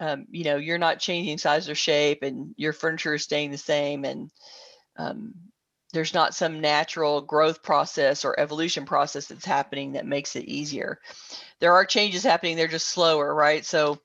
um, 0.00 0.26
you 0.30 0.44
know 0.44 0.56
you're 0.56 0.78
not 0.78 0.98
changing 0.98 1.38
size 1.38 1.68
or 1.68 1.74
shape 1.74 2.22
and 2.22 2.54
your 2.56 2.72
furniture 2.72 3.14
is 3.14 3.22
staying 3.22 3.50
the 3.50 3.58
same 3.58 4.04
and 4.04 4.30
um, 4.96 5.34
there's 5.92 6.14
not 6.14 6.34
some 6.34 6.60
natural 6.60 7.20
growth 7.20 7.62
process 7.62 8.24
or 8.24 8.38
evolution 8.40 8.86
process 8.86 9.26
that's 9.26 9.44
happening 9.44 9.92
that 9.92 10.06
makes 10.06 10.36
it 10.36 10.46
easier. 10.46 10.98
There 11.60 11.74
are 11.74 11.84
changes 11.84 12.24
happening 12.24 12.56
they're 12.56 12.66
just 12.66 12.88
slower 12.88 13.32
right? 13.32 13.64
So 13.64 14.00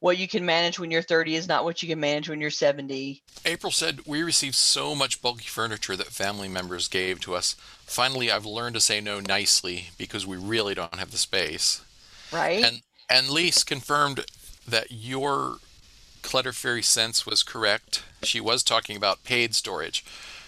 what 0.00 0.18
you 0.18 0.28
can 0.28 0.44
manage 0.44 0.78
when 0.78 0.90
you're 0.90 1.02
30 1.02 1.36
is 1.36 1.48
not 1.48 1.64
what 1.64 1.82
you 1.82 1.88
can 1.88 2.00
manage 2.00 2.28
when 2.28 2.40
you're 2.40 2.50
70. 2.50 3.22
April 3.44 3.70
said, 3.70 4.00
We 4.06 4.22
received 4.22 4.54
so 4.54 4.94
much 4.94 5.22
bulky 5.22 5.46
furniture 5.46 5.96
that 5.96 6.08
family 6.08 6.48
members 6.48 6.88
gave 6.88 7.20
to 7.20 7.34
us. 7.34 7.54
Finally, 7.84 8.30
I've 8.30 8.46
learned 8.46 8.74
to 8.74 8.80
say 8.80 9.00
no 9.00 9.20
nicely 9.20 9.90
because 9.98 10.26
we 10.26 10.36
really 10.36 10.74
don't 10.74 10.98
have 10.98 11.10
the 11.10 11.18
space. 11.18 11.82
Right. 12.32 12.64
And, 12.64 12.82
and 13.08 13.28
Lise 13.28 13.64
confirmed 13.64 14.24
that 14.66 14.90
your 14.90 15.56
clutter 16.22 16.52
fairy 16.52 16.82
sense 16.82 17.26
was 17.26 17.42
correct. 17.42 18.04
She 18.22 18.40
was 18.40 18.62
talking 18.62 18.96
about 18.96 19.24
paid 19.24 19.54
storage. 19.54 20.04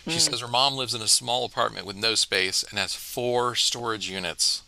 She 0.06 0.16
mm. 0.16 0.20
says 0.20 0.40
her 0.40 0.48
mom 0.48 0.74
lives 0.74 0.94
in 0.94 1.00
a 1.00 1.08
small 1.08 1.44
apartment 1.44 1.86
with 1.86 1.96
no 1.96 2.14
space 2.14 2.64
and 2.68 2.78
has 2.78 2.94
four 2.94 3.54
storage 3.54 4.10
units 4.10 4.62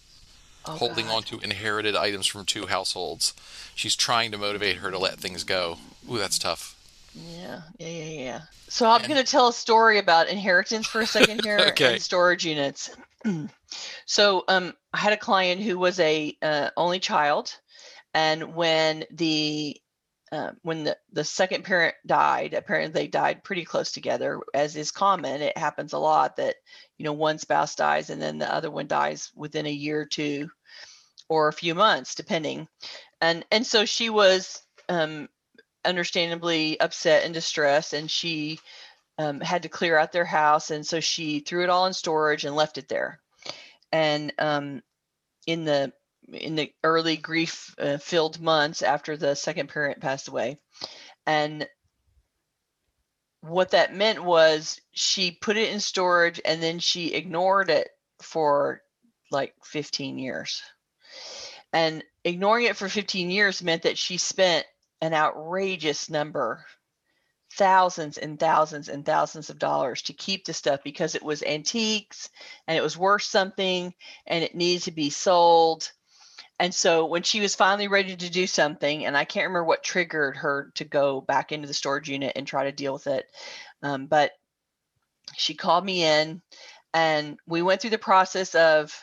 oh, 0.67 0.73
holding 0.73 1.07
God. 1.07 1.17
on 1.17 1.23
to 1.25 1.39
inherited 1.41 1.97
items 1.97 2.27
from 2.27 2.45
two 2.45 2.67
households. 2.67 3.35
She's 3.75 3.97
trying 3.97 4.31
to 4.33 4.39
motivate 4.39 4.77
her 4.79 4.91
to 4.91 4.99
let 4.99 5.19
things 5.19 5.45
go. 5.45 5.79
Ooh, 6.11 6.19
that's 6.19 6.39
tough. 6.39 6.77
Yeah, 7.15 7.63
yeah, 7.79 7.89
yeah, 7.89 8.21
yeah. 8.21 8.41
So 8.69 8.91
I'm 8.91 9.03
going 9.03 9.23
to 9.23 9.31
tell 9.31 9.49
a 9.49 9.53
story 9.53 9.99
about 9.99 10.29
inheritance 10.29 10.87
for 10.87 11.01
a 11.01 11.07
second 11.07 11.45
here 11.45 11.59
okay. 11.69 11.95
and 11.95 12.03
storage 12.03 12.45
units. 12.45 12.91
so 14.07 14.45
um, 14.49 14.75
I 14.93 14.99
had 14.99 15.13
a 15.13 15.17
client 15.17 15.61
who 15.61 15.79
was 15.79 16.01
a 16.01 16.37
uh, 16.43 16.71
only 16.77 16.99
child, 16.99 17.57
and 18.15 18.55
when 18.55 19.05
the 19.11 19.81
uh, 20.35 20.53
when 20.63 20.85
the, 20.85 20.97
the 21.13 21.25
second 21.25 21.65
parent 21.65 21.95
died, 22.07 22.55
apparently 22.55 23.03
they 23.03 23.09
died 23.09 23.45
pretty 23.45 23.65
close 23.65 23.93
together, 23.93 24.41
as 24.53 24.77
is 24.77 24.91
common. 24.91 25.41
It 25.43 25.57
happens 25.57 25.93
a 25.93 25.99
lot 25.99 26.37
that 26.37 26.57
you 26.99 27.05
know 27.05 27.13
one 27.13 27.39
spouse 27.39 27.75
dies 27.75 28.11
and 28.11 28.21
then 28.21 28.39
the 28.39 28.53
other 28.53 28.71
one 28.71 28.87
dies 28.87 29.31
within 29.35 29.67
a 29.67 29.71
year 29.71 30.01
or 30.01 30.07
two 30.07 30.51
or 31.29 31.49
a 31.49 31.53
few 31.53 31.75
months 31.75 32.15
depending 32.15 32.69
and 33.21 33.45
and 33.51 33.67
so 33.67 33.85
she 33.85 34.11
was 34.11 34.63
um, 34.89 35.29
understandably 35.85 36.79
upset 36.81 37.25
and 37.25 37.35
distressed 37.35 37.93
and 37.93 38.11
she 38.11 38.59
um, 39.19 39.41
had 39.41 39.63
to 39.63 39.69
clear 39.69 39.97
out 39.97 40.13
their 40.13 40.25
house 40.25 40.71
and 40.71 40.87
so 40.87 41.01
she 41.01 41.41
threw 41.41 41.63
it 41.63 41.71
all 41.71 41.87
in 41.87 41.93
storage 41.93 42.45
and 42.45 42.57
left 42.57 42.79
it 42.79 42.89
there 42.89 43.21
and 43.93 44.33
um, 44.39 44.83
in 45.47 45.65
the 45.65 45.93
in 46.33 46.55
the 46.55 46.73
early 46.83 47.17
grief 47.17 47.75
uh, 47.79 47.99
filled 47.99 48.41
months 48.41 48.83
after 48.83 49.17
the 49.17 49.35
second 49.35 49.69
parent 49.69 50.01
passed 50.01 50.29
away 50.29 50.59
and 51.27 51.67
what 53.49 53.73
that 53.73 53.95
meant 53.95 54.25
was 54.25 54.81
she 54.93 55.31
put 55.31 55.57
it 55.57 55.71
in 55.71 55.81
storage 55.81 56.41
and 56.45 56.63
then 56.63 56.79
she 56.79 57.13
ignored 57.13 57.69
it 57.69 57.89
for 58.21 58.81
like 59.31 59.55
15 59.65 60.19
years. 60.19 60.63
And 61.73 62.03
ignoring 62.25 62.67
it 62.67 62.77
for 62.77 62.89
15 62.89 63.31
years 63.31 63.63
meant 63.63 63.83
that 63.83 63.99
she 63.99 64.17
spent 64.17 64.65
an 65.03 65.13
outrageous 65.13 66.09
number, 66.09 66.65
thousands 67.53 68.17
and 68.17 68.39
thousands 68.39 68.89
and 68.89 69.05
thousands 69.05 69.51
of 69.51 69.59
dollars 69.59 70.01
to 70.03 70.13
keep 70.15 70.45
the 70.45 70.55
stuff 70.55 70.81
because 70.83 71.15
it 71.15 71.23
was 71.23 71.43
antiques 71.43 72.31
and 72.67 72.79
it 72.79 72.83
was 72.83 72.97
worth 72.97 73.23
something 73.23 73.93
and 74.27 74.43
it 74.43 74.55
needed 74.55 74.83
to 74.85 74.93
be 74.93 75.11
sold 75.11 75.91
and 76.59 76.75
so 76.75 77.07
when 77.07 77.23
she 77.23 77.41
was 77.41 77.55
finally 77.55 77.89
ready 77.89 78.17
to 78.17 78.31
do 78.31 78.47
something, 78.47 79.07
and 79.07 79.17
I 79.17 79.25
can't 79.25 79.49
remember 79.49 79.65
what 79.65 79.83
triggered 79.83 80.37
her 80.37 80.71
to 80.77 80.85
go 80.85 81.21
back 81.21 81.53
into 81.53 81.67
the 81.67 81.75
storage 81.75 82.09
unit 82.09 82.33
and 82.37 82.47
try 82.47 82.65
to 82.65 82.73
deal 82.73 82.93
with 82.93 83.07
it, 83.07 83.27
um, 83.83 84.07
but 84.07 84.33
she 85.37 85.55
called 85.55 85.85
me 85.85 86.05
in 86.05 86.43
and 86.93 87.39
we 87.47 87.61
went 87.61 87.81
through 87.81 87.91
the 87.91 87.99
process 87.99 88.55
of 88.55 88.95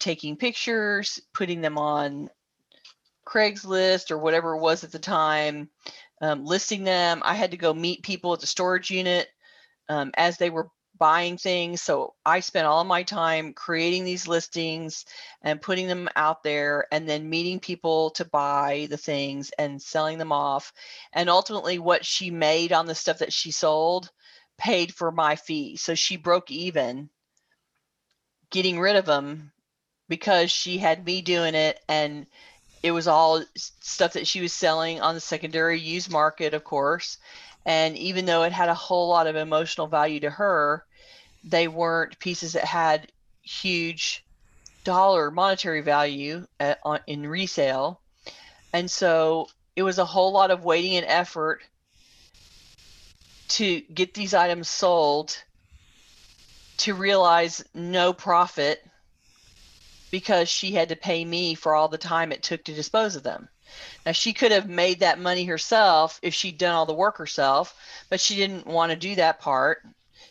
taking 0.00 0.36
pictures, 0.36 1.20
putting 1.32 1.60
them 1.60 1.78
on 1.78 2.28
Craigslist 3.24 4.10
or 4.10 4.18
whatever 4.18 4.54
it 4.54 4.60
was 4.60 4.84
at 4.84 4.92
the 4.92 4.98
time, 4.98 5.70
um, 6.20 6.44
listing 6.44 6.84
them. 6.84 7.22
I 7.24 7.34
had 7.34 7.52
to 7.52 7.56
go 7.56 7.72
meet 7.72 8.02
people 8.02 8.32
at 8.32 8.40
the 8.40 8.46
storage 8.46 8.90
unit 8.90 9.28
um, 9.88 10.10
as 10.16 10.36
they 10.36 10.50
were 10.50 10.68
buying 10.98 11.36
things. 11.36 11.82
So 11.82 12.14
I 12.24 12.40
spent 12.40 12.66
all 12.66 12.84
my 12.84 13.02
time 13.02 13.52
creating 13.52 14.04
these 14.04 14.28
listings 14.28 15.04
and 15.42 15.60
putting 15.60 15.86
them 15.86 16.08
out 16.16 16.42
there 16.42 16.86
and 16.92 17.08
then 17.08 17.30
meeting 17.30 17.60
people 17.60 18.10
to 18.10 18.24
buy 18.24 18.86
the 18.90 18.96
things 18.96 19.50
and 19.58 19.80
selling 19.80 20.18
them 20.18 20.32
off. 20.32 20.72
And 21.12 21.28
ultimately, 21.28 21.78
what 21.78 22.04
she 22.04 22.30
made 22.30 22.72
on 22.72 22.86
the 22.86 22.94
stuff 22.94 23.18
that 23.18 23.32
she 23.32 23.50
sold 23.50 24.10
paid 24.56 24.94
for 24.94 25.10
my 25.10 25.36
fee. 25.36 25.76
So 25.76 25.94
she 25.94 26.16
broke 26.16 26.50
even 26.50 27.08
getting 28.50 28.78
rid 28.78 28.96
of 28.96 29.06
them 29.06 29.52
because 30.08 30.50
she 30.50 30.78
had 30.78 31.04
me 31.04 31.22
doing 31.22 31.54
it 31.54 31.80
and 31.88 32.26
it 32.82 32.90
was 32.92 33.08
all 33.08 33.42
stuff 33.54 34.12
that 34.12 34.26
she 34.26 34.42
was 34.42 34.52
selling 34.52 35.00
on 35.00 35.14
the 35.14 35.20
secondary 35.20 35.80
used 35.80 36.10
market 36.10 36.52
of 36.54 36.62
course 36.62 37.18
and 37.66 37.96
even 37.96 38.26
though 38.26 38.42
it 38.42 38.52
had 38.52 38.68
a 38.68 38.74
whole 38.74 39.08
lot 39.08 39.26
of 39.26 39.36
emotional 39.36 39.86
value 39.86 40.20
to 40.20 40.30
her, 40.30 40.84
they 41.42 41.68
weren't 41.68 42.18
pieces 42.18 42.52
that 42.52 42.64
had 42.64 43.10
huge 43.42 44.24
dollar 44.84 45.30
monetary 45.30 45.80
value 45.80 46.46
at, 46.60 46.78
on, 46.84 47.00
in 47.06 47.26
resale. 47.26 48.00
And 48.72 48.90
so 48.90 49.48
it 49.76 49.82
was 49.82 49.98
a 49.98 50.04
whole 50.04 50.32
lot 50.32 50.50
of 50.50 50.64
waiting 50.64 50.96
and 50.96 51.06
effort 51.06 51.62
to 53.48 53.80
get 53.80 54.14
these 54.14 54.34
items 54.34 54.68
sold 54.68 55.36
to 56.78 56.94
realize 56.94 57.64
no 57.72 58.12
profit 58.12 58.84
because 60.10 60.48
she 60.48 60.72
had 60.72 60.88
to 60.88 60.96
pay 60.96 61.24
me 61.24 61.54
for 61.54 61.74
all 61.74 61.88
the 61.88 61.98
time 61.98 62.32
it 62.32 62.42
took 62.42 62.64
to 62.64 62.74
dispose 62.74 63.16
of 63.16 63.22
them. 63.22 63.48
Now 64.04 64.12
she 64.12 64.32
could 64.32 64.52
have 64.52 64.68
made 64.68 65.00
that 65.00 65.18
money 65.18 65.44
herself 65.44 66.18
if 66.22 66.34
she'd 66.34 66.58
done 66.58 66.74
all 66.74 66.86
the 66.86 66.94
work 66.94 67.18
herself, 67.18 67.74
but 68.08 68.20
she 68.20 68.36
didn't 68.36 68.66
want 68.66 68.90
to 68.90 68.96
do 68.96 69.14
that 69.16 69.40
part. 69.40 69.82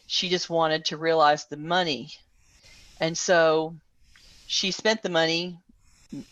She 0.07 0.29
just 0.29 0.49
wanted 0.49 0.85
to 0.85 0.97
realize 0.97 1.45
the 1.45 1.57
money. 1.57 2.11
And 2.99 3.17
so 3.17 3.75
she 4.47 4.71
spent 4.71 5.01
the 5.01 5.09
money 5.09 5.57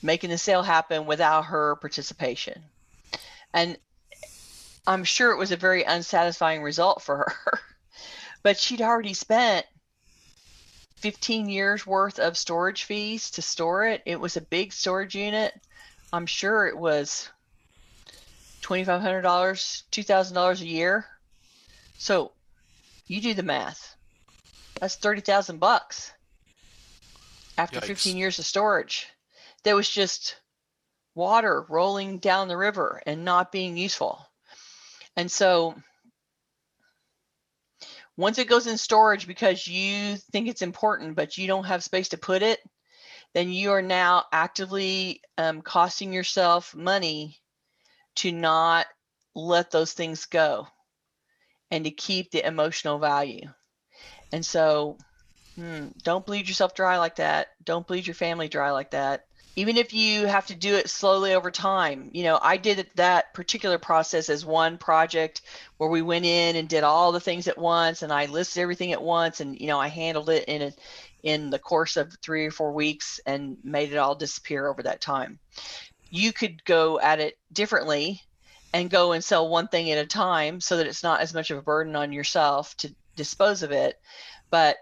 making 0.01 0.29
the 0.29 0.37
sale 0.37 0.63
happen 0.63 1.05
without 1.05 1.45
her 1.45 1.75
participation. 1.77 2.63
And 3.53 3.77
I'm 4.85 5.03
sure 5.03 5.31
it 5.31 5.37
was 5.37 5.51
a 5.51 5.57
very 5.57 5.83
unsatisfying 5.83 6.61
result 6.61 7.01
for 7.01 7.17
her. 7.17 7.59
but 8.43 8.57
she'd 8.57 8.81
already 8.81 9.13
spent 9.13 9.65
15 10.97 11.49
years 11.49 11.85
worth 11.85 12.19
of 12.19 12.37
storage 12.37 12.83
fees 12.83 13.31
to 13.31 13.41
store 13.41 13.85
it. 13.85 14.03
It 14.05 14.19
was 14.19 14.37
a 14.37 14.41
big 14.41 14.71
storage 14.71 15.15
unit. 15.15 15.53
I'm 16.13 16.25
sure 16.25 16.67
it 16.67 16.77
was 16.77 17.29
$2,500, 18.61 19.23
$2,000 19.23 20.61
a 20.61 20.65
year. 20.65 21.05
So 21.97 22.31
you 23.07 23.21
do 23.21 23.33
the 23.33 23.43
math. 23.43 23.95
That's 24.79 24.95
30,000 24.95 25.59
bucks 25.59 26.11
after 27.57 27.79
Yikes. 27.79 27.85
15 27.85 28.17
years 28.17 28.39
of 28.39 28.45
storage. 28.45 29.07
There 29.63 29.75
was 29.75 29.89
just 29.89 30.37
water 31.15 31.65
rolling 31.69 32.17
down 32.19 32.47
the 32.47 32.57
river 32.57 33.01
and 33.05 33.25
not 33.25 33.51
being 33.51 33.77
useful. 33.77 34.25
And 35.15 35.31
so 35.31 35.75
once 38.17 38.37
it 38.37 38.49
goes 38.49 38.67
in 38.67 38.77
storage 38.77 39.27
because 39.27 39.67
you 39.67 40.17
think 40.31 40.47
it's 40.47 40.61
important, 40.61 41.15
but 41.15 41.37
you 41.37 41.47
don't 41.47 41.65
have 41.65 41.83
space 41.83 42.09
to 42.09 42.17
put 42.17 42.41
it, 42.41 42.59
then 43.33 43.49
you 43.49 43.71
are 43.71 43.81
now 43.81 44.25
actively 44.31 45.21
um, 45.37 45.61
costing 45.61 46.13
yourself 46.13 46.75
money 46.75 47.37
to 48.15 48.31
not 48.31 48.87
let 49.35 49.71
those 49.71 49.93
things 49.93 50.25
go 50.25 50.67
and 51.69 51.85
to 51.85 51.91
keep 51.91 52.31
the 52.31 52.45
emotional 52.45 52.99
value. 52.99 53.47
And 54.33 54.45
so, 54.45 54.97
hmm, 55.55 55.87
don't 56.03 56.25
bleed 56.25 56.47
yourself 56.47 56.75
dry 56.75 56.97
like 56.97 57.15
that. 57.17 57.47
Don't 57.63 57.87
bleed 57.87 58.07
your 58.07 58.13
family 58.13 58.49
dry 58.49 58.71
like 58.71 58.91
that 58.91 59.25
even 59.55 59.77
if 59.77 59.93
you 59.93 60.25
have 60.27 60.47
to 60.47 60.55
do 60.55 60.75
it 60.75 60.89
slowly 60.89 61.33
over 61.33 61.51
time 61.51 62.09
you 62.13 62.23
know 62.23 62.39
i 62.41 62.57
did 62.57 62.87
that 62.95 63.33
particular 63.33 63.77
process 63.77 64.29
as 64.29 64.45
one 64.45 64.77
project 64.77 65.41
where 65.77 65.89
we 65.89 66.01
went 66.01 66.25
in 66.25 66.55
and 66.55 66.69
did 66.69 66.83
all 66.83 67.11
the 67.11 67.19
things 67.19 67.47
at 67.47 67.57
once 67.57 68.01
and 68.01 68.11
i 68.11 68.25
listed 68.25 68.61
everything 68.61 68.91
at 68.91 69.01
once 69.01 69.39
and 69.39 69.59
you 69.59 69.67
know 69.67 69.79
i 69.79 69.87
handled 69.87 70.29
it 70.29 70.45
in 70.45 70.61
a, 70.61 70.73
in 71.23 71.49
the 71.49 71.59
course 71.59 71.97
of 71.97 72.15
three 72.21 72.45
or 72.45 72.51
four 72.51 72.71
weeks 72.71 73.19
and 73.25 73.57
made 73.63 73.91
it 73.91 73.97
all 73.97 74.15
disappear 74.15 74.67
over 74.67 74.83
that 74.83 75.01
time. 75.01 75.39
You 76.09 76.33
could 76.33 76.63
go 76.65 76.99
at 76.99 77.19
it 77.19 77.37
differently 77.51 78.21
and 78.73 78.89
go 78.89 79.11
and 79.11 79.23
sell 79.23 79.49
one 79.49 79.67
thing 79.67 79.91
at 79.91 80.03
a 80.03 80.07
time 80.07 80.61
so 80.61 80.77
that 80.77 80.87
it's 80.87 81.03
not 81.03 81.21
as 81.21 81.33
much 81.33 81.51
of 81.51 81.57
a 81.57 81.61
burden 81.61 81.95
on 81.95 82.11
yourself 82.11 82.75
to 82.77 82.93
dispose 83.15 83.63
of 83.63 83.71
it. 83.71 83.99
But 84.49 84.77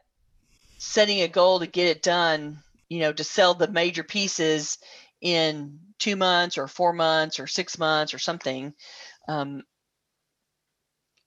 setting 0.77 1.21
a 1.21 1.27
goal 1.27 1.59
to 1.59 1.67
get 1.67 1.87
it 1.87 2.01
done 2.01 2.63
you 2.89 2.99
know, 2.99 3.13
to 3.13 3.23
sell 3.23 3.53
the 3.53 3.67
major 3.67 4.03
pieces 4.03 4.79
in 5.21 5.79
two 5.99 6.15
months 6.15 6.57
or 6.57 6.67
four 6.67 6.91
months 6.91 7.39
or 7.39 7.47
six 7.47 7.77
months 7.77 8.13
or 8.13 8.19
something 8.19 8.73
um, 9.27 9.63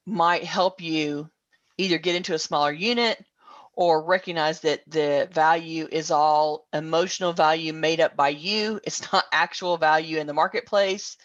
might 0.04 0.44
help 0.44 0.80
you 0.80 1.30
either 1.78 1.98
get 1.98 2.16
into 2.16 2.34
a 2.34 2.38
smaller 2.38 2.72
unit 2.72 3.24
or 3.74 4.04
recognize 4.04 4.60
that 4.60 4.82
the 4.86 5.28
value 5.32 5.88
is 5.90 6.10
all 6.10 6.66
emotional 6.72 7.32
value 7.32 7.72
made 7.72 8.00
up 8.00 8.16
by 8.16 8.28
you. 8.28 8.80
It's 8.84 9.12
not 9.12 9.24
actual 9.32 9.76
value 9.76 10.18
in 10.18 10.26
the 10.26 10.34
marketplace. 10.34 11.16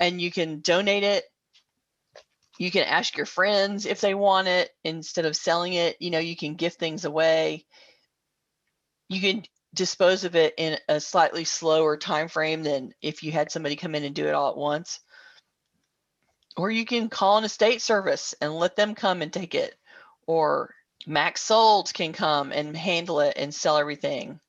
And 0.00 0.20
you 0.20 0.30
can 0.30 0.60
donate 0.60 1.04
it. 1.04 1.24
You 2.58 2.70
can 2.70 2.84
ask 2.84 3.16
your 3.16 3.26
friends 3.26 3.84
if 3.84 4.00
they 4.00 4.14
want 4.14 4.48
it 4.48 4.70
instead 4.82 5.26
of 5.26 5.36
selling 5.36 5.74
it. 5.74 5.96
You 6.00 6.10
know, 6.10 6.18
you 6.18 6.36
can 6.36 6.54
give 6.54 6.74
things 6.74 7.04
away. 7.04 7.66
You 9.08 9.20
can 9.20 9.44
dispose 9.74 10.24
of 10.24 10.36
it 10.36 10.54
in 10.56 10.78
a 10.88 11.00
slightly 11.00 11.44
slower 11.44 11.98
time 11.98 12.28
frame 12.28 12.62
than 12.62 12.92
if 13.02 13.22
you 13.22 13.32
had 13.32 13.50
somebody 13.50 13.76
come 13.76 13.94
in 13.94 14.04
and 14.04 14.14
do 14.14 14.26
it 14.26 14.34
all 14.34 14.50
at 14.50 14.56
once 14.56 15.00
or 16.56 16.70
you 16.70 16.84
can 16.84 17.08
call 17.08 17.38
an 17.38 17.44
estate 17.44 17.82
service 17.82 18.34
and 18.40 18.54
let 18.54 18.76
them 18.76 18.94
come 18.94 19.22
and 19.22 19.32
take 19.32 19.54
it 19.54 19.74
or 20.26 20.74
MaxSold 21.08 21.92
can 21.92 22.12
come 22.12 22.52
and 22.52 22.76
handle 22.76 23.20
it 23.20 23.34
and 23.36 23.54
sell 23.54 23.78
everything 23.78 24.40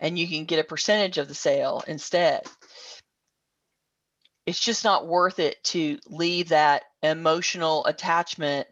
and 0.00 0.18
you 0.18 0.26
can 0.26 0.44
get 0.44 0.58
a 0.58 0.64
percentage 0.64 1.18
of 1.18 1.28
the 1.28 1.34
sale 1.34 1.84
instead 1.86 2.42
it's 4.46 4.58
just 4.58 4.84
not 4.84 5.06
worth 5.06 5.38
it 5.38 5.62
to 5.62 5.98
leave 6.08 6.48
that 6.48 6.82
emotional 7.02 7.84
attachment 7.86 8.66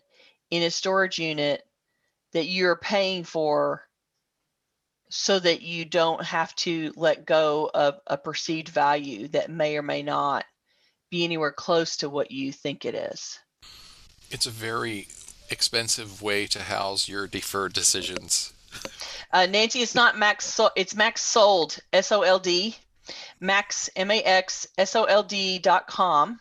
in 0.50 0.62
a 0.62 0.70
storage 0.70 1.18
unit 1.18 1.62
that 2.32 2.46
you're 2.46 2.76
paying 2.76 3.22
for 3.22 3.82
so 5.10 5.38
that 5.38 5.62
you 5.62 5.84
don't 5.84 6.24
have 6.24 6.54
to 6.56 6.92
let 6.96 7.24
go 7.24 7.70
of 7.72 8.00
a 8.06 8.18
perceived 8.18 8.68
value 8.68 9.28
that 9.28 9.50
may 9.50 9.76
or 9.76 9.82
may 9.82 10.02
not 10.02 10.44
be 11.10 11.24
anywhere 11.24 11.52
close 11.52 11.98
to 11.98 12.10
what 12.10 12.30
you 12.30 12.52
think 12.52 12.84
it 12.84 12.94
is. 12.94 13.38
It's 14.30 14.46
a 14.46 14.50
very 14.50 15.06
expensive 15.50 16.22
way 16.22 16.46
to 16.46 16.60
house 16.60 17.08
your 17.08 17.26
deferred 17.26 17.72
decisions. 17.72 18.52
Uh, 19.32 19.46
Nancy, 19.46 19.80
it's 19.80 19.94
not 19.94 20.18
max. 20.18 20.46
So- 20.46 20.70
it's 20.76 20.94
MaxSold. 20.94 21.80
S 21.92 22.12
O 22.12 22.22
L 22.22 22.38
D. 22.38 22.76
Max 23.40 23.88
M 23.96 24.10
A 24.10 24.22
X 24.22 24.66
S 24.76 24.96
O 24.96 25.04
L 25.04 25.22
D 25.22 25.58
dot 25.58 25.86
com. 25.86 26.40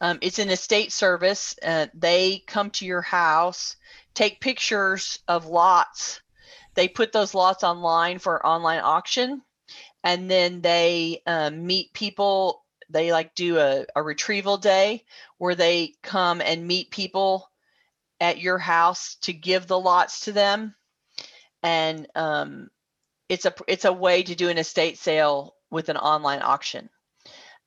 Um, 0.00 0.18
it's 0.22 0.38
an 0.38 0.50
estate 0.50 0.92
service. 0.92 1.54
Uh, 1.62 1.86
they 1.92 2.42
come 2.46 2.70
to 2.70 2.86
your 2.86 3.02
house, 3.02 3.76
take 4.14 4.40
pictures 4.40 5.18
of 5.28 5.46
lots 5.46 6.20
they 6.74 6.88
put 6.88 7.12
those 7.12 7.34
lots 7.34 7.64
online 7.64 8.18
for 8.18 8.44
online 8.46 8.80
auction 8.80 9.42
and 10.04 10.30
then 10.30 10.60
they 10.60 11.20
um, 11.26 11.66
meet 11.66 11.92
people 11.92 12.64
they 12.88 13.12
like 13.12 13.34
do 13.34 13.58
a, 13.58 13.84
a 13.94 14.02
retrieval 14.02 14.56
day 14.56 15.04
where 15.38 15.54
they 15.54 15.92
come 16.02 16.40
and 16.40 16.66
meet 16.66 16.90
people 16.90 17.49
at 18.20 18.40
your 18.40 18.58
house 18.58 19.16
to 19.22 19.32
give 19.32 19.66
the 19.66 19.78
lots 19.78 20.20
to 20.20 20.32
them. 20.32 20.74
And 21.62 22.06
um, 22.14 22.70
it's 23.28 23.46
a 23.46 23.54
it's 23.66 23.84
a 23.84 23.92
way 23.92 24.22
to 24.22 24.34
do 24.34 24.48
an 24.48 24.58
estate 24.58 24.98
sale 24.98 25.54
with 25.70 25.88
an 25.88 25.96
online 25.96 26.42
auction. 26.42 26.90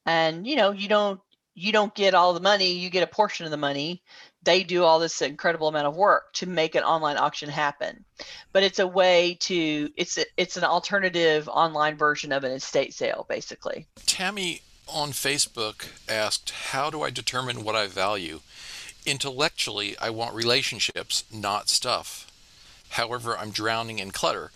And 0.06 0.46
you 0.46 0.56
know 0.56 0.72
you 0.72 0.88
don't 0.88 1.20
you 1.56 1.72
don't 1.72 1.94
get 1.94 2.16
all 2.16 2.34
the 2.34 2.40
money 2.40 2.72
you 2.72 2.90
get 2.90 3.04
a 3.04 3.08
portion 3.08 3.46
of 3.46 3.52
the 3.52 3.58
money. 3.58 4.02
They 4.42 4.64
do 4.64 4.84
all 4.84 5.00
this 5.00 5.22
incredible 5.22 5.70
amount 5.70 5.88
of 5.88 5.96
work 5.96 6.34
to 6.34 6.48
make 6.48 6.76
an 6.76 6.84
online 6.84 7.18
auction 7.18 7.50
happen. 7.50 8.04
But 8.52 8.64
it's 8.64 8.80
a 8.80 8.88
way 8.88 9.38
to 9.42 9.90
it's 9.96 10.18
a, 10.18 10.26
it's 10.36 10.58
an 10.58 10.64
alternative 10.64 11.48
online 11.48 11.96
version 11.96 12.32
of 12.32 12.44
an 12.44 12.52
estate 12.52 12.94
sale 12.94 13.26
basically. 13.30 13.88
Tammy 14.06 14.62
on 14.86 15.12
facebook 15.12 15.88
asked 16.10 16.52
how 16.72 16.90
do 16.90 17.02
i 17.02 17.10
determine 17.10 17.64
what 17.64 17.74
i 17.74 17.88
value 17.88 18.42
intellectually 19.06 19.96
i 20.00 20.10
want 20.10 20.36
relationships 20.36 21.24
not 21.32 21.70
stuff. 21.70 22.30
However 22.90 23.38
i'm 23.38 23.52
drowning 23.52 24.00
in 24.00 24.12
clutter. 24.12 24.52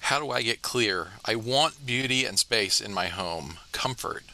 How 0.00 0.18
do 0.20 0.30
i 0.30 0.42
get 0.42 0.62
clear? 0.62 1.08
I 1.24 1.34
want 1.34 1.86
beauty 1.86 2.24
and 2.24 2.38
space 2.38 2.80
in 2.80 2.92
my 2.94 3.08
home 3.08 3.58
comfort 3.72 4.24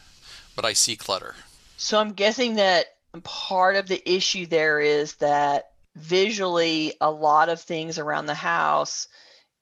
but 0.57 0.65
i 0.65 0.73
see 0.73 0.97
clutter. 0.97 1.35
So 1.77 1.99
i'm 1.99 2.13
guessing 2.13 2.57
that 2.57 2.87
part 3.23 3.77
of 3.77 3.87
the 3.87 4.03
issue 4.11 4.47
there 4.47 4.81
is 4.81 5.15
that 5.17 5.71
visually 5.97 6.95
a 7.01 7.11
lot 7.11 7.49
of 7.49 7.61
things 7.61 7.99
around 7.99 8.27
the 8.27 8.35
house 8.35 9.07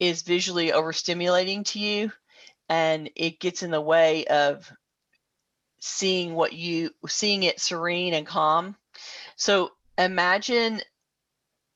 is 0.00 0.22
visually 0.22 0.70
overstimulating 0.70 1.64
to 1.66 1.78
you 1.78 2.10
and 2.68 3.10
it 3.16 3.38
gets 3.38 3.62
in 3.62 3.70
the 3.70 3.80
way 3.80 4.24
of 4.26 4.72
seeing 5.80 6.34
what 6.34 6.52
you 6.52 6.90
seeing 7.06 7.42
it 7.42 7.60
serene 7.60 8.14
and 8.14 8.26
calm 8.26 8.76
so 9.42 9.72
imagine 9.98 10.80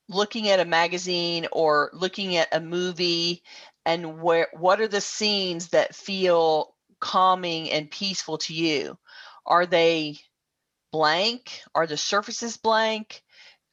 looking 0.08 0.48
at 0.48 0.60
a 0.60 0.64
magazine 0.64 1.48
or 1.50 1.90
looking 1.92 2.36
at 2.36 2.54
a 2.54 2.60
movie 2.60 3.42
and 3.84 4.22
where 4.22 4.46
what 4.52 4.80
are 4.80 4.86
the 4.86 5.00
scenes 5.00 5.70
that 5.70 5.92
feel 5.92 6.76
calming 7.00 7.68
and 7.72 7.90
peaceful 7.90 8.38
to 8.38 8.54
you 8.54 8.96
are 9.44 9.66
they 9.66 10.16
blank? 10.92 11.60
Are 11.74 11.88
the 11.88 11.96
surfaces 11.96 12.56
blank? 12.56 13.24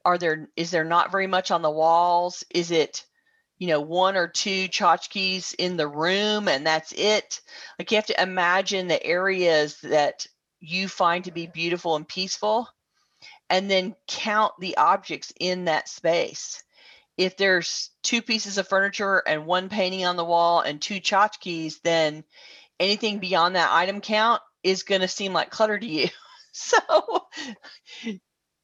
Are 0.04 0.18
there 0.18 0.50
is 0.56 0.72
there 0.72 0.84
not 0.84 1.12
very 1.12 1.28
much 1.28 1.52
on 1.52 1.62
the 1.62 1.70
walls? 1.70 2.44
Is 2.50 2.72
it 2.72 3.06
you 3.60 3.68
know 3.68 3.82
one 3.82 4.18
or 4.18 4.28
two 4.28 4.70
tchotchkes 4.70 5.54
in 5.60 5.78
the 5.78 5.88
room 5.88 6.48
and 6.48 6.66
that's 6.66 6.94
it? 6.94 7.42
Like 7.78 7.92
you 7.92 7.98
have 7.98 8.08
to 8.08 8.24
imagine 8.24 8.88
the 8.88 9.06
areas 9.06 9.78
that 9.84 10.26
you 10.60 10.88
find 10.88 11.26
to 11.26 11.32
be 11.32 11.46
beautiful 11.46 11.96
and 11.96 12.08
peaceful 12.08 12.68
and 13.54 13.70
then 13.70 13.96
count 14.08 14.52
the 14.60 14.76
objects 14.78 15.32
in 15.40 15.66
that 15.66 15.88
space. 15.88 16.64
If 17.18 17.38
there's 17.38 17.92
two 18.02 18.24
pieces 18.24 18.58
of 18.58 18.68
furniture 18.68 19.22
and 19.28 19.46
one 19.46 19.70
painting 19.70 20.06
on 20.06 20.16
the 20.16 20.26
wall 20.26 20.62
and 20.62 20.82
two 20.82 21.00
tchotchkes, 21.00 21.80
then 21.84 22.24
anything 22.80 23.20
beyond 23.20 23.56
that 23.56 23.72
item 23.72 24.02
count 24.02 24.42
is 24.64 24.82
going 24.82 25.02
to 25.02 25.08
seem 25.08 25.34
like 25.34 25.52
clutter 25.52 25.78
to 25.78 25.86
you. 25.86 26.08
so 26.52 26.80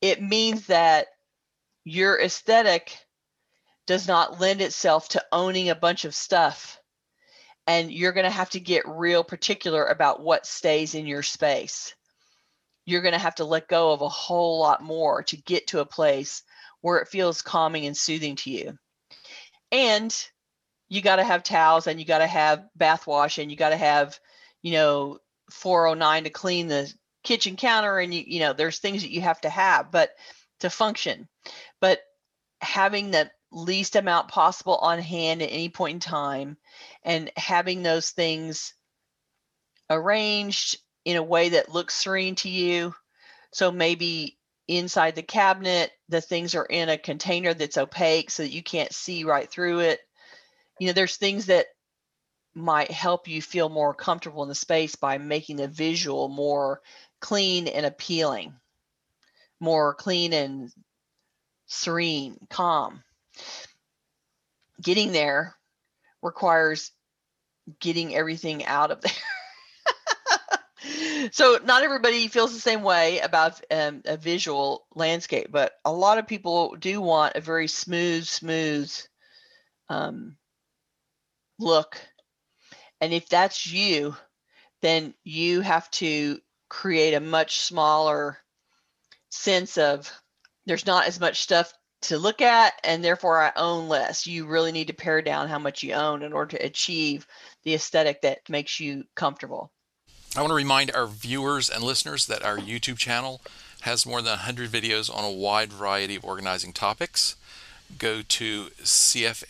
it 0.01 0.23
means 0.23 0.65
that 0.65 1.05
your 1.83 2.19
aesthetic 2.19 2.97
does 3.85 4.07
not 4.07 4.39
lend 4.39 4.59
itself 4.59 5.09
to 5.09 5.23
owning 5.31 5.69
a 5.69 5.75
bunch 5.75 6.03
of 6.03 6.15
stuff 6.15 6.79
and 7.67 7.91
you're 7.91 8.13
going 8.13 8.25
to 8.25 8.31
have 8.31 8.49
to 8.49 8.59
get 8.59 8.87
real 8.87 9.23
particular 9.23 9.85
about 9.85 10.19
what 10.19 10.47
stays 10.47 10.95
in 10.95 11.05
your 11.05 11.21
space 11.21 11.93
you're 12.89 13.01
going 13.01 13.13
to 13.13 13.19
have 13.19 13.35
to 13.35 13.45
let 13.45 13.67
go 13.67 13.91
of 13.91 14.01
a 14.01 14.09
whole 14.09 14.59
lot 14.59 14.81
more 14.81 15.23
to 15.23 15.37
get 15.37 15.67
to 15.67 15.79
a 15.79 15.85
place 15.85 16.43
where 16.81 16.99
it 16.99 17.07
feels 17.07 17.41
calming 17.41 17.85
and 17.85 17.95
soothing 17.95 18.35
to 18.37 18.49
you. 18.49 18.77
And 19.71 20.15
you 20.87 21.01
got 21.01 21.17
to 21.17 21.23
have 21.23 21.43
towels 21.43 21.87
and 21.87 21.99
you 21.99 22.05
got 22.05 22.19
to 22.19 22.27
have 22.27 22.65
bath 22.75 23.05
wash 23.05 23.37
and 23.37 23.51
you 23.51 23.57
got 23.57 23.69
to 23.69 23.77
have, 23.77 24.19
you 24.61 24.71
know, 24.71 25.19
409 25.51 26.23
to 26.23 26.29
clean 26.29 26.67
the 26.67 26.91
kitchen 27.23 27.55
counter 27.55 27.99
and 27.99 28.13
you 28.13 28.23
you 28.25 28.39
know 28.39 28.53
there's 28.53 28.79
things 28.79 29.01
that 29.01 29.11
you 29.11 29.21
have 29.21 29.41
to 29.41 29.49
have 29.49 29.91
but 29.91 30.11
to 30.59 30.69
function 30.69 31.27
but 31.81 31.99
having 32.61 33.11
the 33.11 33.29
least 33.51 33.95
amount 33.95 34.27
possible 34.29 34.77
on 34.77 34.99
hand 34.99 35.41
at 35.41 35.51
any 35.51 35.69
point 35.69 35.95
in 35.95 35.99
time 35.99 36.57
and 37.03 37.31
having 37.35 37.83
those 37.83 38.11
things 38.11 38.73
arranged 39.89 40.77
in 41.09 41.17
a 41.17 41.23
way 41.23 41.49
that 41.49 41.73
looks 41.73 41.95
serene 41.95 42.35
to 42.35 42.49
you 42.49 42.93
so 43.51 43.71
maybe 43.71 44.37
inside 44.67 45.15
the 45.15 45.23
cabinet 45.23 45.91
the 46.09 46.21
things 46.21 46.55
are 46.55 46.65
in 46.65 46.89
a 46.89 46.97
container 46.97 47.53
that's 47.53 47.77
opaque 47.77 48.29
so 48.29 48.43
that 48.43 48.51
you 48.51 48.61
can't 48.61 48.93
see 48.93 49.23
right 49.23 49.49
through 49.49 49.79
it 49.79 49.99
you 50.79 50.87
know 50.87 50.93
there's 50.93 51.17
things 51.17 51.47
that 51.47 51.65
might 52.53 52.91
help 52.91 53.27
you 53.27 53.41
feel 53.41 53.69
more 53.69 53.93
comfortable 53.93 54.43
in 54.43 54.49
the 54.49 54.55
space 54.55 54.95
by 54.95 55.17
making 55.17 55.55
the 55.57 55.67
visual 55.67 56.27
more 56.27 56.81
clean 57.19 57.67
and 57.67 57.85
appealing, 57.85 58.53
more 59.59 59.93
clean 59.93 60.33
and 60.33 60.71
serene, 61.67 62.37
calm. 62.49 63.03
Getting 64.81 65.11
there 65.11 65.55
requires 66.21 66.91
getting 67.79 68.15
everything 68.15 68.65
out 68.65 68.91
of 68.91 69.01
there. 69.01 69.11
So 71.31 71.59
not 71.63 71.83
everybody 71.83 72.27
feels 72.27 72.53
the 72.53 72.59
same 72.59 72.83
way 72.83 73.19
about 73.19 73.61
um, 73.71 74.01
a 74.05 74.17
visual 74.17 74.85
landscape, 74.95 75.47
but 75.51 75.73
a 75.85 75.91
lot 75.91 76.17
of 76.17 76.27
people 76.27 76.75
do 76.79 77.01
want 77.01 77.35
a 77.35 77.41
very 77.41 77.67
smooth, 77.67 78.25
smooth 78.25 78.91
um, 79.89 80.37
look. 81.59 81.99
And 83.01 83.13
if 83.13 83.29
that's 83.29 83.71
you, 83.71 84.15
then 84.81 85.13
you 85.23 85.61
have 85.61 85.89
to 85.91 86.39
create 86.69 87.13
a 87.13 87.19
much 87.19 87.61
smaller 87.61 88.37
sense 89.29 89.77
of 89.77 90.11
there's 90.65 90.85
not 90.85 91.07
as 91.07 91.19
much 91.19 91.41
stuff 91.41 91.73
to 92.01 92.17
look 92.17 92.41
at 92.41 92.73
and 92.83 93.03
therefore 93.03 93.41
I 93.41 93.51
own 93.55 93.89
less. 93.89 94.25
You 94.25 94.45
really 94.47 94.71
need 94.71 94.87
to 94.87 94.93
pare 94.93 95.21
down 95.21 95.49
how 95.49 95.59
much 95.59 95.83
you 95.83 95.93
own 95.93 96.23
in 96.23 96.31
order 96.31 96.57
to 96.57 96.65
achieve 96.65 97.27
the 97.63 97.73
aesthetic 97.73 98.21
that 98.21 98.47
makes 98.49 98.79
you 98.79 99.03
comfortable. 99.15 99.71
I 100.39 100.41
want 100.41 100.51
to 100.51 100.55
remind 100.55 100.91
our 100.91 101.05
viewers 101.05 101.69
and 101.69 101.83
listeners 101.83 102.25
that 102.27 102.45
our 102.45 102.57
YouTube 102.57 102.97
channel 102.97 103.41
has 103.81 104.05
more 104.05 104.21
than 104.21 104.29
100 104.29 104.69
videos 104.69 105.13
on 105.13 105.25
a 105.25 105.29
wide 105.29 105.73
variety 105.73 106.15
of 106.15 106.23
organizing 106.23 106.71
topics. 106.71 107.35
Go 107.97 108.21
to 108.21 108.67
cfhou.com 108.81 109.43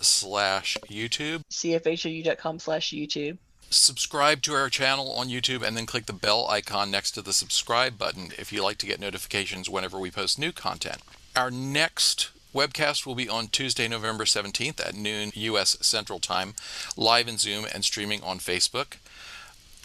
slash 0.00 0.76
YouTube. 0.88 1.42
cfhou.com 1.50 2.58
slash 2.60 2.92
YouTube 2.92 3.38
subscribe 3.70 4.42
to 4.42 4.54
our 4.54 4.68
channel 4.68 5.10
on 5.10 5.26
YouTube 5.26 5.66
and 5.66 5.76
then 5.76 5.86
click 5.86 6.06
the 6.06 6.12
bell 6.12 6.46
icon 6.48 6.92
next 6.92 7.10
to 7.10 7.20
the 7.20 7.32
subscribe 7.32 7.98
button 7.98 8.30
if 8.38 8.52
you 8.52 8.62
like 8.62 8.78
to 8.78 8.86
get 8.86 9.00
notifications 9.00 9.68
whenever 9.68 9.98
we 9.98 10.12
post 10.12 10.38
new 10.38 10.52
content. 10.52 10.98
Our 11.34 11.50
next 11.50 12.30
webcast 12.54 13.04
will 13.04 13.16
be 13.16 13.28
on 13.28 13.48
Tuesday, 13.48 13.88
November 13.88 14.24
17th 14.24 14.80
at 14.80 14.94
noon 14.94 15.32
U.S. 15.34 15.76
Central 15.80 16.20
Time, 16.20 16.54
live 16.96 17.28
in 17.28 17.36
Zoom 17.36 17.66
and 17.74 17.84
streaming 17.84 18.22
on 18.22 18.38
Facebook. 18.38 18.96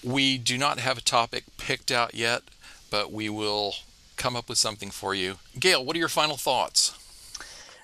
We 0.04 0.38
do 0.38 0.58
not 0.58 0.80
have 0.80 0.98
a 0.98 1.02
topic 1.02 1.46
picked 1.58 1.92
out 1.92 2.16
yet, 2.16 2.44
but 2.90 3.12
we 3.12 3.28
will 3.28 3.74
come 4.16 4.36
up 4.36 4.48
with 4.48 4.58
something 4.58 4.92
for 4.92 5.16
you. 5.16 5.36
Gayle, 5.60 5.84
what 5.84 5.96
are 5.96 6.00
your 6.00 6.08
final 6.08 6.38
thoughts? 6.38 6.96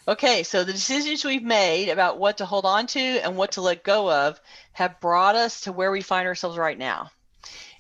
Okay, 0.08 0.44
so 0.44 0.64
the 0.64 0.72
decisions 0.72 1.26
we've 1.26 1.42
made 1.42 1.90
about 1.90 2.20
what 2.20 2.38
to 2.38 2.46
hold 2.46 2.64
on 2.64 2.86
to 2.88 3.00
and 3.00 3.36
what 3.36 3.54
to 3.54 3.62
let 3.62 3.84
go 3.84 4.12
of 4.12 4.40
have 4.74 5.00
brought 5.00 5.36
us 5.36 5.62
to 5.62 5.72
where 5.72 5.90
we 5.90 6.02
find 6.02 6.28
ourselves 6.28 6.58
right 6.60 6.78
now. 6.78 7.10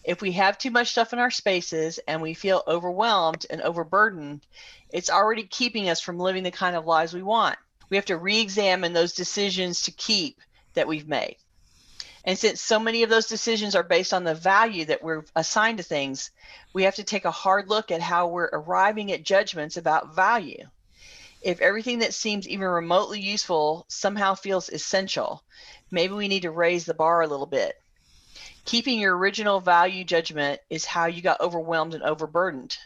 If 0.05 0.21
we 0.21 0.33
have 0.33 0.57
too 0.57 0.71
much 0.71 0.91
stuff 0.91 1.13
in 1.13 1.19
our 1.19 1.31
spaces 1.31 1.99
and 2.07 2.21
we 2.21 2.33
feel 2.33 2.63
overwhelmed 2.67 3.45
and 3.49 3.61
overburdened, 3.61 4.45
it's 4.89 5.09
already 5.09 5.43
keeping 5.43 5.89
us 5.89 5.99
from 5.99 6.19
living 6.19 6.43
the 6.43 6.51
kind 6.51 6.75
of 6.75 6.85
lives 6.85 7.13
we 7.13 7.23
want. 7.23 7.57
We 7.89 7.97
have 7.97 8.05
to 8.05 8.17
re 8.17 8.39
examine 8.39 8.93
those 8.93 9.13
decisions 9.13 9.81
to 9.83 9.91
keep 9.91 10.39
that 10.75 10.87
we've 10.87 11.07
made. 11.07 11.37
And 12.23 12.37
since 12.37 12.61
so 12.61 12.79
many 12.79 13.03
of 13.03 13.09
those 13.09 13.27
decisions 13.27 13.75
are 13.75 13.83
based 13.83 14.13
on 14.13 14.23
the 14.23 14.35
value 14.35 14.85
that 14.85 15.03
we're 15.03 15.23
assigned 15.35 15.77
to 15.79 15.83
things, 15.83 16.31
we 16.73 16.83
have 16.83 16.95
to 16.95 17.03
take 17.03 17.25
a 17.25 17.31
hard 17.31 17.69
look 17.69 17.91
at 17.91 18.01
how 18.01 18.27
we're 18.27 18.49
arriving 18.51 19.11
at 19.11 19.23
judgments 19.23 19.77
about 19.77 20.15
value 20.15 20.65
if 21.45 21.61
everything 21.61 21.99
that 21.99 22.11
seems 22.11 22.47
even 22.47 22.67
remotely 22.67 23.19
useful 23.19 23.85
somehow 23.87 24.33
feels 24.33 24.67
essential, 24.67 25.43
maybe 25.91 26.15
we 26.15 26.27
need 26.27 26.41
to 26.41 26.49
raise 26.49 26.85
the 26.85 26.93
bar 26.95 27.21
a 27.21 27.27
little 27.27 27.45
bit. 27.45 27.79
Keeping 28.65 28.99
your 28.99 29.15
original 29.15 29.59
value 29.59 30.03
judgment 30.03 30.59
is 30.69 30.85
how 30.85 31.05
you 31.05 31.21
got 31.21 31.39
overwhelmed 31.39 31.93
and 31.93 32.03
overburdened. 32.03 32.77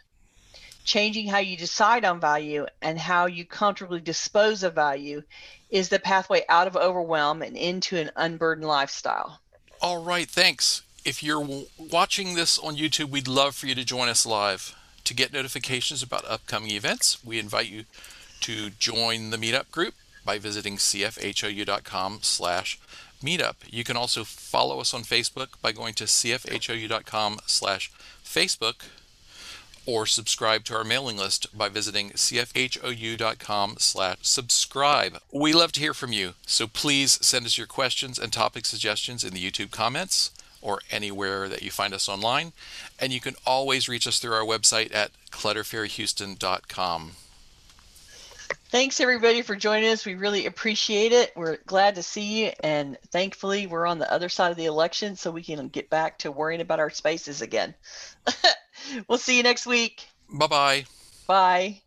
Changing 0.83 1.27
how 1.27 1.37
you 1.37 1.55
decide 1.55 2.03
on 2.03 2.19
value 2.19 2.65
and 2.81 2.99
how 2.99 3.27
you 3.27 3.45
comfortably 3.45 4.01
dispose 4.01 4.63
of 4.63 4.75
value 4.75 5.23
is 5.69 5.89
the 5.89 5.99
pathway 5.99 6.43
out 6.49 6.67
of 6.67 6.75
overwhelm 6.75 7.41
and 7.41 7.55
into 7.55 7.97
an 7.97 8.11
unburdened 8.15 8.67
lifestyle. 8.67 9.39
All 9.81 10.03
right, 10.03 10.27
thanks. 10.27 10.81
If 11.05 11.23
you're 11.23 11.47
watching 11.77 12.35
this 12.35 12.59
on 12.59 12.75
YouTube, 12.75 13.09
we'd 13.09 13.27
love 13.27 13.55
for 13.55 13.67
you 13.67 13.75
to 13.75 13.85
join 13.85 14.09
us 14.09 14.25
live. 14.25 14.75
To 15.05 15.13
get 15.13 15.31
notifications 15.31 16.03
about 16.03 16.25
upcoming 16.25 16.71
events, 16.71 17.23
we 17.23 17.39
invite 17.39 17.69
you 17.69 17.85
to 18.41 18.69
join 18.71 19.29
the 19.29 19.37
meetup 19.37 19.71
group 19.71 19.93
by 20.25 20.39
visiting 20.39 20.75
cfhou.com 20.75 22.19
slash 22.21 22.79
meetup. 23.21 23.55
You 23.69 23.83
can 23.83 23.97
also 23.97 24.23
follow 24.23 24.79
us 24.79 24.93
on 24.93 25.03
Facebook 25.03 25.49
by 25.61 25.71
going 25.71 25.93
to 25.95 26.05
cfhou.com 26.05 27.39
slash 27.45 27.91
Facebook 28.23 28.85
or 29.85 30.05
subscribe 30.05 30.63
to 30.65 30.75
our 30.75 30.83
mailing 30.83 31.17
list 31.17 31.57
by 31.57 31.67
visiting 31.69 32.11
cfhou.com 32.11 33.75
slash 33.79 34.17
subscribe. 34.21 35.19
We 35.31 35.53
love 35.53 35.71
to 35.73 35.79
hear 35.79 35.93
from 35.93 36.13
you, 36.13 36.33
so 36.45 36.67
please 36.67 37.17
send 37.25 37.45
us 37.45 37.57
your 37.57 37.67
questions 37.67 38.19
and 38.19 38.31
topic 38.31 38.65
suggestions 38.65 39.23
in 39.23 39.33
the 39.33 39.51
YouTube 39.51 39.71
comments 39.71 40.31
or 40.61 40.81
anywhere 40.91 41.47
that 41.49 41.63
you 41.63 41.71
find 41.71 41.93
us 41.93 42.09
online. 42.09 42.51
And 42.99 43.13
you 43.13 43.19
can 43.19 43.35
always 43.45 43.89
reach 43.89 44.05
us 44.05 44.19
through 44.19 44.33
our 44.33 44.45
website 44.45 44.93
at 44.93 45.11
clutterfairyhouston.com. 45.31 47.11
Thanks 48.69 48.99
everybody 48.99 49.41
for 49.41 49.55
joining 49.55 49.89
us. 49.89 50.05
We 50.05 50.13
really 50.13 50.45
appreciate 50.45 51.11
it. 51.11 51.33
We're 51.35 51.57
glad 51.65 51.95
to 51.95 52.03
see 52.03 52.43
you, 52.45 52.51
and 52.59 52.99
thankfully, 53.07 53.65
we're 53.65 53.87
on 53.87 53.97
the 53.97 54.11
other 54.11 54.29
side 54.29 54.51
of 54.51 54.57
the 54.57 54.65
election, 54.65 55.15
so 55.15 55.31
we 55.31 55.41
can 55.41 55.69
get 55.69 55.89
back 55.89 56.19
to 56.19 56.31
worrying 56.31 56.61
about 56.61 56.79
our 56.79 56.91
spaces 56.91 57.41
again. 57.41 57.73
we'll 59.07 59.17
see 59.17 59.37
you 59.37 59.43
next 59.43 59.65
week. 59.65 60.07
Bye-bye. 60.31 60.85
Bye. 61.25 61.81